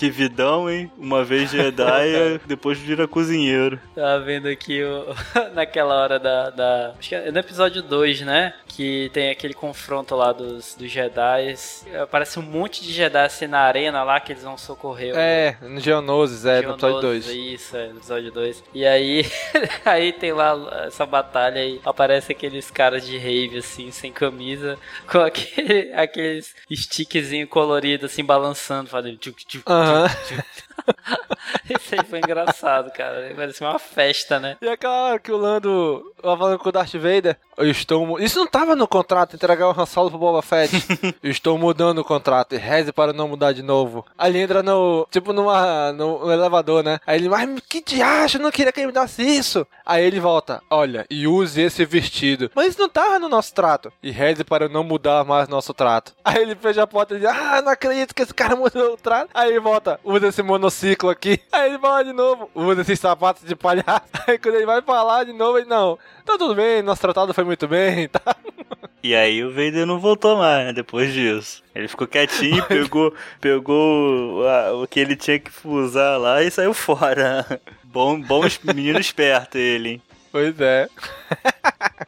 Que 0.00 0.08
vidão, 0.08 0.70
hein? 0.70 0.90
Uma 0.96 1.22
vez 1.22 1.50
Jedi, 1.50 2.40
depois 2.48 2.78
vira 2.78 3.06
cozinheiro. 3.06 3.78
Tava 3.94 4.24
vendo 4.24 4.48
aqui 4.48 4.82
o... 4.82 5.14
naquela 5.52 5.94
hora 5.94 6.18
da, 6.18 6.48
da. 6.48 6.94
Acho 6.98 7.10
que 7.10 7.14
é 7.14 7.30
no 7.30 7.38
episódio 7.38 7.82
2, 7.82 8.22
né? 8.22 8.54
Que 8.66 9.10
tem 9.12 9.28
aquele 9.28 9.52
confronto 9.52 10.16
lá 10.16 10.32
dos, 10.32 10.74
dos 10.74 10.90
Jedi. 10.90 11.54
Aparece 12.02 12.38
um 12.38 12.42
monte 12.42 12.82
de 12.82 12.94
Jedi 12.94 13.26
assim 13.26 13.46
na 13.46 13.60
arena 13.60 14.02
lá 14.02 14.18
que 14.20 14.32
eles 14.32 14.42
vão 14.42 14.56
socorrer. 14.56 15.12
É, 15.14 15.58
no 15.60 15.78
Geonosis, 15.78 16.46
é, 16.46 16.62
no 16.62 16.70
episódio 16.70 17.00
2. 17.02 17.26
Isso, 17.26 17.76
é, 17.76 17.88
no 17.88 17.98
episódio 17.98 18.32
2. 18.32 18.64
E 18.72 18.86
aí, 18.86 19.26
aí 19.84 20.14
tem 20.14 20.32
lá 20.32 20.86
essa 20.86 21.04
batalha 21.04 21.62
e 21.62 21.78
aparece 21.84 22.32
aqueles 22.32 22.70
caras 22.70 23.04
de 23.06 23.18
rave, 23.18 23.58
assim, 23.58 23.90
sem 23.90 24.10
camisa, 24.10 24.78
com 25.06 25.18
aquele, 25.18 25.92
aqueles 25.92 26.54
stickzinho 26.72 27.46
colorido, 27.46 28.06
assim, 28.06 28.24
balançando, 28.24 28.88
fazendo 28.88 29.18
tchuk, 29.18 29.44
tchuk, 29.44 29.70
Aham. 29.90 30.10
Isso 31.68 31.94
aí 31.94 32.04
foi 32.04 32.18
engraçado, 32.18 32.90
cara. 32.92 33.32
Parecia 33.34 33.66
uma 33.66 33.78
festa, 33.78 34.38
né? 34.38 34.56
E 34.60 34.68
aquela 34.68 35.04
hora 35.04 35.18
que 35.18 35.32
o 35.32 35.36
Lando 35.36 36.12
tava 36.20 36.36
falando 36.36 36.58
com 36.58 36.68
o 36.68 36.72
Darth 36.72 36.94
Vader, 36.94 37.36
eu 37.56 37.70
estou... 37.70 38.18
Isso 38.20 38.38
não 38.38 38.46
tava 38.46 38.76
no 38.76 38.86
contrato, 38.86 39.34
entregar 39.34 39.68
o 39.68 39.80
Han 39.80 39.86
Solo 39.86 40.10
pro 40.10 40.18
Boba 40.18 40.42
Fett. 40.42 40.74
eu 41.22 41.30
estou 41.30 41.58
mudando 41.58 41.98
o 41.98 42.04
contrato, 42.04 42.54
e 42.54 42.58
reze 42.58 42.92
para 42.92 43.12
não 43.12 43.28
mudar 43.28 43.52
de 43.52 43.62
novo. 43.62 44.04
Aí 44.18 44.30
ele 44.30 44.40
entra 44.40 44.62
no... 44.62 45.06
Tipo 45.10 45.32
numa... 45.32 45.92
no 45.92 46.30
elevador, 46.30 46.82
né? 46.82 46.98
Aí 47.06 47.18
ele, 47.18 47.28
mas 47.28 47.48
que 47.68 47.82
diacho, 47.82 48.38
eu 48.38 48.42
não 48.42 48.50
queria 48.50 48.72
que 48.72 48.80
ele 48.80 48.88
me 48.88 48.92
desse 48.92 49.22
isso. 49.22 49.66
Aí 49.84 50.04
ele 50.04 50.20
volta, 50.20 50.62
olha, 50.70 51.06
e 51.10 51.26
use 51.26 51.60
esse 51.60 51.84
vestido. 51.84 52.50
Mas 52.54 52.68
isso 52.68 52.80
não 52.80 52.88
tava 52.88 53.18
no 53.18 53.28
nosso 53.28 53.54
trato. 53.54 53.92
E 54.02 54.10
reze 54.10 54.44
para 54.44 54.68
não 54.68 54.84
mudar 54.84 55.24
mais 55.24 55.48
nosso 55.48 55.74
trato. 55.74 56.12
Aí 56.24 56.42
ele 56.42 56.54
fecha 56.54 56.82
a 56.82 56.86
porta 56.86 57.14
e 57.14 57.20
diz, 57.20 57.28
ah, 57.28 57.60
não 57.62 57.72
acredito 57.72 58.14
que 58.14 58.22
esse 58.22 58.34
cara 58.34 58.56
mudou 58.56 58.94
o 58.94 58.96
trato. 58.96 59.30
Aí 59.34 59.50
ele 59.50 59.60
volta, 59.60 59.98
usa 60.04 60.28
esse 60.28 60.42
monociclo 60.70 61.10
aqui. 61.10 61.40
Aí 61.50 61.70
ele 61.70 61.78
fala 61.78 62.04
de 62.04 62.12
novo, 62.12 62.48
usa 62.54 62.80
esses 62.80 63.00
sapatos 63.00 63.44
de 63.44 63.56
palhaço. 63.56 64.04
Aí 64.26 64.38
quando 64.38 64.54
ele 64.54 64.66
vai 64.66 64.80
falar 64.80 65.24
de 65.24 65.32
novo, 65.32 65.58
ele 65.58 65.68
não. 65.68 65.98
Tá 66.24 66.38
tudo 66.38 66.54
bem, 66.54 66.82
nosso 66.82 67.02
tratado 67.02 67.34
foi 67.34 67.44
muito 67.44 67.66
bem, 67.66 68.08
tá? 68.08 68.36
E 69.02 69.14
aí 69.14 69.42
o 69.42 69.48
Vader 69.48 69.86
não 69.86 69.98
voltou 69.98 70.36
mais, 70.36 70.66
né, 70.66 70.72
depois 70.74 71.10
disso. 71.12 71.62
Ele 71.74 71.88
ficou 71.88 72.06
quietinho, 72.06 72.62
pegou, 72.66 73.14
pegou 73.40 74.46
a, 74.46 74.74
o 74.74 74.86
que 74.86 75.00
ele 75.00 75.16
tinha 75.16 75.38
que 75.38 75.50
usar 75.64 76.18
lá 76.18 76.42
e 76.42 76.50
saiu 76.50 76.74
fora. 76.74 77.46
Bom, 77.82 78.20
bom 78.20 78.42
menino 78.62 79.00
esperto 79.00 79.56
ele, 79.56 79.88
hein? 79.88 80.02
Pois 80.30 80.60
é. 80.60 80.88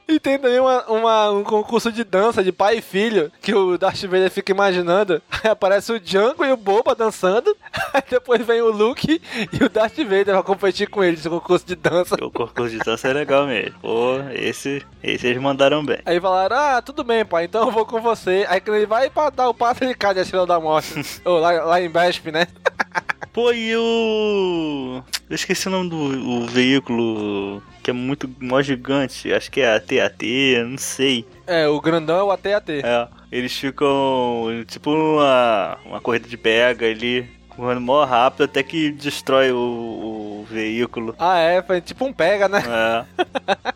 E 0.09 0.21
tem 0.21 0.39
também 0.39 0.59
uma, 0.59 0.85
uma, 0.87 1.31
um 1.31 1.45
concurso 1.45 1.91
de 1.91 2.05
dança 2.05 2.43
de 2.43 2.53
pai 2.53 2.79
e 2.79 2.83
filho 2.83 3.31
que 3.41 3.55
o 3.55 3.79
Darth 3.79 4.03
Vader 4.03 4.31
fica 4.31 4.53
imaginando. 4.53 5.23
Aí 5.43 5.51
aparece 5.51 5.93
o 5.93 6.01
Django 6.01 6.45
e 6.45 6.53
o 6.53 6.57
Boba 6.57 6.95
dançando. 6.95 7.57
Aí 7.95 8.03
depois 8.09 8.45
vem 8.45 8.61
o 8.61 8.71
Luke 8.71 9.21
e 9.53 9.65
o 9.65 9.69
Darth 9.69 9.97
Vader 9.97 10.27
pra 10.27 10.43
competir 10.43 10.89
com 10.89 11.03
eles 11.03 11.25
no 11.25 11.31
concurso 11.33 11.67
de 11.67 11.75
dança. 11.75 12.17
O 12.21 12.31
concurso 12.31 12.77
de 12.77 12.79
dança 12.79 13.09
é 13.09 13.13
legal 13.13 13.47
mesmo. 13.47 13.79
Pô, 13.81 14.17
esse, 14.35 14.85
esse 15.03 15.27
eles 15.27 15.41
mandaram 15.41 15.85
bem. 15.85 15.99
Aí 16.05 16.21
falaram: 16.21 16.57
Ah, 16.57 16.83
tudo 16.83 17.05
bem, 17.05 17.25
pai, 17.25 17.45
então 17.45 17.67
eu 17.67 17.73
vou 17.73 17.87
com 17.87 18.01
você. 18.01 18.45
Aí 18.49 18.61
quando 18.61 18.77
ele 18.77 18.87
vai 18.87 19.09
pra 19.09 19.31
dar 19.31 19.49
o 19.49 19.55
passo, 19.55 19.85
ele 19.85 19.95
cai 19.95 20.15
da 20.15 20.23
Estrela 20.23 20.47
da 20.47 20.61
Morte. 20.61 20.95
Ou 21.25 21.39
lá, 21.39 21.53
lá 21.65 21.81
em 21.81 21.89
Besp, 21.89 22.31
né? 22.31 22.47
Pô, 23.33 23.53
e 23.53 23.75
o. 23.77 25.03
Eu 25.31 25.35
esqueci 25.35 25.69
o 25.69 25.71
nome 25.71 25.89
do 25.89 25.97
o 25.97 26.47
veículo 26.47 27.63
que 27.83 27.91
é 27.91 27.93
muito 27.93 28.31
mó 28.41 28.63
gigante. 28.63 29.33
Acho 29.33 29.51
que 29.51 29.61
é 29.61 29.75
AT-AT, 29.75 30.23
não 30.67 30.79
sei. 30.79 31.27
É, 31.47 31.67
o 31.69 31.81
grandão 31.81 32.19
é 32.19 32.23
o 32.23 32.31
AT-AT. 32.31 32.71
É, 32.85 33.09
eles 33.31 33.53
ficam 33.57 34.47
tipo 34.67 34.91
uma, 34.91 35.79
uma 35.85 36.01
corrida 36.01 36.29
de 36.29 36.37
pega 36.37 36.87
ali, 36.87 37.29
correndo 37.49 37.81
mó 37.81 38.05
rápido 38.05 38.45
até 38.45 38.63
que 38.63 38.91
destrói 38.91 39.51
o, 39.51 39.57
o 39.59 40.47
veículo. 40.49 41.15
Ah, 41.19 41.39
é, 41.39 41.63
foi 41.63 41.81
tipo 41.81 42.05
um 42.05 42.13
pega, 42.13 42.49
né? 42.49 42.63
É. 43.19 43.23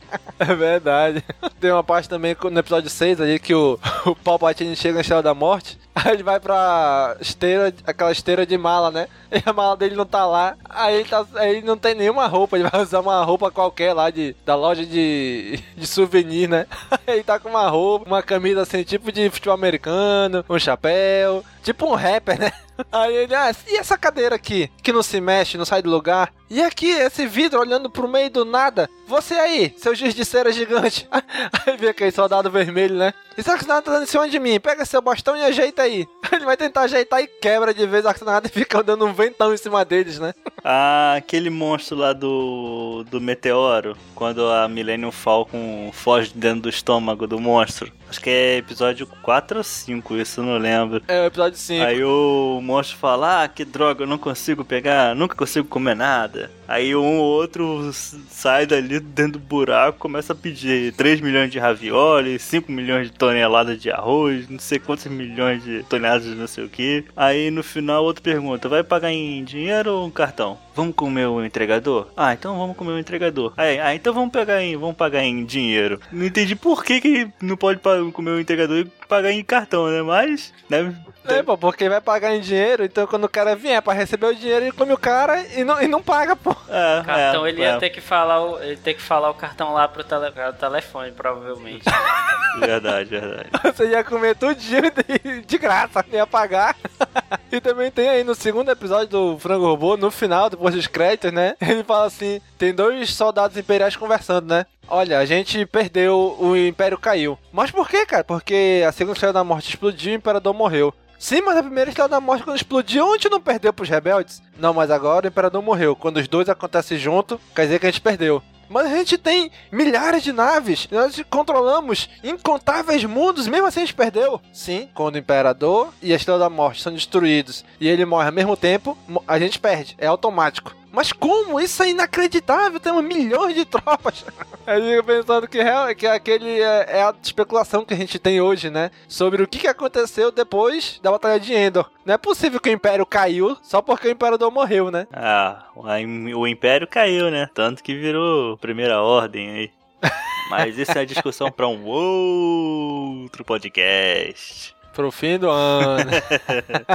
É 0.38 0.54
verdade. 0.54 1.24
Tem 1.58 1.72
uma 1.72 1.82
parte 1.82 2.08
também 2.08 2.36
no 2.50 2.58
episódio 2.58 2.90
6 2.90 3.20
ali 3.20 3.38
que 3.38 3.54
o, 3.54 3.78
o 4.04 4.14
Palpatine 4.14 4.76
chega 4.76 4.96
na 4.96 5.00
Estrela 5.00 5.22
da 5.22 5.34
Morte. 5.34 5.78
Aí 5.96 6.12
ele 6.12 6.22
vai 6.22 6.38
pra 6.38 7.16
esteira, 7.18 7.72
aquela 7.86 8.12
esteira 8.12 8.44
de 8.44 8.58
mala, 8.58 8.90
né? 8.90 9.08
E 9.32 9.42
a 9.46 9.52
mala 9.52 9.74
dele 9.74 9.96
não 9.96 10.04
tá 10.04 10.26
lá. 10.26 10.54
Aí 10.68 10.96
ele, 10.96 11.08
tá, 11.08 11.26
aí 11.36 11.56
ele 11.56 11.66
não 11.66 11.78
tem 11.78 11.94
nenhuma 11.94 12.26
roupa. 12.26 12.58
Ele 12.58 12.68
vai 12.68 12.82
usar 12.82 13.00
uma 13.00 13.24
roupa 13.24 13.50
qualquer 13.50 13.94
lá 13.94 14.10
de, 14.10 14.36
da 14.44 14.54
loja 14.54 14.84
de, 14.84 15.58
de 15.74 15.86
souvenir, 15.86 16.50
né? 16.50 16.66
Aí 16.90 17.14
ele 17.16 17.24
tá 17.24 17.40
com 17.40 17.48
uma 17.48 17.66
roupa, 17.70 18.06
uma 18.06 18.22
camisa 18.22 18.60
assim, 18.60 18.82
tipo 18.82 19.10
de 19.10 19.30
futebol 19.30 19.54
americano, 19.54 20.44
um 20.50 20.58
chapéu. 20.58 21.42
Tipo 21.62 21.86
um 21.86 21.94
rapper, 21.94 22.38
né? 22.38 22.52
Aí 22.92 23.16
ele, 23.16 23.34
ah, 23.34 23.52
e 23.66 23.78
essa 23.78 23.96
cadeira 23.96 24.36
aqui? 24.36 24.70
Que 24.82 24.92
não 24.92 25.02
se 25.02 25.18
mexe, 25.18 25.56
não 25.56 25.64
sai 25.64 25.80
do 25.80 25.90
lugar? 25.90 26.30
E 26.48 26.62
aqui, 26.62 26.90
esse 26.90 27.26
vidro 27.26 27.58
olhando 27.58 27.90
pro 27.90 28.06
meio 28.06 28.30
do 28.30 28.44
nada? 28.44 28.88
Você 29.08 29.34
aí, 29.34 29.74
seu 29.76 29.96
giz 29.96 30.14
de 30.14 30.24
cera 30.24 30.52
gigante. 30.52 31.08
Aí 31.66 31.76
vê 31.76 31.88
aquele 31.88 32.10
soldado 32.12 32.50
vermelho, 32.50 32.96
né? 32.96 33.12
E 33.36 33.50
Arsenal 33.50 33.82
tá 33.82 33.92
dando 33.92 34.04
em 34.04 34.06
cima 34.06 34.26
de 34.28 34.38
mim? 34.38 34.58
Pega 34.58 34.84
seu 34.86 35.02
bastão 35.02 35.36
e 35.36 35.42
ajeita 35.42 35.82
aí. 35.82 36.08
Ele 36.32 36.46
vai 36.46 36.56
tentar 36.56 36.82
ajeitar 36.82 37.20
e 37.20 37.26
quebra 37.26 37.74
de 37.74 37.86
vez 37.86 38.04
o 38.04 38.08
Arsenal 38.08 38.40
e 38.42 38.48
fica 38.48 38.82
dando 38.82 39.04
um 39.04 39.12
ventão 39.12 39.52
em 39.52 39.56
cima 39.56 39.84
deles, 39.84 40.18
né? 40.18 40.32
Ah, 40.68 41.14
aquele 41.16 41.48
monstro 41.48 41.96
lá 41.96 42.12
do, 42.12 43.04
do 43.08 43.20
meteoro, 43.20 43.96
quando 44.16 44.44
a 44.48 44.66
Millennium 44.66 45.12
Falcon 45.12 45.92
foge 45.92 46.32
dentro 46.34 46.62
do 46.62 46.68
estômago 46.68 47.24
do 47.24 47.38
monstro. 47.38 47.92
Acho 48.10 48.20
que 48.20 48.30
é 48.30 48.56
episódio 48.56 49.06
4 49.22 49.58
ou 49.58 49.62
5, 49.62 50.16
isso 50.16 50.40
eu 50.40 50.44
não 50.44 50.58
lembro. 50.58 51.04
É 51.06 51.20
o 51.20 51.26
episódio 51.26 51.56
5. 51.56 51.84
Aí 51.84 52.02
o 52.02 52.60
monstro 52.60 52.96
fala: 52.96 53.44
Ah, 53.44 53.48
que 53.48 53.64
droga, 53.64 54.02
eu 54.02 54.08
não 54.08 54.18
consigo 54.18 54.64
pegar, 54.64 55.14
nunca 55.14 55.36
consigo 55.36 55.68
comer 55.68 55.94
nada. 55.94 56.35
Aí 56.68 56.94
um 56.94 57.18
ou 57.18 57.24
outro 57.24 57.90
sai 57.92 58.66
dali 58.66 59.00
dentro 59.00 59.32
do 59.32 59.38
buraco, 59.38 59.98
começa 59.98 60.32
a 60.32 60.36
pedir 60.36 60.92
3 60.94 61.20
milhões 61.20 61.50
de 61.50 61.58
ravioli, 61.58 62.38
5 62.38 62.70
milhões 62.70 63.10
de 63.10 63.16
toneladas 63.16 63.80
de 63.80 63.90
arroz, 63.90 64.48
não 64.48 64.58
sei 64.58 64.78
quantos 64.78 65.06
milhões 65.06 65.62
de 65.62 65.82
toneladas 65.84 66.24
de 66.24 66.34
não 66.34 66.46
sei 66.46 66.64
o 66.64 66.68
que. 66.68 67.04
Aí 67.16 67.50
no 67.50 67.62
final 67.62 68.04
outro 68.04 68.22
pergunta: 68.22 68.68
vai 68.68 68.82
pagar 68.82 69.12
em 69.12 69.44
dinheiro 69.44 69.92
ou 69.92 70.06
um 70.06 70.10
cartão? 70.10 70.58
Vamos 70.76 70.94
comer 70.94 71.26
o 71.26 71.42
entregador? 71.42 72.08
Ah, 72.14 72.34
então 72.34 72.58
vamos 72.58 72.76
comer 72.76 72.92
o 72.92 72.98
entregador. 72.98 73.54
Aí, 73.56 73.80
ah, 73.80 73.94
então 73.94 74.12
vamos 74.12 74.30
pegar 74.30 74.62
em, 74.62 74.76
vamos 74.76 74.94
pagar 74.94 75.24
em 75.24 75.42
dinheiro. 75.42 75.98
Não 76.12 76.26
entendi 76.26 76.54
por 76.54 76.84
que, 76.84 77.00
que 77.00 77.28
não 77.40 77.56
pode 77.56 77.80
comer 78.12 78.30
o 78.32 78.40
entregador 78.40 78.76
e 78.76 78.84
pagar 79.08 79.32
em 79.32 79.42
cartão, 79.42 79.86
né? 79.88 80.02
Mas, 80.02 80.52
né? 80.68 80.94
É, 81.32 81.42
pô, 81.42 81.56
porque 81.56 81.88
vai 81.88 82.00
pagar 82.00 82.34
em 82.34 82.40
dinheiro, 82.40 82.84
então 82.84 83.06
quando 83.06 83.24
o 83.24 83.28
cara 83.28 83.56
vier 83.56 83.80
pra 83.82 83.92
receber 83.92 84.26
o 84.26 84.34
dinheiro, 84.34 84.66
ele 84.66 84.72
come 84.72 84.92
o 84.92 84.98
cara 84.98 85.40
e 85.54 85.64
não, 85.64 85.80
e 85.80 85.88
não 85.88 86.02
paga, 86.02 86.36
pô. 86.36 86.54
É, 86.68 87.00
o 87.00 87.04
cartão 87.04 87.46
é, 87.46 87.48
ele 87.48 87.62
é. 87.62 87.72
ia 87.72 87.78
ter 87.78 87.90
que 87.90 88.00
falar 88.00 88.44
o, 88.44 88.62
ele 88.62 88.76
ter 88.76 88.94
que 88.94 89.02
falar 89.02 89.30
o 89.30 89.34
cartão 89.34 89.72
lá 89.72 89.86
pro 89.88 90.04
tele, 90.04 90.32
telefone, 90.58 91.12
provavelmente. 91.12 91.84
verdade, 92.58 93.10
verdade. 93.10 93.50
Você 93.64 93.88
ia 93.88 94.04
comer 94.04 94.36
tudinho 94.36 94.82
de, 94.82 95.42
de 95.42 95.58
graça, 95.58 96.04
ia 96.12 96.26
pagar. 96.26 96.76
e 97.50 97.60
também 97.60 97.90
tem 97.90 98.08
aí 98.08 98.24
no 98.24 98.34
segundo 98.34 98.70
episódio 98.70 99.08
do 99.08 99.38
Frango 99.38 99.66
Robô, 99.66 99.96
no 99.96 100.10
final, 100.10 100.50
depois 100.50 100.74
dos 100.74 100.86
créditos, 100.86 101.32
né? 101.32 101.54
Ele 101.60 101.84
fala 101.84 102.06
assim: 102.06 102.40
tem 102.58 102.74
dois 102.74 103.12
soldados 103.14 103.56
imperiais 103.56 103.96
conversando, 103.96 104.48
né? 104.48 104.66
Olha, 104.88 105.18
a 105.18 105.24
gente 105.24 105.66
perdeu, 105.66 106.36
o 106.38 106.56
Império 106.56 106.98
caiu. 106.98 107.38
Mas 107.52 107.70
por 107.70 107.88
quê, 107.88 108.06
cara? 108.06 108.22
Porque 108.22 108.84
a 108.86 108.92
segunda 108.92 109.14
estrela 109.14 109.32
da 109.32 109.44
morte 109.44 109.70
explodiu 109.70 110.12
e 110.12 110.16
o 110.16 110.18
Imperador 110.18 110.54
morreu. 110.54 110.94
Sim, 111.18 111.40
mas 111.40 111.56
a 111.56 111.62
primeira 111.62 111.90
estrela 111.90 112.08
da 112.08 112.20
morte, 112.20 112.44
quando 112.44 112.56
explodiu, 112.56 113.10
a 113.10 113.12
gente 113.14 113.30
não 113.30 113.40
perdeu 113.40 113.72
pros 113.72 113.88
rebeldes? 113.88 114.42
Não, 114.58 114.74
mas 114.74 114.90
agora 114.90 115.26
o 115.26 115.28
Imperador 115.28 115.62
morreu. 115.62 115.96
Quando 115.96 116.18
os 116.18 116.28
dois 116.28 116.48
acontecem 116.48 116.98
junto, 116.98 117.40
quer 117.54 117.62
dizer 117.62 117.80
que 117.80 117.86
a 117.86 117.90
gente 117.90 118.00
perdeu. 118.00 118.42
Mas 118.68 118.86
a 118.86 118.96
gente 118.96 119.16
tem 119.16 119.50
milhares 119.70 120.22
de 120.22 120.32
naves, 120.32 120.88
nós 120.90 121.22
controlamos 121.30 122.08
incontáveis 122.22 123.04
mundos, 123.04 123.46
mesmo 123.46 123.66
assim 123.66 123.80
a 123.80 123.84
gente 123.84 123.94
perdeu. 123.94 124.40
Sim, 124.52 124.88
quando 124.92 125.14
o 125.14 125.18
Imperador 125.18 125.92
e 126.02 126.12
a 126.12 126.16
Estrela 126.16 126.40
da 126.40 126.50
Morte 126.50 126.82
são 126.82 126.92
destruídos 126.92 127.64
e 127.80 127.88
ele 127.88 128.04
morre 128.04 128.26
ao 128.26 128.32
mesmo 128.32 128.56
tempo, 128.56 128.98
a 129.26 129.38
gente 129.38 129.58
perde, 129.58 129.94
é 129.98 130.06
automático. 130.06 130.74
Mas 130.96 131.12
como? 131.12 131.60
Isso 131.60 131.82
é 131.82 131.90
inacreditável, 131.90 132.80
temos 132.80 133.04
milhões 133.04 133.54
de 133.54 133.66
tropas. 133.66 134.24
Eu 134.66 134.82
fico 134.82 135.04
pensando 135.04 135.46
que, 135.46 135.58
que 135.94 136.06
aquele 136.06 136.58
é, 136.58 136.86
é, 136.88 137.02
a 137.02 137.14
especulação 137.22 137.84
que 137.84 137.92
a 137.92 137.96
gente 137.98 138.18
tem 138.18 138.40
hoje, 138.40 138.70
né? 138.70 138.90
Sobre 139.06 139.42
o 139.42 139.46
que, 139.46 139.58
que 139.58 139.68
aconteceu 139.68 140.32
depois 140.32 140.98
da 141.02 141.10
Batalha 141.10 141.38
de 141.38 141.52
Endor. 141.52 141.90
Não 142.02 142.14
é 142.14 142.16
possível 142.16 142.58
que 142.58 142.70
o 142.70 142.72
Império 142.72 143.04
caiu 143.04 143.58
só 143.62 143.82
porque 143.82 144.08
o 144.08 144.10
Imperador 144.10 144.50
morreu, 144.50 144.90
né? 144.90 145.06
Ah, 145.12 145.66
o 145.74 146.46
Império 146.46 146.86
caiu, 146.86 147.30
né? 147.30 147.50
Tanto 147.52 147.82
que 147.82 147.94
virou 147.94 148.56
Primeira 148.56 149.02
Ordem 149.02 149.50
aí. 149.50 149.70
Mas 150.48 150.78
isso 150.78 150.96
é 150.96 151.04
discussão 151.04 151.52
para 151.52 151.68
um 151.68 151.84
outro 151.84 153.44
podcast 153.44 154.75
pro 154.96 155.12
fim 155.12 155.38
do 155.38 155.50
ano. 155.50 156.10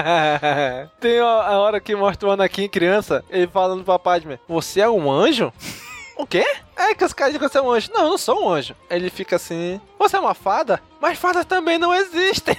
Tem 1.00 1.20
a 1.20 1.60
hora 1.60 1.80
que 1.80 1.96
mostra 1.96 2.28
o 2.28 2.32
Anakin 2.32 2.68
criança, 2.68 3.24
ele 3.30 3.46
falando 3.46 3.84
pro 3.84 4.00
Padme, 4.00 4.40
você 4.48 4.82
é 4.82 4.90
um 4.90 5.10
anjo? 5.12 5.54
O 6.18 6.26
quê? 6.26 6.44
É 6.76 6.96
que 6.96 7.06
os 7.06 7.14
caras 7.14 7.34
dizem 7.34 7.48
que 7.48 7.54
você 7.54 7.60
é 7.60 7.62
um 7.62 7.72
anjo. 7.72 7.92
Não, 7.94 8.04
eu 8.06 8.10
não 8.10 8.18
sou 8.18 8.44
um 8.44 8.50
anjo. 8.50 8.76
Ele 8.90 9.12
fica 9.12 9.36
assim, 9.36 9.80
você 10.00 10.18
é 10.18 10.20
uma 10.20 10.34
fada? 10.34 10.82
Mas 11.00 11.20
fadas 11.20 11.46
também 11.46 11.78
não 11.78 11.94
existem. 11.94 12.58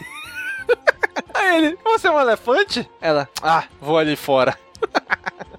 Aí 1.35 1.57
ele, 1.57 1.79
você 1.83 2.07
é 2.07 2.11
um 2.11 2.21
elefante? 2.21 2.89
Ela, 3.01 3.29
ah, 3.43 3.65
vou 3.81 3.99
ali 3.99 4.15
fora. 4.15 4.57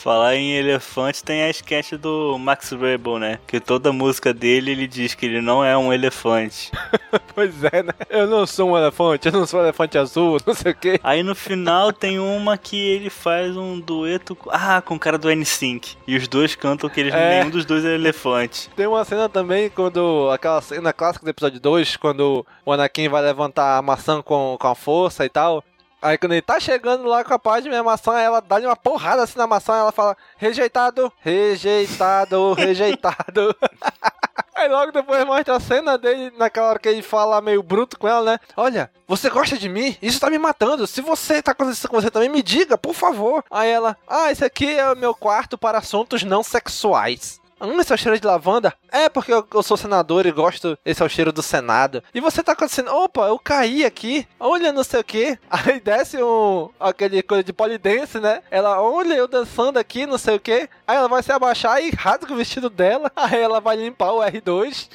Falar 0.04 0.36
em 0.36 0.52
elefante, 0.58 1.24
tem 1.24 1.44
a 1.44 1.50
sketch 1.50 1.94
do 1.94 2.38
Max 2.38 2.72
Rebel, 2.72 3.20
né? 3.20 3.40
Que 3.48 3.58
toda 3.62 3.94
música 3.94 4.34
dele 4.34 4.72
ele 4.72 4.86
diz 4.86 5.16
que 5.16 5.26
ele 5.26 5.40
não 5.40 5.64
é 5.64 5.78
um 5.78 5.94
elefante. 5.94 6.74
pois 7.34 7.64
é, 7.64 7.84
né? 7.84 7.94
Eu 8.10 8.28
não 8.28 8.46
sou 8.46 8.72
um 8.72 8.78
elefante, 8.78 9.30
eu 9.30 9.32
não 9.32 9.48
sou 9.48 9.62
um 9.62 9.64
elefante 9.64 9.98
azul, 9.98 10.40
não 10.46 10.54
sei 10.54 10.74
o 10.74 10.76
quê. 10.76 11.00
Aí 11.02 11.24
no 11.24 11.34
final 11.34 11.94
tem 11.94 12.20
uma 12.20 12.58
que 12.58 12.78
ele 12.78 13.10
faz 13.10 13.56
um 13.56 13.80
dueto 13.80 14.38
ah, 14.50 14.82
com 14.82 14.96
o 14.96 15.00
cara 15.00 15.18
do 15.18 15.32
N-Sync. 15.32 15.96
E 16.06 16.18
os 16.18 16.28
dois 16.28 16.54
cantam 16.54 16.90
que 16.90 17.00
eles, 17.00 17.14
é. 17.14 17.40
nenhum 17.40 17.50
dos 17.50 17.64
dois 17.64 17.86
é 17.86 17.96
elefante. 17.96 18.70
Tem 18.76 18.86
uma 18.86 19.06
cena 19.06 19.30
também 19.30 19.70
quando. 19.70 20.30
aquela 20.34 20.62
cena 20.62 20.92
clássica 20.92 21.26
do 21.26 21.30
episódio 21.30 21.62
2, 21.62 21.96
quando 21.96 22.46
o 22.66 22.72
Anakin 22.74 23.08
vai 23.08 23.22
levantar 23.22 23.78
a 23.78 23.82
maçã 23.82 24.22
com, 24.22 24.58
com 24.60 24.68
a 24.68 24.76
força 24.76 25.24
e 25.24 25.30
tal. 25.30 25.64
Aí 26.04 26.18
quando 26.18 26.34
ele 26.34 26.42
tá 26.42 26.60
chegando 26.60 27.06
lá 27.06 27.24
com 27.24 27.34
a 27.34 27.40
página 27.40 27.78
de 27.78 27.82
maçã, 27.82 28.20
ela 28.20 28.42
dá-lhe 28.42 28.66
uma 28.66 28.76
porrada 28.76 29.24
assim 29.24 29.38
na 29.38 29.48
maçã, 29.48 29.74
ela 29.74 29.92
fala, 29.94 30.18
rejeitado, 30.36 31.10
rejeitado, 31.22 32.52
rejeitado. 32.60 33.56
Aí 34.54 34.68
logo 34.68 34.92
depois 34.92 35.26
mostra 35.26 35.56
a 35.56 35.60
cena 35.62 35.98
dele, 35.98 36.34
naquela 36.38 36.72
hora 36.72 36.80
que 36.80 36.90
ele 36.90 37.02
fala 37.02 37.40
meio 37.40 37.64
bruto 37.64 37.98
com 37.98 38.06
ela, 38.08 38.34
né? 38.34 38.40
Olha, 38.58 38.92
você 39.08 39.30
gosta 39.30 39.58
de 39.58 39.70
mim? 39.70 39.96
Isso 40.02 40.20
tá 40.20 40.30
me 40.30 40.38
matando. 40.38 40.86
Se 40.86 41.00
você 41.00 41.42
tá 41.42 41.52
acontecendo 41.52 41.78
isso 41.78 41.88
com 41.88 42.02
você 42.02 42.12
também, 42.12 42.30
me 42.30 42.44
diga, 42.44 42.78
por 42.78 42.94
favor. 42.94 43.44
Aí 43.50 43.70
ela, 43.70 43.98
ah, 44.06 44.30
esse 44.30 44.44
aqui 44.44 44.78
é 44.78 44.92
o 44.92 44.98
meu 44.98 45.16
quarto 45.16 45.58
para 45.58 45.78
assuntos 45.78 46.24
não 46.24 46.44
sexuais. 46.44 47.42
Hum, 47.64 47.80
esse 47.80 47.94
é 47.94 47.96
o 47.96 47.98
cheiro 47.98 48.20
de 48.20 48.28
lavanda? 48.28 48.74
É, 48.92 49.08
porque 49.08 49.34
eu, 49.34 49.48
eu, 49.54 49.64
sou 49.64 49.78
senador 49.78 50.26
e 50.26 50.32
gosto. 50.32 50.78
Esse 50.86 51.02
é 51.02 51.06
o 51.06 51.10
cheiro 51.10 51.32
do 51.32 51.42
Senado. 51.42 52.04
E 52.14 52.20
você 52.20 52.44
tá 52.44 52.52
acontecendo. 52.52 52.92
Opa, 52.92 53.28
eu 53.28 53.40
caí 53.40 53.86
aqui. 53.86 54.28
Olha, 54.38 54.74
não 54.74 54.84
sei 54.84 55.00
o 55.00 55.04
que. 55.04 55.40
Aí 55.50 55.80
desce 55.80 56.22
um. 56.22 56.70
aquele 56.78 57.24
coisa 57.24 57.42
de 57.42 57.54
polidense, 57.54 58.20
né? 58.20 58.42
Ela, 58.52 58.82
olha, 58.82 59.14
eu 59.14 59.30
dançando 59.30 59.80
aqui, 59.80 60.06
não 60.06 60.18
sei 60.18 60.36
o 60.36 60.40
que. 60.42 60.70
Aí 60.86 60.98
ela 60.98 61.08
vai 61.08 61.24
se 61.24 61.32
abaixar 61.32 61.82
e 61.82 61.92
rasga 61.92 62.34
o 62.34 62.38
vestido 62.38 62.70
dela. 62.70 63.10
Aí 63.16 63.40
ela 63.40 63.62
vai 63.62 63.78
limpar 63.78 64.12
o 64.12 64.20
R2. 64.20 64.90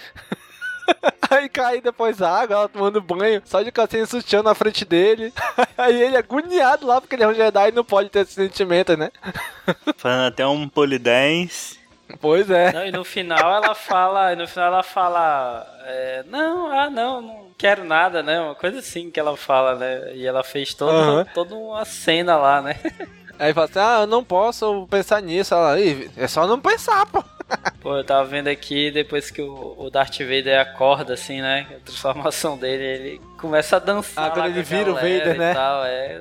Aí 1.30 1.48
cai 1.48 1.80
depois 1.80 2.20
água, 2.20 2.56
ela 2.56 2.68
tomando 2.68 3.00
banho, 3.00 3.42
só 3.44 3.62
de 3.62 3.70
calcinha 3.70 4.06
sutiã 4.06 4.42
na 4.42 4.54
frente 4.54 4.84
dele. 4.84 5.32
Aí 5.76 6.02
ele 6.02 6.16
agoniado 6.16 6.86
lá 6.86 7.00
porque 7.00 7.14
ele 7.14 7.24
é 7.24 7.28
um 7.28 7.34
Jedi 7.34 7.68
e 7.68 7.72
não 7.72 7.84
pode 7.84 8.08
ter 8.08 8.20
esse 8.20 8.32
sentimento, 8.32 8.96
né? 8.96 9.10
Fazendo 9.96 10.28
até 10.28 10.46
um 10.46 10.68
polidense. 10.68 11.77
Pois 12.20 12.50
é. 12.50 12.72
Não, 12.72 12.86
e 12.86 12.90
no 12.90 13.04
final 13.04 13.62
ela 13.62 13.74
fala, 13.74 14.34
no 14.34 14.46
final 14.48 14.66
ela 14.68 14.82
fala, 14.82 15.66
é, 15.84 16.24
não, 16.26 16.70
ah, 16.70 16.88
não, 16.88 17.20
não 17.20 17.46
quero 17.56 17.84
nada, 17.84 18.22
né? 18.22 18.40
Uma 18.40 18.54
coisa 18.54 18.78
assim 18.78 19.10
que 19.10 19.20
ela 19.20 19.36
fala, 19.36 19.74
né? 19.74 20.14
E 20.14 20.26
ela 20.26 20.42
fez 20.42 20.72
todo, 20.74 20.92
uhum. 20.92 21.24
toda 21.34 21.54
uma 21.54 21.84
cena 21.84 22.36
lá, 22.36 22.62
né? 22.62 22.76
Aí 23.38 23.54
fala 23.54 23.66
assim, 23.66 23.78
ah, 23.78 23.98
eu 24.00 24.06
não 24.06 24.24
posso 24.24 24.86
pensar 24.90 25.22
nisso. 25.22 25.54
Ela, 25.54 25.76
é 26.16 26.26
só 26.26 26.46
não 26.46 26.58
pensar, 26.58 27.06
pô. 27.06 27.22
Pô, 27.80 27.96
eu 27.96 28.04
tava 28.04 28.24
vendo 28.26 28.48
aqui, 28.48 28.90
depois 28.90 29.30
que 29.30 29.40
o, 29.40 29.88
Darth 29.90 30.18
Vader 30.18 30.60
acorda, 30.60 31.14
assim, 31.14 31.40
né? 31.40 31.66
A 31.70 31.80
transformação 31.80 32.58
dele, 32.58 32.84
ele 32.84 33.20
começa 33.38 33.76
a 33.76 33.78
dançar. 33.78 34.26
Ah, 34.26 34.30
quando 34.30 34.46
ele 34.46 34.62
vira 34.62 34.90
o 34.90 34.94
Vader, 34.94 35.38
né? 35.38 35.54
Tal, 35.54 35.84
é 35.86 36.20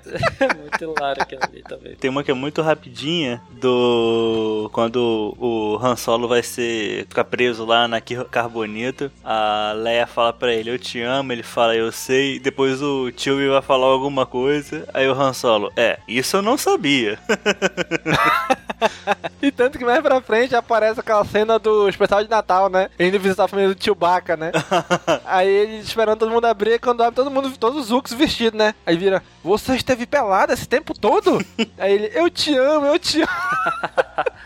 muito 0.60 0.84
hilário 0.84 1.22
aquilo 1.22 1.42
ali 1.44 1.64
também. 1.64 1.96
Tem 1.96 2.10
uma 2.10 2.24
que 2.24 2.32
é 2.32 2.34
muito 2.34 2.62
rapidinha 2.62 3.42
do. 3.52 4.70
Quando 4.72 5.36
o 5.40 5.80
Han 5.82 5.96
Solo 5.96 6.28
vai 6.28 6.44
ser. 6.44 7.06
ficar 7.08 7.26
preso 7.26 7.66
lá 7.66 7.88
na 7.88 8.00
Carbonito. 8.00 9.12
A 9.24 9.74
Leia 9.76 10.08
fala 10.08 10.32
pra 10.32 10.54
ele, 10.54 10.70
eu 10.70 10.80
te 10.80 11.02
amo, 11.02 11.34
ele 11.34 11.44
fala, 11.44 11.76
eu 11.76 11.92
sei. 11.92 12.40
Depois 12.40 12.82
o 12.82 13.12
Chewie 13.16 13.50
vai 13.50 13.62
falar 13.62 13.88
alguma 13.88 14.26
coisa. 14.26 14.88
Aí 14.94 15.10
o 15.10 15.14
Han 15.14 15.34
Solo, 15.34 15.72
é, 15.76 16.00
isso 16.08 16.38
eu 16.38 16.42
não 16.42 16.58
sabia. 16.58 17.18
e 19.42 19.52
tanto 19.52 19.78
que 19.78 19.86
mais 19.86 20.02
pra 20.02 20.22
frente 20.22 20.56
aparece 20.56 21.00
aquela 21.00 21.26
cena 21.26 21.58
do 21.58 21.90
especial 21.90 22.24
de 22.24 22.30
Natal, 22.30 22.70
né? 22.70 22.90
Indo 23.00 23.20
visitar 23.20 23.46
a 23.46 23.48
família 23.48 23.74
do 23.74 23.84
Chewbacca, 23.84 24.38
né? 24.38 24.52
Aí 25.26 25.48
ele 25.48 25.78
esperando 25.78 26.20
todo 26.20 26.32
mundo 26.32 26.46
abrir, 26.46 26.80
quando 26.80 27.02
todo 27.12 27.32
mundo, 27.32 27.56
todos 27.58 27.82
os 27.82 27.88
Zooks 27.88 28.14
vestidos, 28.14 28.58
né? 28.58 28.74
Aí 28.86 28.98
vira, 28.98 29.24
você 29.44 29.76
esteve 29.76 30.06
pelado 30.06 30.54
esse 30.54 30.68
tempo 30.68 30.94
todo? 30.98 31.44
Aí 31.78 31.94
ele, 31.94 32.12
eu 32.14 32.30
te 32.30 32.56
amo, 32.56 32.86
eu 32.88 33.00
te 33.00 33.22
amo. 33.22 33.28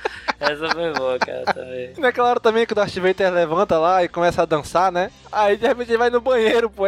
Essa 0.41 0.69
foi 0.69 0.91
boa, 0.93 1.19
cara, 1.19 1.45
também. 1.45 1.93
Naquela 1.97 2.29
hora 2.29 2.39
também 2.39 2.65
que 2.65 2.73
o 2.73 2.75
Darth 2.75 2.95
Vader 2.95 3.31
levanta 3.31 3.77
lá 3.77 4.03
e 4.03 4.07
começa 4.07 4.41
a 4.41 4.45
dançar, 4.45 4.91
né? 4.91 5.11
Aí 5.31 5.55
de 5.55 5.67
repente 5.67 5.91
ele 5.91 5.97
vai 5.99 6.09
no 6.09 6.19
banheiro, 6.19 6.67
pô. 6.67 6.85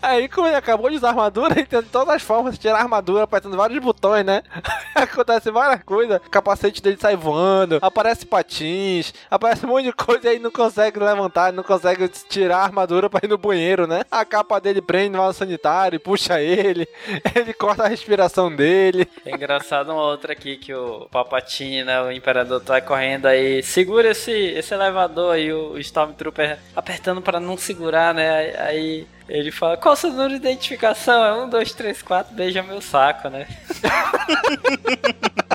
Aí 0.00 0.28
como 0.28 0.48
ele 0.48 0.56
acabou 0.56 0.88
de 0.88 0.96
usar 0.96 1.10
armadura, 1.10 1.52
ele 1.52 1.66
tenta 1.66 1.82
de 1.82 1.90
todas 1.90 2.14
as 2.14 2.22
formas 2.22 2.54
de 2.54 2.60
tirar 2.60 2.78
a 2.78 2.82
armadura, 2.82 3.24
apertando 3.24 3.56
vários 3.56 3.78
botões, 3.84 4.24
né? 4.24 4.42
Acontece 4.94 5.50
várias 5.50 5.82
coisas. 5.84 6.16
O 6.16 6.30
capacete 6.30 6.82
dele 6.82 6.96
sai 6.98 7.16
voando, 7.16 7.78
aparece 7.82 8.24
patins, 8.24 9.12
aparece 9.30 9.66
um 9.66 9.68
monte 9.68 9.84
de 9.84 9.92
coisa 9.92 10.26
e 10.26 10.28
aí 10.30 10.38
não 10.38 10.50
consegue 10.50 10.98
levantar, 10.98 11.52
não 11.52 11.62
consegue 11.62 12.08
tirar 12.08 12.58
a 12.58 12.64
armadura 12.64 13.10
pra 13.10 13.20
ir 13.22 13.28
no 13.28 13.36
banheiro, 13.36 13.86
né? 13.86 14.02
A 14.10 14.24
capa 14.24 14.58
dele 14.58 14.80
prende 14.80 15.10
no 15.10 15.18
vaso 15.18 15.38
sanitário, 15.38 16.00
puxa 16.00 16.40
ele, 16.40 16.88
ele 17.36 17.52
corta 17.52 17.84
a 17.84 17.88
respiração 17.88 18.54
dele. 18.54 19.06
É 19.24 19.34
engraçado 19.34 19.92
uma 19.92 20.02
outra 20.02 20.32
aqui 20.32 20.56
que 20.56 20.72
o 20.72 21.06
Papatini, 21.10 21.84
né, 21.84 22.00
o 22.00 22.10
imperador 22.10 22.60
tá 22.60 22.80
correndo 22.86 23.26
aí, 23.26 23.62
segura 23.62 24.10
esse, 24.10 24.32
esse 24.32 24.72
elevador 24.72 25.34
aí, 25.34 25.52
o 25.52 25.76
Stormtrooper 25.78 26.58
apertando 26.74 27.20
para 27.20 27.38
não 27.38 27.56
segurar, 27.56 28.14
né? 28.14 28.54
Aí 28.60 29.06
ele 29.28 29.50
fala, 29.50 29.76
qual 29.76 29.94
o 29.94 29.96
seu 29.96 30.10
número 30.10 30.30
de 30.30 30.36
identificação? 30.36 31.24
É 31.24 31.32
um, 31.34 31.48
dois, 31.48 31.72
três, 31.72 32.00
quatro, 32.00 32.34
beija 32.34 32.62
meu 32.62 32.80
saco, 32.80 33.28
né? 33.28 33.46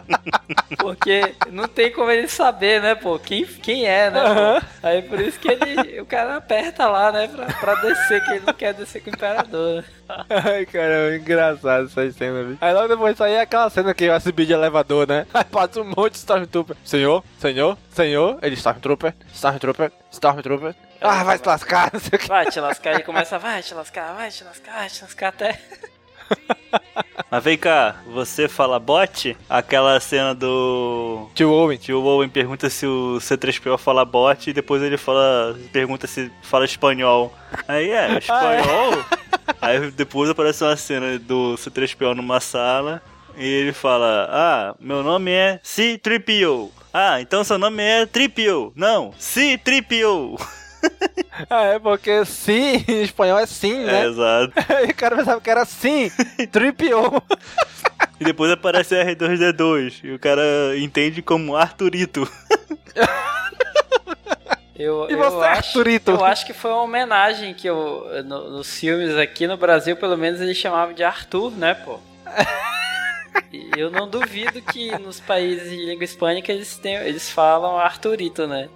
Porque 0.78 1.36
não 1.50 1.68
tem 1.68 1.92
como 1.92 2.10
ele 2.10 2.28
saber, 2.28 2.82
né, 2.82 2.96
pô, 2.96 3.20
quem, 3.20 3.46
quem 3.46 3.86
é, 3.86 4.10
né? 4.10 4.24
Uhum. 4.24 4.62
Aí 4.84 5.02
por 5.02 5.20
isso 5.20 5.40
que 5.40 5.50
ele, 5.50 6.02
o 6.02 6.06
cara 6.06 6.38
aperta 6.38 6.88
lá, 6.88 7.12
né, 7.12 7.28
pra, 7.28 7.46
pra 7.46 7.76
descer, 7.76 8.24
que 8.24 8.32
ele 8.32 8.44
não 8.46 8.54
quer 8.54 8.74
descer 8.74 9.02
com 9.04 9.10
o 9.10 9.14
imperador. 9.14 9.84
Ai, 10.30 10.66
cara, 10.66 11.14
é 11.14 11.18
engraçado 11.18 11.86
essa 11.86 12.12
cena, 12.12 12.44
bicho. 12.44 12.58
Aí 12.62 12.74
logo 12.74 12.88
depois 12.88 13.20
aí 13.22 13.34
é 13.34 13.42
aquela 13.42 13.70
cena 13.70 13.94
que 13.94 14.10
vai 14.10 14.20
subir 14.20 14.46
de 14.46 14.54
elevador, 14.54 15.08
né? 15.08 15.26
Aí 15.34 15.44
passa 15.44 15.82
um 15.82 15.86
monte 15.86 16.14
de 16.14 16.18
Stormtrooper. 16.18 16.76
Senhor, 16.84 17.24
senhor, 17.40 17.78
senhor, 17.92 18.40
ele 18.42 18.56
Stormtrooper, 18.56 19.14
Stormtrooper, 19.34 19.92
Stormtrooper. 20.12 20.76
Ah, 21.00 21.24
vai 21.24 21.38
se 21.38 21.48
lascar, 21.48 21.90
não 21.94 22.00
sei 22.00 22.16
o 22.16 22.20
que. 22.20 22.28
Vai 22.28 22.46
te 22.46 22.60
lascar 22.60 23.00
e 23.00 23.04
começa, 23.04 23.40
vai 23.40 23.64
te 23.64 23.74
lascar, 23.74 24.14
vai 24.14 24.30
te 24.30 24.44
lascar, 24.44 24.74
vai 24.76 24.90
te 24.90 25.02
lascar 25.02 25.28
até. 25.30 25.60
Mas 27.30 27.44
vem 27.44 27.58
cá, 27.58 27.96
você 28.08 28.50
fala 28.50 28.78
bot? 28.78 29.38
Aquela 29.50 30.00
cena 30.02 30.36
do. 30.36 31.30
Tio 31.34 31.50
Owen. 31.50 31.78
Tio 31.78 32.04
Owen 32.04 32.28
pergunta 32.28 32.70
se 32.70 32.86
o 32.86 33.20
C3PO 33.22 33.78
fala 33.78 34.04
bot 34.04 34.50
e 34.50 34.54
depois 34.54 34.82
ele 34.82 34.98
fala. 34.98 35.58
pergunta 35.72 36.08
se 36.08 36.30
fala 36.42 36.66
espanhol. 36.66 37.34
Aí 37.68 37.90
é, 37.90 38.18
espanhol. 38.18 39.06
Ah, 39.62 39.74
é? 39.74 39.80
Aí 39.80 39.92
depois 39.92 40.30
aparece 40.30 40.64
uma 40.64 40.76
cena 40.76 41.18
do 41.20 41.56
C3PO 41.56 42.14
numa 42.14 42.42
sala 42.42 43.02
e 43.38 43.46
ele 43.46 43.72
fala: 43.72 44.28
Ah, 44.30 44.76
meu 44.80 45.02
nome 45.02 45.32
é 45.32 45.60
C3PO. 45.64 46.70
Ah, 46.94 47.22
então 47.22 47.44
seu 47.44 47.58
nome 47.58 47.82
é 47.82 48.06
Tripio. 48.06 48.74
Não, 48.76 49.12
C3PO. 49.12 50.38
ah, 51.50 51.64
é 51.64 51.80
porque 51.80 52.24
sim 52.26 52.84
em 52.88 53.02
espanhol 53.02 53.40
é 53.40 53.46
sim, 53.46 53.84
né? 53.86 54.04
É, 54.04 54.06
exato. 54.08 54.54
e 54.88 54.92
o 54.92 54.96
cara 54.96 55.16
pensava 55.18 55.42
que 55.42 55.50
era 55.50 55.66
sim, 55.66 56.12
tripio. 56.52 57.22
e 58.20 58.24
depois 58.26 58.52
aparece 58.52 58.96
R2D2 58.96 60.00
e 60.04 60.12
o 60.14 60.20
cara 60.20 60.78
entende 60.78 61.22
como 61.22 61.56
Arturito. 61.56 62.28
Eu, 64.76 65.08
E 65.10 65.14
eu 65.14 65.18
você, 65.20 65.46
acho, 65.46 65.68
Arthurito? 65.68 66.12
Eu 66.12 66.26
acho 66.26 66.46
que 66.46 66.54
foi 66.54 66.72
uma 66.72 66.82
homenagem 66.82 67.54
que 67.54 67.68
eu, 67.68 68.06
no- 68.26 68.50
nos 68.50 68.80
filmes 68.80 69.16
aqui 69.16 69.46
no 69.46 69.56
Brasil, 69.56 69.96
pelo 69.96 70.18
menos, 70.18 70.42
eles 70.42 70.58
chamavam 70.58 70.94
de 70.96 71.04
Arthur, 71.04 71.52
né, 71.52 71.74
pô? 71.76 72.00
E 73.54 73.70
eu 73.78 73.92
não 73.92 74.10
duvido 74.10 74.62
que 74.62 74.98
nos 74.98 75.20
países 75.20 75.70
de 75.70 75.76
língua 75.86 76.04
hispânica 76.04 76.52
eles, 76.52 76.78
tenham, 76.78 77.04
eles 77.04 77.30
falam 77.30 77.78
Arthurito, 77.78 78.48
né? 78.48 78.70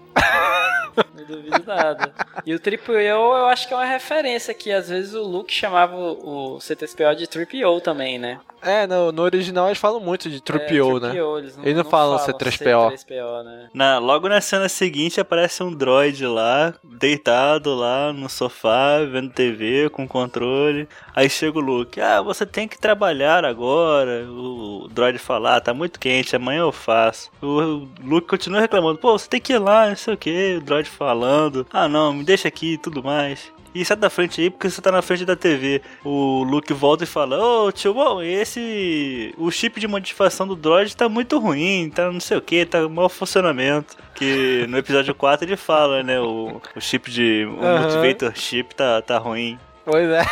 Duvido 1.28 1.64
nada. 1.66 2.14
E 2.46 2.54
o 2.54 2.60
Triple 2.60 2.96
O 2.96 3.38
eu 3.38 3.46
acho 3.48 3.68
que 3.68 3.74
é 3.74 3.78
uma 3.78 3.86
referência 3.86 4.54
que 4.54 4.72
às 4.72 4.90
vezes 4.90 5.14
o 5.14 5.24
Luke 5.24 5.54
chamava 5.54 5.96
o, 5.96 6.56
o 6.56 6.58
C3PO 6.60 7.16
de 7.16 7.28
Triple 7.28 7.66
O 7.66 7.82
também, 7.82 8.18
né? 8.18 8.40
É, 8.66 8.88
no, 8.88 9.12
no 9.12 9.22
original 9.22 9.68
eles 9.68 9.78
falam 9.78 10.00
muito 10.00 10.28
de 10.28 10.42
Trupio, 10.42 10.98
é, 10.98 11.00
né? 11.00 11.24
O, 11.24 11.38
eles 11.38 11.56
não, 11.56 11.64
Eles 11.64 11.78
não, 11.78 11.86
falam 11.86 12.18
C3PO. 12.18 12.94
C3PO, 12.94 13.44
né? 13.44 13.70
Na, 13.74 14.00
logo 14.00 14.28
na 14.28 14.42
cena 14.42 14.68
seguinte 14.68 15.22
aparece 15.22 15.62
um 15.62 15.72
droid 15.72 16.26
lá, 16.26 16.74
deitado 16.84 17.76
lá 17.76 18.12
no 18.12 18.28
sofá, 18.28 19.00
vendo 19.06 19.32
TV, 19.32 19.90
com 19.92 20.08
controle. 20.08 20.90
Aí 21.16 21.30
chega 21.30 21.60
o 21.60 21.62
Luke, 21.62 22.02
ah, 22.02 22.24
você 22.24 22.44
tem 22.44 22.68
que 22.68 22.80
trabalhar 22.80 23.46
agora. 23.46 24.26
O 24.28 24.88
droid 24.92 25.20
fala, 25.20 25.58
ah, 25.58 25.62
tá 25.62 25.72
muito 25.72 26.00
quente, 26.00 26.36
amanhã 26.36 26.62
eu 26.62 26.72
faço. 26.72 27.30
O 27.42 27.88
Luke 28.04 28.28
continua 28.28 28.60
reclamando, 28.60 28.98
pô, 28.98 29.18
você 29.18 29.30
tem 29.30 29.40
que 29.40 29.54
ir 29.54 29.60
lá, 29.60 29.88
não 29.90 29.96
sei 29.96 30.16
o 30.16 30.18
que. 30.18 30.56
O 30.58 30.62
droid 30.62 30.90
falando, 30.90 31.68
ah 31.72 31.88
não, 31.88 32.14
me 32.14 32.24
deixa 32.24 32.48
aqui 32.48 32.74
e 32.74 32.78
tudo 32.80 33.04
mais. 33.04 33.54
E 33.76 33.84
sai 33.84 33.98
da 33.98 34.10
frente 34.10 34.40
aí 34.40 34.50
porque 34.50 34.70
você 34.70 34.82
tá 34.82 34.90
na 34.90 35.02
frente 35.02 35.26
da 35.26 35.36
TV. 35.36 35.82
O 36.04 36.44
Luke 36.44 36.74
volta 36.74 37.04
e 37.04 37.08
fala: 37.08 37.38
Ô 37.38 37.70
tio, 37.74 37.94
bom, 37.94 38.22
esse. 38.22 39.36
O 39.38 39.52
chip 39.52 39.82
de 39.82 39.88
modificação 39.88 40.48
do 40.48 40.56
droid 40.56 40.96
tá 40.96 41.10
muito 41.10 41.38
ruim, 41.38 41.92
tá 41.94 42.10
não 42.10 42.22
sei 42.22 42.38
o 42.38 42.42
que, 42.42 42.66
tá 42.66 42.88
mau 42.88 43.10
funcionamento. 43.10 43.98
Que 44.16 44.66
no 44.70 44.78
episódio 44.78 45.14
4 45.14 45.46
ele 45.46 45.58
fala, 45.58 46.02
né? 46.02 46.22
O, 46.22 46.62
o 46.74 46.80
chip 46.80 47.12
de. 47.12 47.46
O 47.46 47.62
Aham. 47.62 47.82
Motivator 47.82 48.32
chip 48.34 48.74
tá, 48.74 49.02
tá 49.02 49.18
ruim. 49.18 49.60
Pois 49.84 50.10
é. 50.10 50.24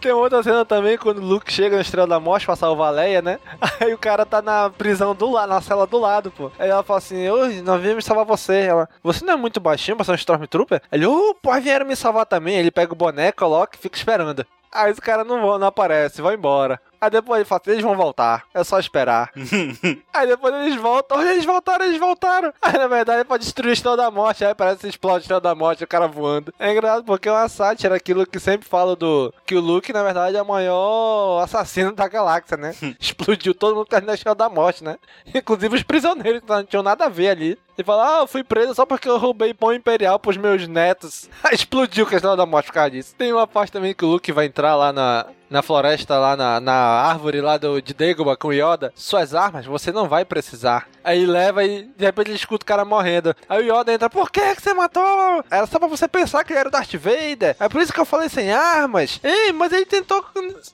Tem 0.00 0.12
outra 0.12 0.42
cena 0.42 0.64
também 0.64 0.96
quando 0.96 1.18
o 1.18 1.24
Luke 1.24 1.52
chega 1.52 1.76
na 1.76 1.82
Estrela 1.82 2.06
da 2.06 2.18
Morte 2.18 2.46
pra 2.46 2.56
salvar 2.56 2.88
a 2.88 2.90
Leia, 2.90 3.20
né? 3.20 3.38
Aí 3.78 3.92
o 3.92 3.98
cara 3.98 4.24
tá 4.24 4.40
na 4.40 4.70
prisão 4.70 5.14
do 5.14 5.30
lado, 5.30 5.50
na 5.50 5.60
cela 5.60 5.86
do 5.86 5.98
lado, 5.98 6.30
pô. 6.30 6.50
Aí 6.58 6.70
ela 6.70 6.82
fala 6.82 6.98
assim: 6.98 7.28
Ô, 7.28 7.46
nós 7.62 7.82
viemos 7.82 8.04
salvar 8.04 8.24
você. 8.24 8.60
Ela, 8.62 8.88
você 9.02 9.24
não 9.24 9.34
é 9.34 9.36
muito 9.36 9.60
baixinho 9.60 9.96
pra 9.96 10.04
ser 10.04 10.12
um 10.12 10.14
Stormtrooper? 10.14 10.80
Ele, 10.90 11.04
ô, 11.04 11.34
pô, 11.34 11.52
vieram 11.60 11.84
me 11.84 11.94
salvar 11.94 12.24
também. 12.24 12.56
Ele 12.56 12.70
pega 12.70 12.92
o 12.92 12.96
boneco, 12.96 13.38
coloca 13.38 13.76
e 13.76 13.80
fica 13.80 13.96
esperando. 13.96 14.46
Aí 14.72 14.90
os 14.90 15.00
caras 15.00 15.26
não 15.26 15.40
vão, 15.40 15.58
não 15.58 15.66
aparecem, 15.66 16.22
vão 16.22 16.32
embora. 16.32 16.80
Aí 17.00 17.08
depois 17.08 17.38
ele 17.38 17.44
fala 17.46 17.60
assim, 17.62 17.70
eles 17.72 17.82
vão 17.82 17.96
voltar. 17.96 18.44
É 18.52 18.62
só 18.62 18.78
esperar. 18.78 19.30
Aí 20.12 20.26
depois 20.26 20.54
eles 20.54 20.76
voltam. 20.76 21.22
Eles 21.22 21.44
voltaram, 21.44 21.86
eles 21.86 21.98
voltaram. 21.98 22.52
Aí 22.60 22.74
na 22.74 22.86
verdade 22.86 23.20
é 23.20 23.24
pra 23.24 23.38
destruir 23.38 23.70
a 23.70 23.72
Estrela 23.72 23.96
da 23.96 24.10
Morte. 24.10 24.44
Aí 24.44 24.54
parece 24.54 24.80
que 24.80 24.88
explode 24.88 25.16
a 25.16 25.20
Estrela 25.20 25.40
da 25.40 25.54
Morte, 25.54 25.84
o 25.84 25.88
cara 25.88 26.06
voando. 26.06 26.52
É 26.58 26.70
engraçado 26.70 27.04
porque 27.04 27.28
é 27.28 27.32
uma 27.32 27.48
sátira, 27.48 27.96
aquilo 27.96 28.26
que 28.26 28.38
sempre 28.38 28.68
falo 28.68 28.94
do... 28.94 29.32
Que 29.46 29.54
o 29.54 29.60
Luke, 29.60 29.92
na 29.92 30.02
verdade, 30.02 30.36
é 30.36 30.42
o 30.42 30.46
maior 30.46 31.42
assassino 31.42 31.92
da 31.92 32.06
galáxia, 32.06 32.56
né? 32.56 32.74
Explodiu 33.00 33.54
todo 33.54 33.74
mundo 33.74 33.86
perto 33.86 34.04
da 34.04 34.14
Estrela 34.14 34.34
da 34.34 34.48
Morte, 34.48 34.84
né? 34.84 34.98
Inclusive 35.34 35.76
os 35.76 35.82
prisioneiros, 35.82 36.40
que 36.40 36.48
não 36.48 36.64
tinham 36.64 36.82
nada 36.82 37.06
a 37.06 37.08
ver 37.08 37.30
ali. 37.30 37.58
Ele 37.78 37.86
fala, 37.86 38.18
ah, 38.18 38.20
eu 38.20 38.26
fui 38.26 38.44
preso 38.44 38.74
só 38.74 38.84
porque 38.84 39.08
eu 39.08 39.16
roubei 39.16 39.54
pão 39.54 39.72
imperial 39.72 40.18
pros 40.18 40.36
meus 40.36 40.68
netos. 40.68 41.30
Explodiu 41.50 42.04
com 42.04 42.12
a 42.12 42.16
Estrela 42.16 42.36
da 42.36 42.44
Morte 42.44 42.66
por 42.66 42.74
causa 42.74 42.90
disso. 42.90 43.14
Tem 43.16 43.32
uma 43.32 43.46
parte 43.46 43.72
também 43.72 43.94
que 43.94 44.04
o 44.04 44.08
Luke 44.08 44.32
vai 44.32 44.44
entrar 44.44 44.76
lá 44.76 44.92
na, 44.92 45.26
na 45.50 45.62
floresta, 45.62 46.16
lá 46.16 46.36
na, 46.36 46.60
na 46.60 46.72
árvore 46.74 47.40
lá 47.40 47.58
do, 47.58 47.82
de 47.82 47.92
Dagobah 47.92 48.36
com 48.36 48.52
Yoda. 48.52 48.92
Suas 48.94 49.34
armas 49.34 49.66
você 49.66 49.90
não 49.90 50.08
vai 50.08 50.24
precisar. 50.24 50.88
Aí 51.02 51.26
leva 51.26 51.64
e 51.64 51.82
de 51.82 52.04
repente 52.04 52.28
ele 52.28 52.36
escuta 52.36 52.62
o 52.62 52.66
cara 52.66 52.84
morrendo. 52.84 53.34
Aí 53.48 53.68
o 53.68 53.80
Yoda 53.80 53.92
entra, 53.92 54.08
por 54.08 54.30
que 54.30 54.54
que 54.54 54.62
você 54.62 54.72
matou? 54.72 55.44
Era 55.50 55.66
só 55.66 55.78
pra 55.78 55.88
você 55.88 56.06
pensar 56.06 56.44
que 56.44 56.52
ele 56.52 56.60
era 56.60 56.68
o 56.68 56.72
Darth 56.72 56.94
Vader. 56.94 57.56
É 57.58 57.68
por 57.68 57.80
isso 57.82 57.92
que 57.92 58.00
eu 58.00 58.04
falei 58.04 58.28
sem 58.28 58.52
armas. 58.52 59.18
Ei, 59.22 59.52
mas 59.52 59.72
ele 59.72 59.86
tentou 59.86 60.24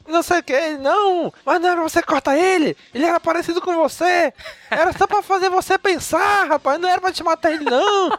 não 0.07 0.23
sei 0.23 0.41
o 0.41 0.43
que. 0.43 0.71
Não, 0.79 1.33
mas 1.45 1.61
não 1.61 1.69
era 1.71 1.83
você 1.83 2.03
cortar 2.03 2.37
ele. 2.37 2.77
Ele 2.95 3.05
era 3.05 3.19
parecido 3.19 3.61
com 3.61 3.75
você. 3.77 4.33
Era 4.71 4.93
só 4.93 5.07
pra 5.07 5.23
fazer 5.23 5.49
você 5.49 5.79
pensar, 5.79 6.49
rapaz. 6.49 6.79
Não 6.79 6.89
era 6.89 7.01
pra 7.01 7.13
te 7.13 7.23
matar 7.23 7.53
ele, 7.53 7.65
não. 7.65 8.19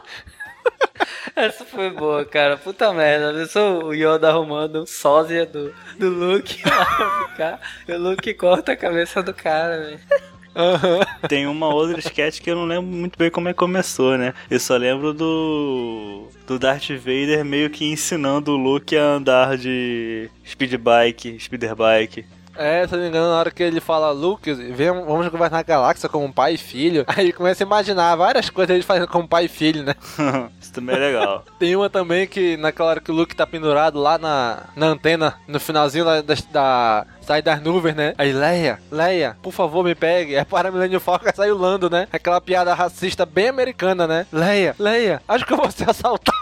Essa 1.34 1.64
foi 1.64 1.90
boa, 1.90 2.24
cara. 2.24 2.56
Puta 2.56 2.92
merda. 2.92 3.38
Eu 3.38 3.46
sou 3.46 3.84
o 3.84 3.94
Yoda 3.94 4.28
arrumando 4.28 4.82
um 4.82 4.86
sósia 4.86 5.46
do, 5.46 5.72
do 5.98 6.08
Luke 6.08 6.60
lá 6.68 6.84
pra 6.84 7.28
ficar. 7.28 7.60
E 7.86 7.92
o 7.92 7.98
Luke 7.98 8.34
corta 8.34 8.72
a 8.72 8.76
cabeça 8.76 9.22
do 9.22 9.32
cara, 9.32 9.78
velho. 9.78 10.00
Tem 11.28 11.46
uma 11.46 11.72
outra 11.72 12.00
sketch 12.00 12.40
que 12.40 12.50
eu 12.50 12.56
não 12.56 12.64
lembro 12.64 12.86
muito 12.86 13.16
bem 13.16 13.30
como 13.30 13.48
é 13.48 13.52
que 13.52 13.58
começou, 13.58 14.18
né? 14.18 14.34
Eu 14.50 14.58
só 14.58 14.76
lembro 14.76 15.14
do. 15.14 16.28
do 16.46 16.58
Darth 16.58 16.88
Vader 16.90 17.44
meio 17.44 17.70
que 17.70 17.84
ensinando 17.84 18.52
o 18.52 18.56
Luke 18.56 18.96
a 18.96 19.04
andar 19.04 19.56
de 19.56 20.28
speed 20.44 20.74
bike, 20.74 21.38
speeder 21.38 21.76
bike. 21.76 22.26
É, 22.58 22.86
se 22.86 22.94
não 22.94 23.02
me 23.02 23.08
engano, 23.08 23.28
na 23.28 23.38
hora 23.38 23.50
que 23.50 23.62
ele 23.62 23.80
fala, 23.80 24.10
Luke, 24.10 24.52
vem, 24.52 24.88
vamos 24.88 25.28
conversar 25.28 25.56
na 25.56 25.62
galáxia 25.62 26.08
como 26.08 26.32
pai 26.32 26.54
e 26.54 26.58
filho. 26.58 27.04
Aí 27.08 27.26
ele 27.26 27.32
começa 27.32 27.62
a 27.62 27.66
imaginar 27.66 28.16
várias 28.16 28.50
coisas 28.50 28.74
ele 28.74 28.82
fazendo 28.82 29.06
como 29.06 29.28
pai 29.28 29.44
e 29.44 29.48
filho, 29.48 29.84
né? 29.84 29.94
Isso 30.60 30.72
também 30.72 30.96
é 30.96 30.98
legal. 30.98 31.44
Tem 31.58 31.76
uma 31.76 31.88
também 31.88 32.26
que, 32.26 32.56
naquela 32.56 32.90
hora 32.90 33.00
que 33.00 33.10
o 33.10 33.14
Luke 33.14 33.34
tá 33.34 33.46
pendurado 33.46 33.98
lá 33.98 34.18
na, 34.18 34.64
na 34.74 34.86
antena, 34.86 35.34
no 35.46 35.60
finalzinho 35.60 36.04
da, 36.04 36.20
da, 36.20 36.34
da 36.50 37.06
sai 37.20 37.42
das 37.42 37.60
nuvens, 37.62 37.94
né? 37.94 38.14
Aí, 38.18 38.32
Leia, 38.32 38.80
Leia, 38.90 39.36
por 39.42 39.52
favor, 39.52 39.84
me 39.84 39.94
pegue. 39.94 40.34
É 40.34 40.44
para 40.44 40.70
Millennium 40.70 40.98
Falcon 40.98 41.30
sai 41.34 41.50
o 41.50 41.58
Lando, 41.58 41.88
né? 41.88 42.08
Aquela 42.12 42.40
piada 42.40 42.74
racista 42.74 43.24
bem 43.24 43.48
americana, 43.48 44.06
né? 44.06 44.26
Leia, 44.32 44.74
Leia, 44.78 45.22
acho 45.28 45.46
que 45.46 45.52
eu 45.52 45.56
vou 45.56 45.70
ser 45.70 45.88
assaltado. 45.90 46.36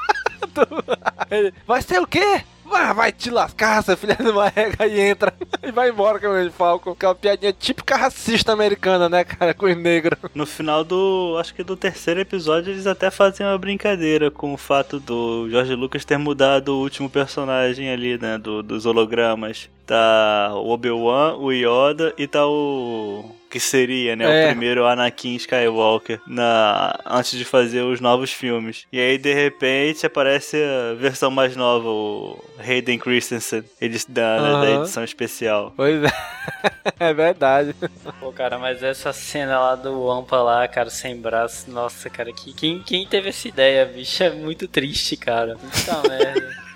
Ele, 1.30 1.52
vai 1.66 1.82
ser 1.82 2.00
o 2.00 2.06
quê? 2.06 2.42
Vai, 2.68 2.92
vai 2.92 3.12
te 3.12 3.30
lascar, 3.30 3.82
seu 3.82 3.96
filho 3.96 4.16
de 4.18 4.28
uma 4.28 4.48
rega 4.48 4.86
e 4.86 5.00
entra. 5.00 5.32
E 5.62 5.70
vai 5.70 5.90
embora 5.90 6.18
com 6.18 6.26
o 6.26 6.30
Millennium 6.30 6.52
Falcon. 6.52 6.90
Aquela 6.90 7.14
piadinha 7.14 7.52
típica 7.52 7.96
racista 7.96 8.52
americana, 8.52 9.08
né, 9.08 9.24
cara? 9.24 9.54
Com 9.54 9.66
os 9.66 9.76
negros. 9.76 10.18
No 10.34 10.44
final 10.44 10.82
do. 10.82 11.36
acho 11.38 11.54
que 11.54 11.62
do 11.62 11.76
terceiro 11.76 12.20
episódio, 12.20 12.72
eles 12.72 12.86
até 12.86 13.10
fazem 13.10 13.46
uma 13.46 13.56
brincadeira 13.56 14.30
com 14.30 14.52
o 14.52 14.56
fato 14.56 14.98
do 14.98 15.48
George 15.48 15.74
Lucas 15.74 16.04
ter 16.04 16.18
mudado 16.18 16.70
o 16.70 16.80
último 16.80 17.08
personagem 17.08 17.90
ali, 17.90 18.18
né? 18.18 18.36
Do, 18.36 18.62
dos 18.62 18.84
hologramas. 18.84 19.70
Tá 19.86 20.50
o 20.54 20.70
Obi-Wan, 20.70 21.36
o 21.36 21.52
Yoda 21.52 22.12
e 22.18 22.26
tá 22.26 22.44
o. 22.46 23.35
Que 23.48 23.60
seria, 23.60 24.16
né? 24.16 24.24
É. 24.24 24.44
O 24.46 24.48
primeiro 24.50 24.86
Anakin 24.86 25.36
Skywalker 25.36 26.20
na, 26.26 26.98
antes 27.06 27.38
de 27.38 27.44
fazer 27.44 27.82
os 27.82 28.00
novos 28.00 28.32
filmes. 28.32 28.86
E 28.92 28.98
aí, 29.00 29.16
de 29.18 29.32
repente, 29.32 30.04
aparece 30.04 30.56
a 30.56 30.94
versão 30.94 31.30
mais 31.30 31.54
nova, 31.54 31.88
o 31.88 32.44
Hayden 32.58 32.98
Christensen, 32.98 33.62
eles, 33.80 34.04
da, 34.04 34.38
da 34.38 34.48
Aham. 34.48 34.82
edição 34.82 35.04
especial. 35.04 35.72
Pois 35.76 36.02
é. 36.02 36.12
é 36.98 37.14
verdade. 37.14 37.74
Pô, 38.20 38.32
cara, 38.32 38.58
mas 38.58 38.82
essa 38.82 39.12
cena 39.12 39.58
lá 39.58 39.74
do 39.74 40.04
Wampa 40.06 40.36
lá, 40.42 40.66
cara, 40.66 40.90
sem 40.90 41.16
braço, 41.16 41.70
nossa, 41.70 42.10
cara, 42.10 42.32
que, 42.32 42.52
quem, 42.52 42.82
quem 42.82 43.06
teve 43.06 43.28
essa 43.28 43.46
ideia, 43.48 43.86
bicho? 43.86 44.22
É 44.22 44.30
muito 44.30 44.66
triste, 44.66 45.16
cara. 45.16 45.56
Puta 45.56 46.02
merda. 46.08 46.66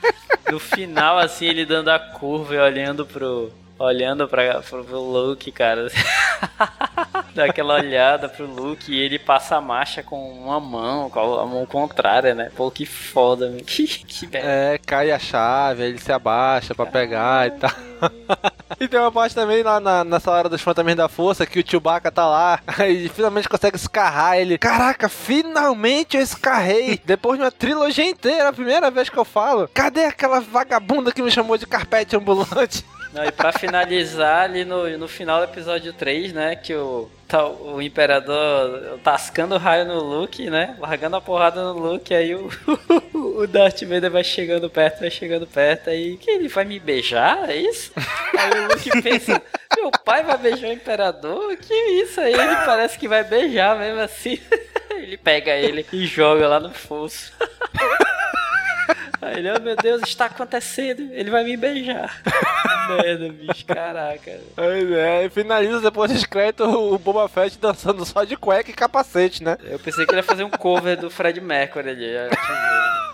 No 0.50 0.58
final, 0.58 1.18
assim, 1.18 1.46
ele 1.46 1.64
dando 1.64 1.88
a 1.88 1.98
curva 1.98 2.54
e 2.54 2.58
olhando 2.58 3.04
pro. 3.06 3.52
Olhando 3.80 4.28
pra, 4.28 4.60
pro, 4.60 5.00
Luke, 5.00 5.50
cara. 5.50 5.88
Dá 7.34 7.46
aquela 7.46 7.76
olhada 7.76 8.28
pro 8.28 8.44
Luke 8.44 8.92
e 8.92 9.00
ele 9.00 9.18
passa 9.18 9.56
a 9.56 9.60
marcha 9.60 10.02
com 10.02 10.20
uma 10.32 10.60
mão, 10.60 11.08
com 11.08 11.18
a 11.18 11.46
mão 11.46 11.64
contrária, 11.64 12.34
né? 12.34 12.50
Pô, 12.54 12.70
que 12.70 12.84
foda, 12.84 13.48
meu. 13.48 13.64
Que, 13.70 13.86
que 13.86 14.26
merda. 14.26 14.46
É, 14.46 14.78
cai 14.78 15.10
a 15.10 15.18
chave, 15.18 15.82
aí 15.82 15.88
ele 15.88 15.98
se 15.98 16.12
abaixa 16.12 16.74
pra 16.74 16.84
pegar 16.84 17.46
e 17.46 17.50
tal. 17.52 17.70
e 18.78 18.86
tem 18.86 19.00
uma 19.00 19.10
parte 19.10 19.34
também 19.34 19.62
lá 19.62 19.80
na, 19.80 20.04
nessa 20.04 20.30
hora 20.30 20.50
dos 20.50 20.60
Fantasmas 20.60 20.94
da 20.94 21.08
Força 21.08 21.46
que 21.46 21.60
o 21.60 21.64
Chewbacca 21.66 22.12
tá 22.12 22.26
lá 22.26 22.60
e 22.86 23.08
finalmente 23.08 23.48
consegue 23.48 23.76
escarrar 23.76 24.36
ele. 24.36 24.58
Caraca, 24.58 25.08
finalmente 25.08 26.18
eu 26.18 26.22
escarrei! 26.22 27.00
Depois 27.02 27.38
de 27.38 27.44
uma 27.44 27.50
trilogia 27.50 28.04
inteira, 28.04 28.50
a 28.50 28.52
primeira 28.52 28.90
vez 28.90 29.08
que 29.08 29.16
eu 29.16 29.24
falo. 29.24 29.70
Cadê 29.72 30.04
aquela 30.04 30.40
vagabunda 30.40 31.12
que 31.12 31.22
me 31.22 31.30
chamou 31.30 31.56
de 31.56 31.66
carpete 31.66 32.14
ambulante? 32.14 32.84
Não, 33.12 33.24
e 33.24 33.32
pra 33.32 33.52
finalizar 33.52 34.44
ali 34.44 34.64
no, 34.64 34.96
no 34.96 35.08
final 35.08 35.38
do 35.38 35.52
episódio 35.52 35.92
3, 35.92 36.32
né, 36.32 36.54
que 36.54 36.72
o, 36.74 37.10
tá, 37.26 37.44
o 37.44 37.82
Imperador 37.82 39.00
tascando 39.02 39.56
o 39.56 39.58
raio 39.58 39.84
no 39.84 40.00
Luke, 40.00 40.48
né, 40.48 40.76
largando 40.78 41.16
a 41.16 41.20
porrada 41.20 41.60
no 41.60 41.72
Luke, 41.72 42.14
aí 42.14 42.36
o, 42.36 42.48
o 43.12 43.46
Darth 43.48 43.82
Vader 43.82 44.10
vai 44.10 44.22
chegando 44.22 44.70
perto, 44.70 45.00
vai 45.00 45.10
chegando 45.10 45.44
perto, 45.44 45.90
aí 45.90 46.16
que 46.18 46.30
ele 46.30 46.46
vai 46.46 46.64
me 46.64 46.78
beijar, 46.78 47.50
é 47.50 47.56
isso? 47.56 47.92
Aí 48.38 48.60
o 48.60 48.68
Luke 48.68 49.02
pensa, 49.02 49.42
meu 49.76 49.90
pai 49.90 50.22
vai 50.22 50.38
beijar 50.38 50.68
o 50.68 50.72
Imperador? 50.72 51.56
Que 51.56 51.74
isso? 51.74 52.20
Aí 52.20 52.32
ele 52.32 52.56
parece 52.64 52.96
que 52.96 53.08
vai 53.08 53.24
beijar 53.24 53.76
mesmo 53.76 54.00
assim. 54.00 54.38
Ele 54.92 55.16
pega 55.16 55.52
ele 55.52 55.86
e 55.94 56.06
joga 56.06 56.46
lá 56.46 56.60
no 56.60 56.70
fosso. 56.74 57.32
Aí 59.20 59.38
ele, 59.38 59.50
oh 59.50 59.60
meu 59.60 59.76
Deus, 59.76 60.02
está 60.02 60.26
acontecendo, 60.26 61.08
ele 61.12 61.30
vai 61.30 61.44
me 61.44 61.56
beijar. 61.56 62.22
Merda, 62.88 63.28
bicho, 63.28 63.64
caraca. 63.66 64.40
Pois 64.54 64.90
é, 64.90 65.24
e 65.24 65.30
finaliza 65.30 65.80
depois 65.80 66.12
dos 66.12 66.24
créditos 66.24 66.66
o 66.66 66.98
Boba 66.98 67.28
Fett 67.28 67.58
dançando 67.58 68.04
só 68.04 68.24
de 68.24 68.36
cueca 68.36 68.70
e 68.70 68.74
capacete, 68.74 69.42
né? 69.42 69.56
Eu 69.62 69.78
pensei 69.78 70.04
que 70.06 70.12
ele 70.12 70.20
ia 70.20 70.24
fazer 70.24 70.44
um 70.44 70.50
cover 70.50 70.98
do 70.98 71.10
Fred 71.10 71.40
Mercury 71.40 71.90
ali. 71.90 72.10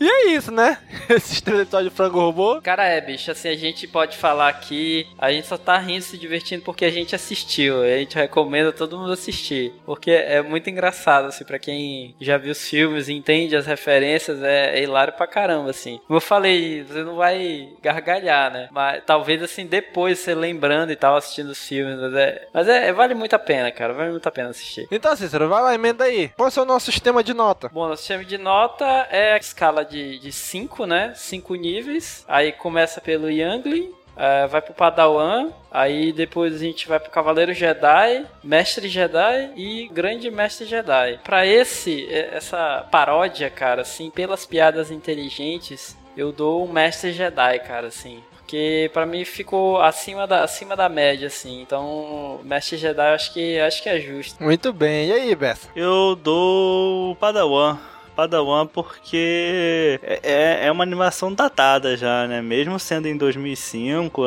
E 0.00 0.08
é 0.08 0.26
isso, 0.30 0.50
né? 0.50 0.78
Esses 1.08 1.40
três 1.40 1.60
episódios 1.60 1.90
de 1.90 1.96
Frango 1.96 2.18
Robô. 2.18 2.60
Cara, 2.60 2.84
é, 2.86 3.00
bicho, 3.00 3.30
assim, 3.30 3.48
a 3.48 3.56
gente 3.56 3.86
pode 3.86 4.16
falar 4.16 4.48
aqui, 4.48 5.06
a 5.18 5.30
gente 5.30 5.46
só 5.46 5.56
tá 5.56 5.78
rindo, 5.78 6.02
se 6.02 6.18
divertindo 6.18 6.62
porque 6.62 6.84
a 6.84 6.90
gente 6.90 7.14
assistiu. 7.14 7.82
A 7.82 7.98
gente 7.98 8.16
recomenda 8.16 8.72
todo 8.72 8.98
mundo 8.98 9.12
assistir. 9.12 9.72
Porque 9.86 10.10
é 10.10 10.42
muito 10.42 10.68
engraçado, 10.68 11.26
assim, 11.26 11.44
pra 11.44 11.58
quem 11.58 12.14
já 12.20 12.36
viu 12.36 12.52
os 12.52 12.68
filmes 12.68 13.08
e 13.08 13.12
entende 13.12 13.56
as 13.56 13.66
referências, 13.66 14.42
é, 14.42 14.78
é 14.78 14.82
hilário 14.82 15.12
pra 15.12 15.26
caramba, 15.32 15.70
assim. 15.70 15.98
Como 16.06 16.18
eu 16.18 16.20
falei, 16.20 16.84
você 16.84 17.02
não 17.02 17.16
vai 17.16 17.70
gargalhar, 17.82 18.52
né? 18.52 18.68
Mas 18.70 19.02
talvez, 19.04 19.42
assim, 19.42 19.66
depois 19.66 20.18
você 20.18 20.34
lembrando 20.34 20.92
e 20.92 20.96
tal, 20.96 21.16
assistindo 21.16 21.48
os 21.48 21.66
filmes. 21.66 21.98
Mas, 21.98 22.14
é, 22.14 22.48
mas 22.52 22.68
é, 22.68 22.92
vale 22.92 23.14
muito 23.14 23.34
a 23.34 23.38
pena, 23.38 23.72
cara. 23.72 23.94
Vale 23.94 24.10
muito 24.10 24.26
a 24.26 24.30
pena 24.30 24.50
assistir. 24.50 24.86
Então, 24.90 25.16
Cícero, 25.16 25.48
vai 25.48 25.62
lá, 25.62 25.74
emenda 25.74 26.04
aí. 26.04 26.28
Qual 26.36 26.50
é 26.54 26.60
o 26.60 26.64
nosso 26.64 26.92
sistema 26.92 27.24
de 27.24 27.32
nota? 27.32 27.70
Bom, 27.72 27.88
nosso 27.88 28.02
sistema 28.02 28.24
de 28.24 28.36
nota 28.36 28.84
é 29.10 29.32
a 29.32 29.38
escala 29.38 29.84
de 29.84 30.30
5, 30.30 30.86
né? 30.86 31.12
5 31.16 31.54
níveis. 31.54 32.24
Aí 32.28 32.52
começa 32.52 33.00
pelo 33.00 33.30
Youngling, 33.30 33.92
é, 34.16 34.46
vai 34.46 34.60
pro 34.60 34.74
Padawan, 34.74 35.50
aí 35.70 36.12
depois 36.12 36.54
a 36.54 36.58
gente 36.58 36.88
vai 36.88 37.00
pro 37.00 37.10
Cavaleiro 37.10 37.54
Jedi, 37.54 38.26
Mestre 38.42 38.88
Jedi 38.88 39.50
e 39.56 39.88
Grande 39.88 40.30
Mestre 40.30 40.66
Jedi. 40.66 41.18
Pra 41.24 41.46
esse, 41.46 42.06
é, 42.10 42.34
essa 42.34 42.86
paródia, 42.90 43.48
cara, 43.50 43.82
assim, 43.82 44.10
pelas 44.10 44.46
piadas 44.46 44.90
inteligentes, 44.90 45.96
eu 46.16 46.32
dou 46.32 46.64
um 46.64 46.72
Mestre 46.72 47.12
Jedi, 47.12 47.58
cara, 47.60 47.88
assim. 47.88 48.22
Porque 48.36 48.90
pra 48.92 49.06
mim 49.06 49.24
ficou 49.24 49.80
acima 49.80 50.26
da, 50.26 50.44
acima 50.44 50.76
da 50.76 50.86
média, 50.86 51.28
assim. 51.28 51.62
Então, 51.62 52.38
Mestre 52.44 52.76
Jedi 52.76 53.08
eu 53.08 53.14
acho 53.14 53.32
que, 53.32 53.58
acho 53.58 53.82
que 53.82 53.88
é 53.88 53.98
justo. 53.98 54.42
Muito 54.42 54.74
bem. 54.74 55.08
E 55.08 55.12
aí, 55.12 55.34
Bessa? 55.34 55.68
Eu 55.74 56.14
dou 56.14 57.16
Padawan. 57.16 57.78
Padawan 58.14 58.66
porque 58.66 59.98
é, 60.02 60.20
é- 60.22 60.66
é 60.66 60.72
uma 60.72 60.84
animação 60.84 61.32
datada 61.32 61.96
já, 61.96 62.26
né? 62.26 62.40
Mesmo 62.42 62.78
sendo 62.78 63.06
em 63.08 63.16
2005 63.16 64.22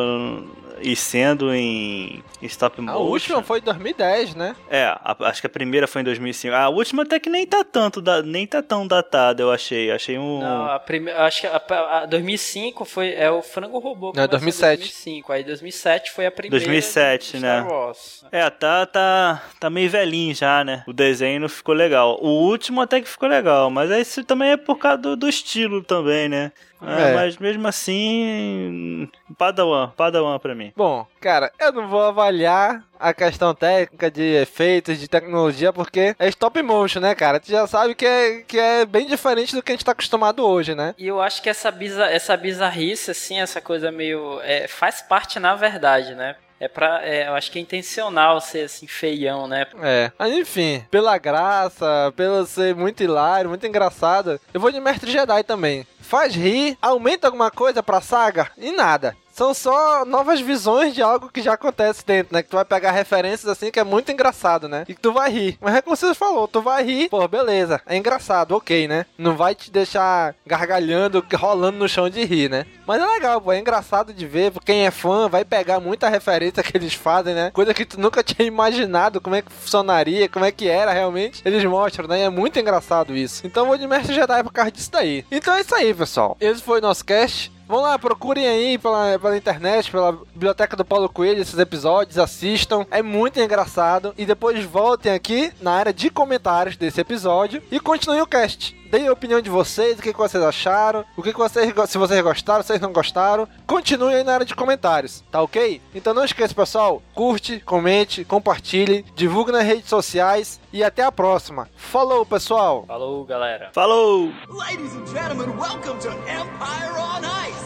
e 0.81 0.93
sendo 0.95 1.53
em, 1.55 2.21
stop 2.41 2.79
A 2.79 2.83
motion. 2.83 2.99
última 2.99 3.41
foi 3.41 3.59
em 3.59 3.61
2010, 3.61 4.35
né? 4.35 4.55
É, 4.69 4.83
a- 4.85 5.15
acho 5.21 5.39
que 5.39 5.47
a 5.47 5.49
primeira 5.49 5.87
foi 5.87 6.01
em 6.01 6.03
2005. 6.03 6.53
A 6.53 6.67
última 6.67 7.03
até 7.03 7.17
que 7.17 7.29
nem 7.29 7.45
tá 7.47 7.63
tanto, 7.63 8.01
da- 8.01 8.21
nem 8.21 8.45
tá 8.45 8.61
tão 8.61 8.85
datada, 8.85 9.41
eu 9.41 9.51
achei. 9.51 9.89
Achei 9.91 10.17
um... 10.17 10.39
Não, 10.41 10.65
a 10.65 10.77
primeira, 10.77 11.23
acho 11.25 11.41
que 11.41 11.47
a, 11.47 11.61
a 12.01 12.05
2005 12.05 12.83
foi 12.83 13.13
é 13.13 13.31
o 13.31 13.41
Frango 13.41 13.79
Robô. 13.79 14.11
que 14.11 14.19
Não, 14.19 14.27
começou 14.27 14.67
em 14.67 14.75
2007. 14.75 14.77
2005. 14.79 15.31
Aí 15.33 15.43
2007 15.45 16.11
foi 16.11 16.25
a 16.25 16.31
primeira. 16.31 16.57
2007, 16.65 17.37
de 17.37 17.39
né? 17.39 17.61
Star 17.61 17.71
Wars. 17.71 18.25
É, 18.31 18.49
tá, 18.49 18.85
tá, 18.85 19.41
tá 19.59 19.69
meio 19.69 19.89
velhinho 19.89 20.35
já, 20.35 20.63
né? 20.63 20.83
O 20.87 20.93
desenho 20.93 21.39
não 21.39 21.49
ficou 21.49 21.73
legal. 21.73 22.19
O 22.21 22.27
último 22.49 22.81
até 22.81 22.99
que 22.99 23.07
ficou 23.07 23.29
legal, 23.29 23.69
mas 23.75 23.91
isso 23.91 24.23
também 24.23 24.51
é 24.51 24.57
por 24.57 24.77
causa 24.77 24.97
do, 24.99 25.15
do 25.17 25.27
estilo 25.27 25.83
também, 25.83 26.29
né? 26.29 26.53
É, 26.81 27.11
É. 27.11 27.13
Mas 27.15 27.37
mesmo 27.37 27.67
assim, 27.67 29.09
Padawan, 29.37 29.91
Padawan 29.97 30.39
pra 30.39 30.55
mim. 30.55 30.71
Bom, 30.75 31.05
cara, 31.19 31.51
eu 31.59 31.71
não 31.73 31.87
vou 31.87 32.01
avaliar 32.01 32.83
a 32.97 33.13
questão 33.13 33.53
técnica 33.53 34.09
de 34.09 34.21
efeitos, 34.21 34.99
de 34.99 35.07
tecnologia, 35.07 35.73
porque 35.73 36.15
é 36.17 36.27
stop 36.29 36.61
motion, 36.61 37.01
né, 37.01 37.13
cara? 37.15 37.39
Tu 37.39 37.51
já 37.51 37.67
sabe 37.67 37.95
que 37.95 38.05
é, 38.05 38.41
que 38.41 38.57
é 38.57 38.85
bem 38.85 39.05
diferente 39.07 39.53
do 39.53 39.61
que 39.61 39.71
a 39.71 39.75
gente 39.75 39.83
tá 39.83 39.91
acostumado 39.91 40.45
hoje, 40.45 40.73
né? 40.73 40.95
E 40.97 41.07
eu 41.07 41.21
acho 41.21 41.41
que 41.41 41.49
essa, 41.49 41.69
biza, 41.69 42.05
essa 42.05 42.37
bizarrice, 42.37 43.11
assim, 43.11 43.39
essa 43.39 43.59
coisa 43.59 43.91
meio. 43.91 44.39
é, 44.43 44.67
faz 44.67 45.01
parte 45.01 45.37
na 45.39 45.55
verdade, 45.55 46.15
né? 46.15 46.35
É 46.59 46.67
pra. 46.67 47.05
é, 47.05 47.27
eu 47.27 47.33
acho 47.33 47.51
que 47.51 47.59
é 47.59 47.61
intencional 47.61 48.39
ser 48.39 48.61
assim, 48.65 48.87
feião, 48.87 49.47
né? 49.47 49.67
É, 49.81 50.11
mas 50.17 50.33
enfim, 50.33 50.85
pela 50.89 51.17
graça, 51.17 52.13
pelo 52.15 52.45
ser 52.45 52.73
muito 52.75 53.03
hilário, 53.03 53.49
muito 53.49 53.67
engraçado, 53.67 54.39
eu 54.53 54.59
vou 54.59 54.71
de 54.71 54.79
Mestre 54.79 55.11
Jedi 55.11 55.43
também. 55.43 55.85
Faz 55.99 56.33
rir, 56.33 56.77
aumenta 56.81 57.27
alguma 57.27 57.51
coisa 57.51 57.83
pra 57.83 57.99
saga 58.01 58.49
e 58.57 58.71
nada. 58.71 59.15
São 59.35 59.53
só 59.53 60.05
novas 60.05 60.39
visões 60.39 60.95
de 60.95 61.01
algo 61.01 61.29
que 61.29 61.41
já 61.41 61.55
acontece 61.55 62.05
dentro, 62.05 62.33
né? 62.33 62.41
Que 62.41 62.47
tu 62.47 62.55
vai 62.55 62.63
pegar 62.63 62.91
referências 62.91 63.51
assim 63.51 63.69
que 63.69 63.77
é 63.77 63.83
muito 63.83 64.09
engraçado, 64.09 64.69
né? 64.69 64.85
E 64.87 64.95
que 64.95 65.01
tu 65.01 65.11
vai 65.11 65.29
rir. 65.29 65.57
Mas 65.59 65.75
é 65.75 65.81
como 65.81 65.93
você 65.93 66.13
falou, 66.15 66.47
tu 66.47 66.61
vai 66.61 66.85
rir, 66.85 67.09
pô, 67.09 67.27
beleza, 67.27 67.81
é 67.85 67.97
engraçado, 67.97 68.53
ok, 68.55 68.87
né? 68.87 69.05
Não 69.17 69.35
vai 69.35 69.53
te 69.53 69.69
deixar 69.69 70.33
gargalhando, 70.47 71.21
rolando 71.33 71.77
no 71.77 71.89
chão 71.89 72.09
de 72.09 72.23
rir, 72.23 72.49
né? 72.49 72.65
Mas 72.87 73.01
é 73.01 73.05
legal, 73.05 73.41
pô, 73.41 73.51
é 73.51 73.59
engraçado 73.59 74.13
de 74.13 74.25
ver. 74.25 74.53
Quem 74.63 74.85
é 74.85 74.91
fã 74.91 75.27
vai 75.27 75.43
pegar 75.43 75.81
muita 75.81 76.07
referência 76.07 76.63
que 76.63 76.77
eles 76.77 76.93
fazem, 76.93 77.35
né? 77.35 77.51
Coisa 77.51 77.73
que 77.73 77.83
tu 77.83 77.99
nunca 77.99 78.23
tinha 78.23 78.47
imaginado 78.47 79.19
como 79.19 79.35
é 79.35 79.41
que 79.41 79.51
funcionaria, 79.51 80.29
como 80.29 80.45
é 80.45 80.51
que 80.51 80.69
era 80.69 80.93
realmente. 80.93 81.41
Eles 81.43 81.65
mostram, 81.65 82.07
né? 82.07 82.19
E 82.19 82.23
é 82.23 82.29
muito 82.29 82.57
engraçado 82.57 83.13
isso. 83.13 83.45
Então 83.45 83.65
vou 83.65 83.77
de 83.77 83.85
Mestre 83.85 84.15
Jedi 84.15 84.43
por 84.45 84.53
causa 84.53 84.71
disso 84.71 84.91
daí. 84.91 85.25
Então 85.29 85.53
é 85.53 85.59
isso 85.59 85.75
aí, 85.75 85.93
pessoal. 85.93 86.37
Esse 86.39 86.61
foi 86.61 86.79
o 86.79 86.81
nosso 86.81 87.03
cast. 87.03 87.53
Vão 87.67 87.81
lá, 87.81 87.97
procurem 87.97 88.47
aí 88.47 88.77
pela, 88.77 89.17
pela 89.17 89.35
internet, 89.35 89.89
pela 89.89 90.11
biblioteca 90.11 90.77
do 90.77 90.85
Paulo 90.85 91.09
Coelho, 91.09 91.41
esses 91.41 91.57
episódios, 91.57 92.19
assistam. 92.19 92.85
É 92.91 93.01
muito 93.01 93.39
engraçado. 93.39 94.13
E 94.17 94.25
depois 94.25 94.63
voltem 94.63 95.11
aqui 95.11 95.51
na 95.59 95.71
área 95.71 95.93
de 95.93 96.11
comentários 96.11 96.77
desse 96.77 97.01
episódio 97.01 97.63
e 97.71 97.79
continuem 97.79 98.21
o 98.21 98.27
cast. 98.27 98.75
Deem 98.95 99.09
a 99.09 99.11
opinião 99.11 99.41
de 99.41 99.49
vocês, 99.49 99.99
o 99.99 100.01
que, 100.01 100.13
que 100.13 100.17
vocês 100.17 100.41
acharam, 100.41 101.03
o 101.17 101.21
que, 101.21 101.33
que 101.33 101.37
vocês, 101.37 101.73
se 101.89 101.97
vocês 101.97 102.23
gostaram, 102.23 102.61
se 102.61 102.67
vocês 102.67 102.79
não 102.79 102.93
gostaram. 102.93 103.45
Continuem 103.67 104.15
aí 104.15 104.23
na 104.23 104.35
área 104.35 104.45
de 104.45 104.55
comentários, 104.55 105.21
tá 105.29 105.41
ok? 105.41 105.81
Então 105.93 106.13
não 106.13 106.23
esqueça, 106.23 106.55
pessoal, 106.55 107.03
curte, 107.13 107.59
comente, 107.59 108.23
compartilhe, 108.23 109.03
divulgue 109.13 109.51
nas 109.51 109.65
redes 109.65 109.89
sociais 109.89 110.61
e 110.71 110.81
até 110.81 111.03
a 111.03 111.11
próxima. 111.11 111.67
Falou, 111.75 112.25
pessoal! 112.25 112.85
Falou, 112.87 113.25
galera! 113.25 113.69
Falou! 113.73 114.31
Ladies 114.47 114.93
and 114.93 115.07
gentlemen, 115.07 115.57
welcome 115.57 115.99
to 115.99 116.11
Empire 116.29 116.97
on 116.97 117.25
Ice. 117.49 117.65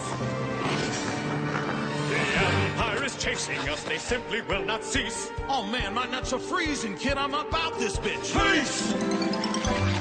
The 2.10 2.74
Empire 2.74 3.06
is 3.06 3.16
chasing 3.18 3.70
us, 3.70 3.84
they 3.84 4.00
simply 4.00 4.42
will 4.50 4.66
not 4.66 4.84
cease. 4.84 5.32
Oh 5.48 5.62
man, 5.62 5.94
my 5.94 6.08
nuts 6.08 6.34
are 6.34 6.40
freezing, 6.40 6.96
kid. 6.96 7.20
I'm 7.20 7.36
about 7.36 7.78
this 7.78 8.00
bitch. 8.00 8.34
Peace! 8.34 9.99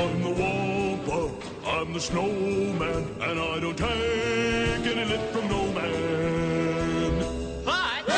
On 0.00 0.22
the 0.22 0.30
wall, 0.30 1.30
I'm 1.66 1.92
the 1.92 2.00
snowman, 2.00 3.04
and 3.20 3.38
I 3.38 3.60
don't 3.60 3.76
take 3.76 4.86
any 4.86 5.04
lip 5.04 5.20
from 5.32 5.48
no 5.48 5.66
man. 5.72 7.18
But 7.64 8.08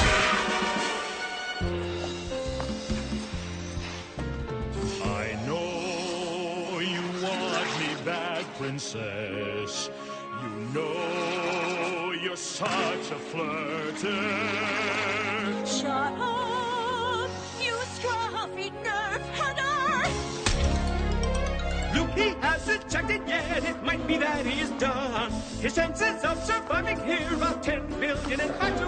I 5.04 5.36
know 5.46 6.78
you 6.80 7.02
want 7.22 7.70
me 7.80 7.90
back, 8.04 8.44
princess. 8.58 9.90
You 10.42 10.48
know 10.74 12.12
you're 12.22 12.36
such 12.36 13.10
a 13.10 13.18
flirter. 13.30 14.22
Shut 15.66 16.12
up, 16.20 16.33
he 22.16 22.34
hasn't 22.40 22.90
checked 22.90 23.10
it 23.10 23.22
yet. 23.26 23.64
It 23.64 23.82
might 23.82 24.06
be 24.06 24.16
that 24.18 24.46
he 24.46 24.60
is 24.60 24.70
done. 24.72 25.30
His 25.60 25.74
chances 25.74 26.24
of 26.24 26.42
surviving 26.44 27.00
here 27.04 27.38
are 27.42 27.54
10 27.62 28.00
million 28.00 28.40
and 28.40 28.58
back 28.58 28.76
to 28.78 28.86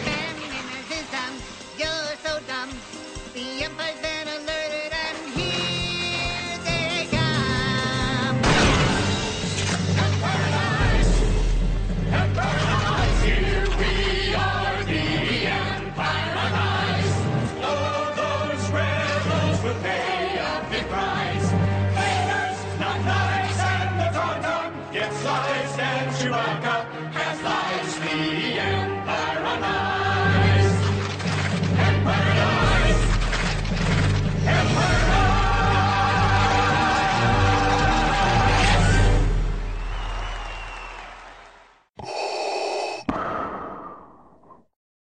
one. 0.00 0.11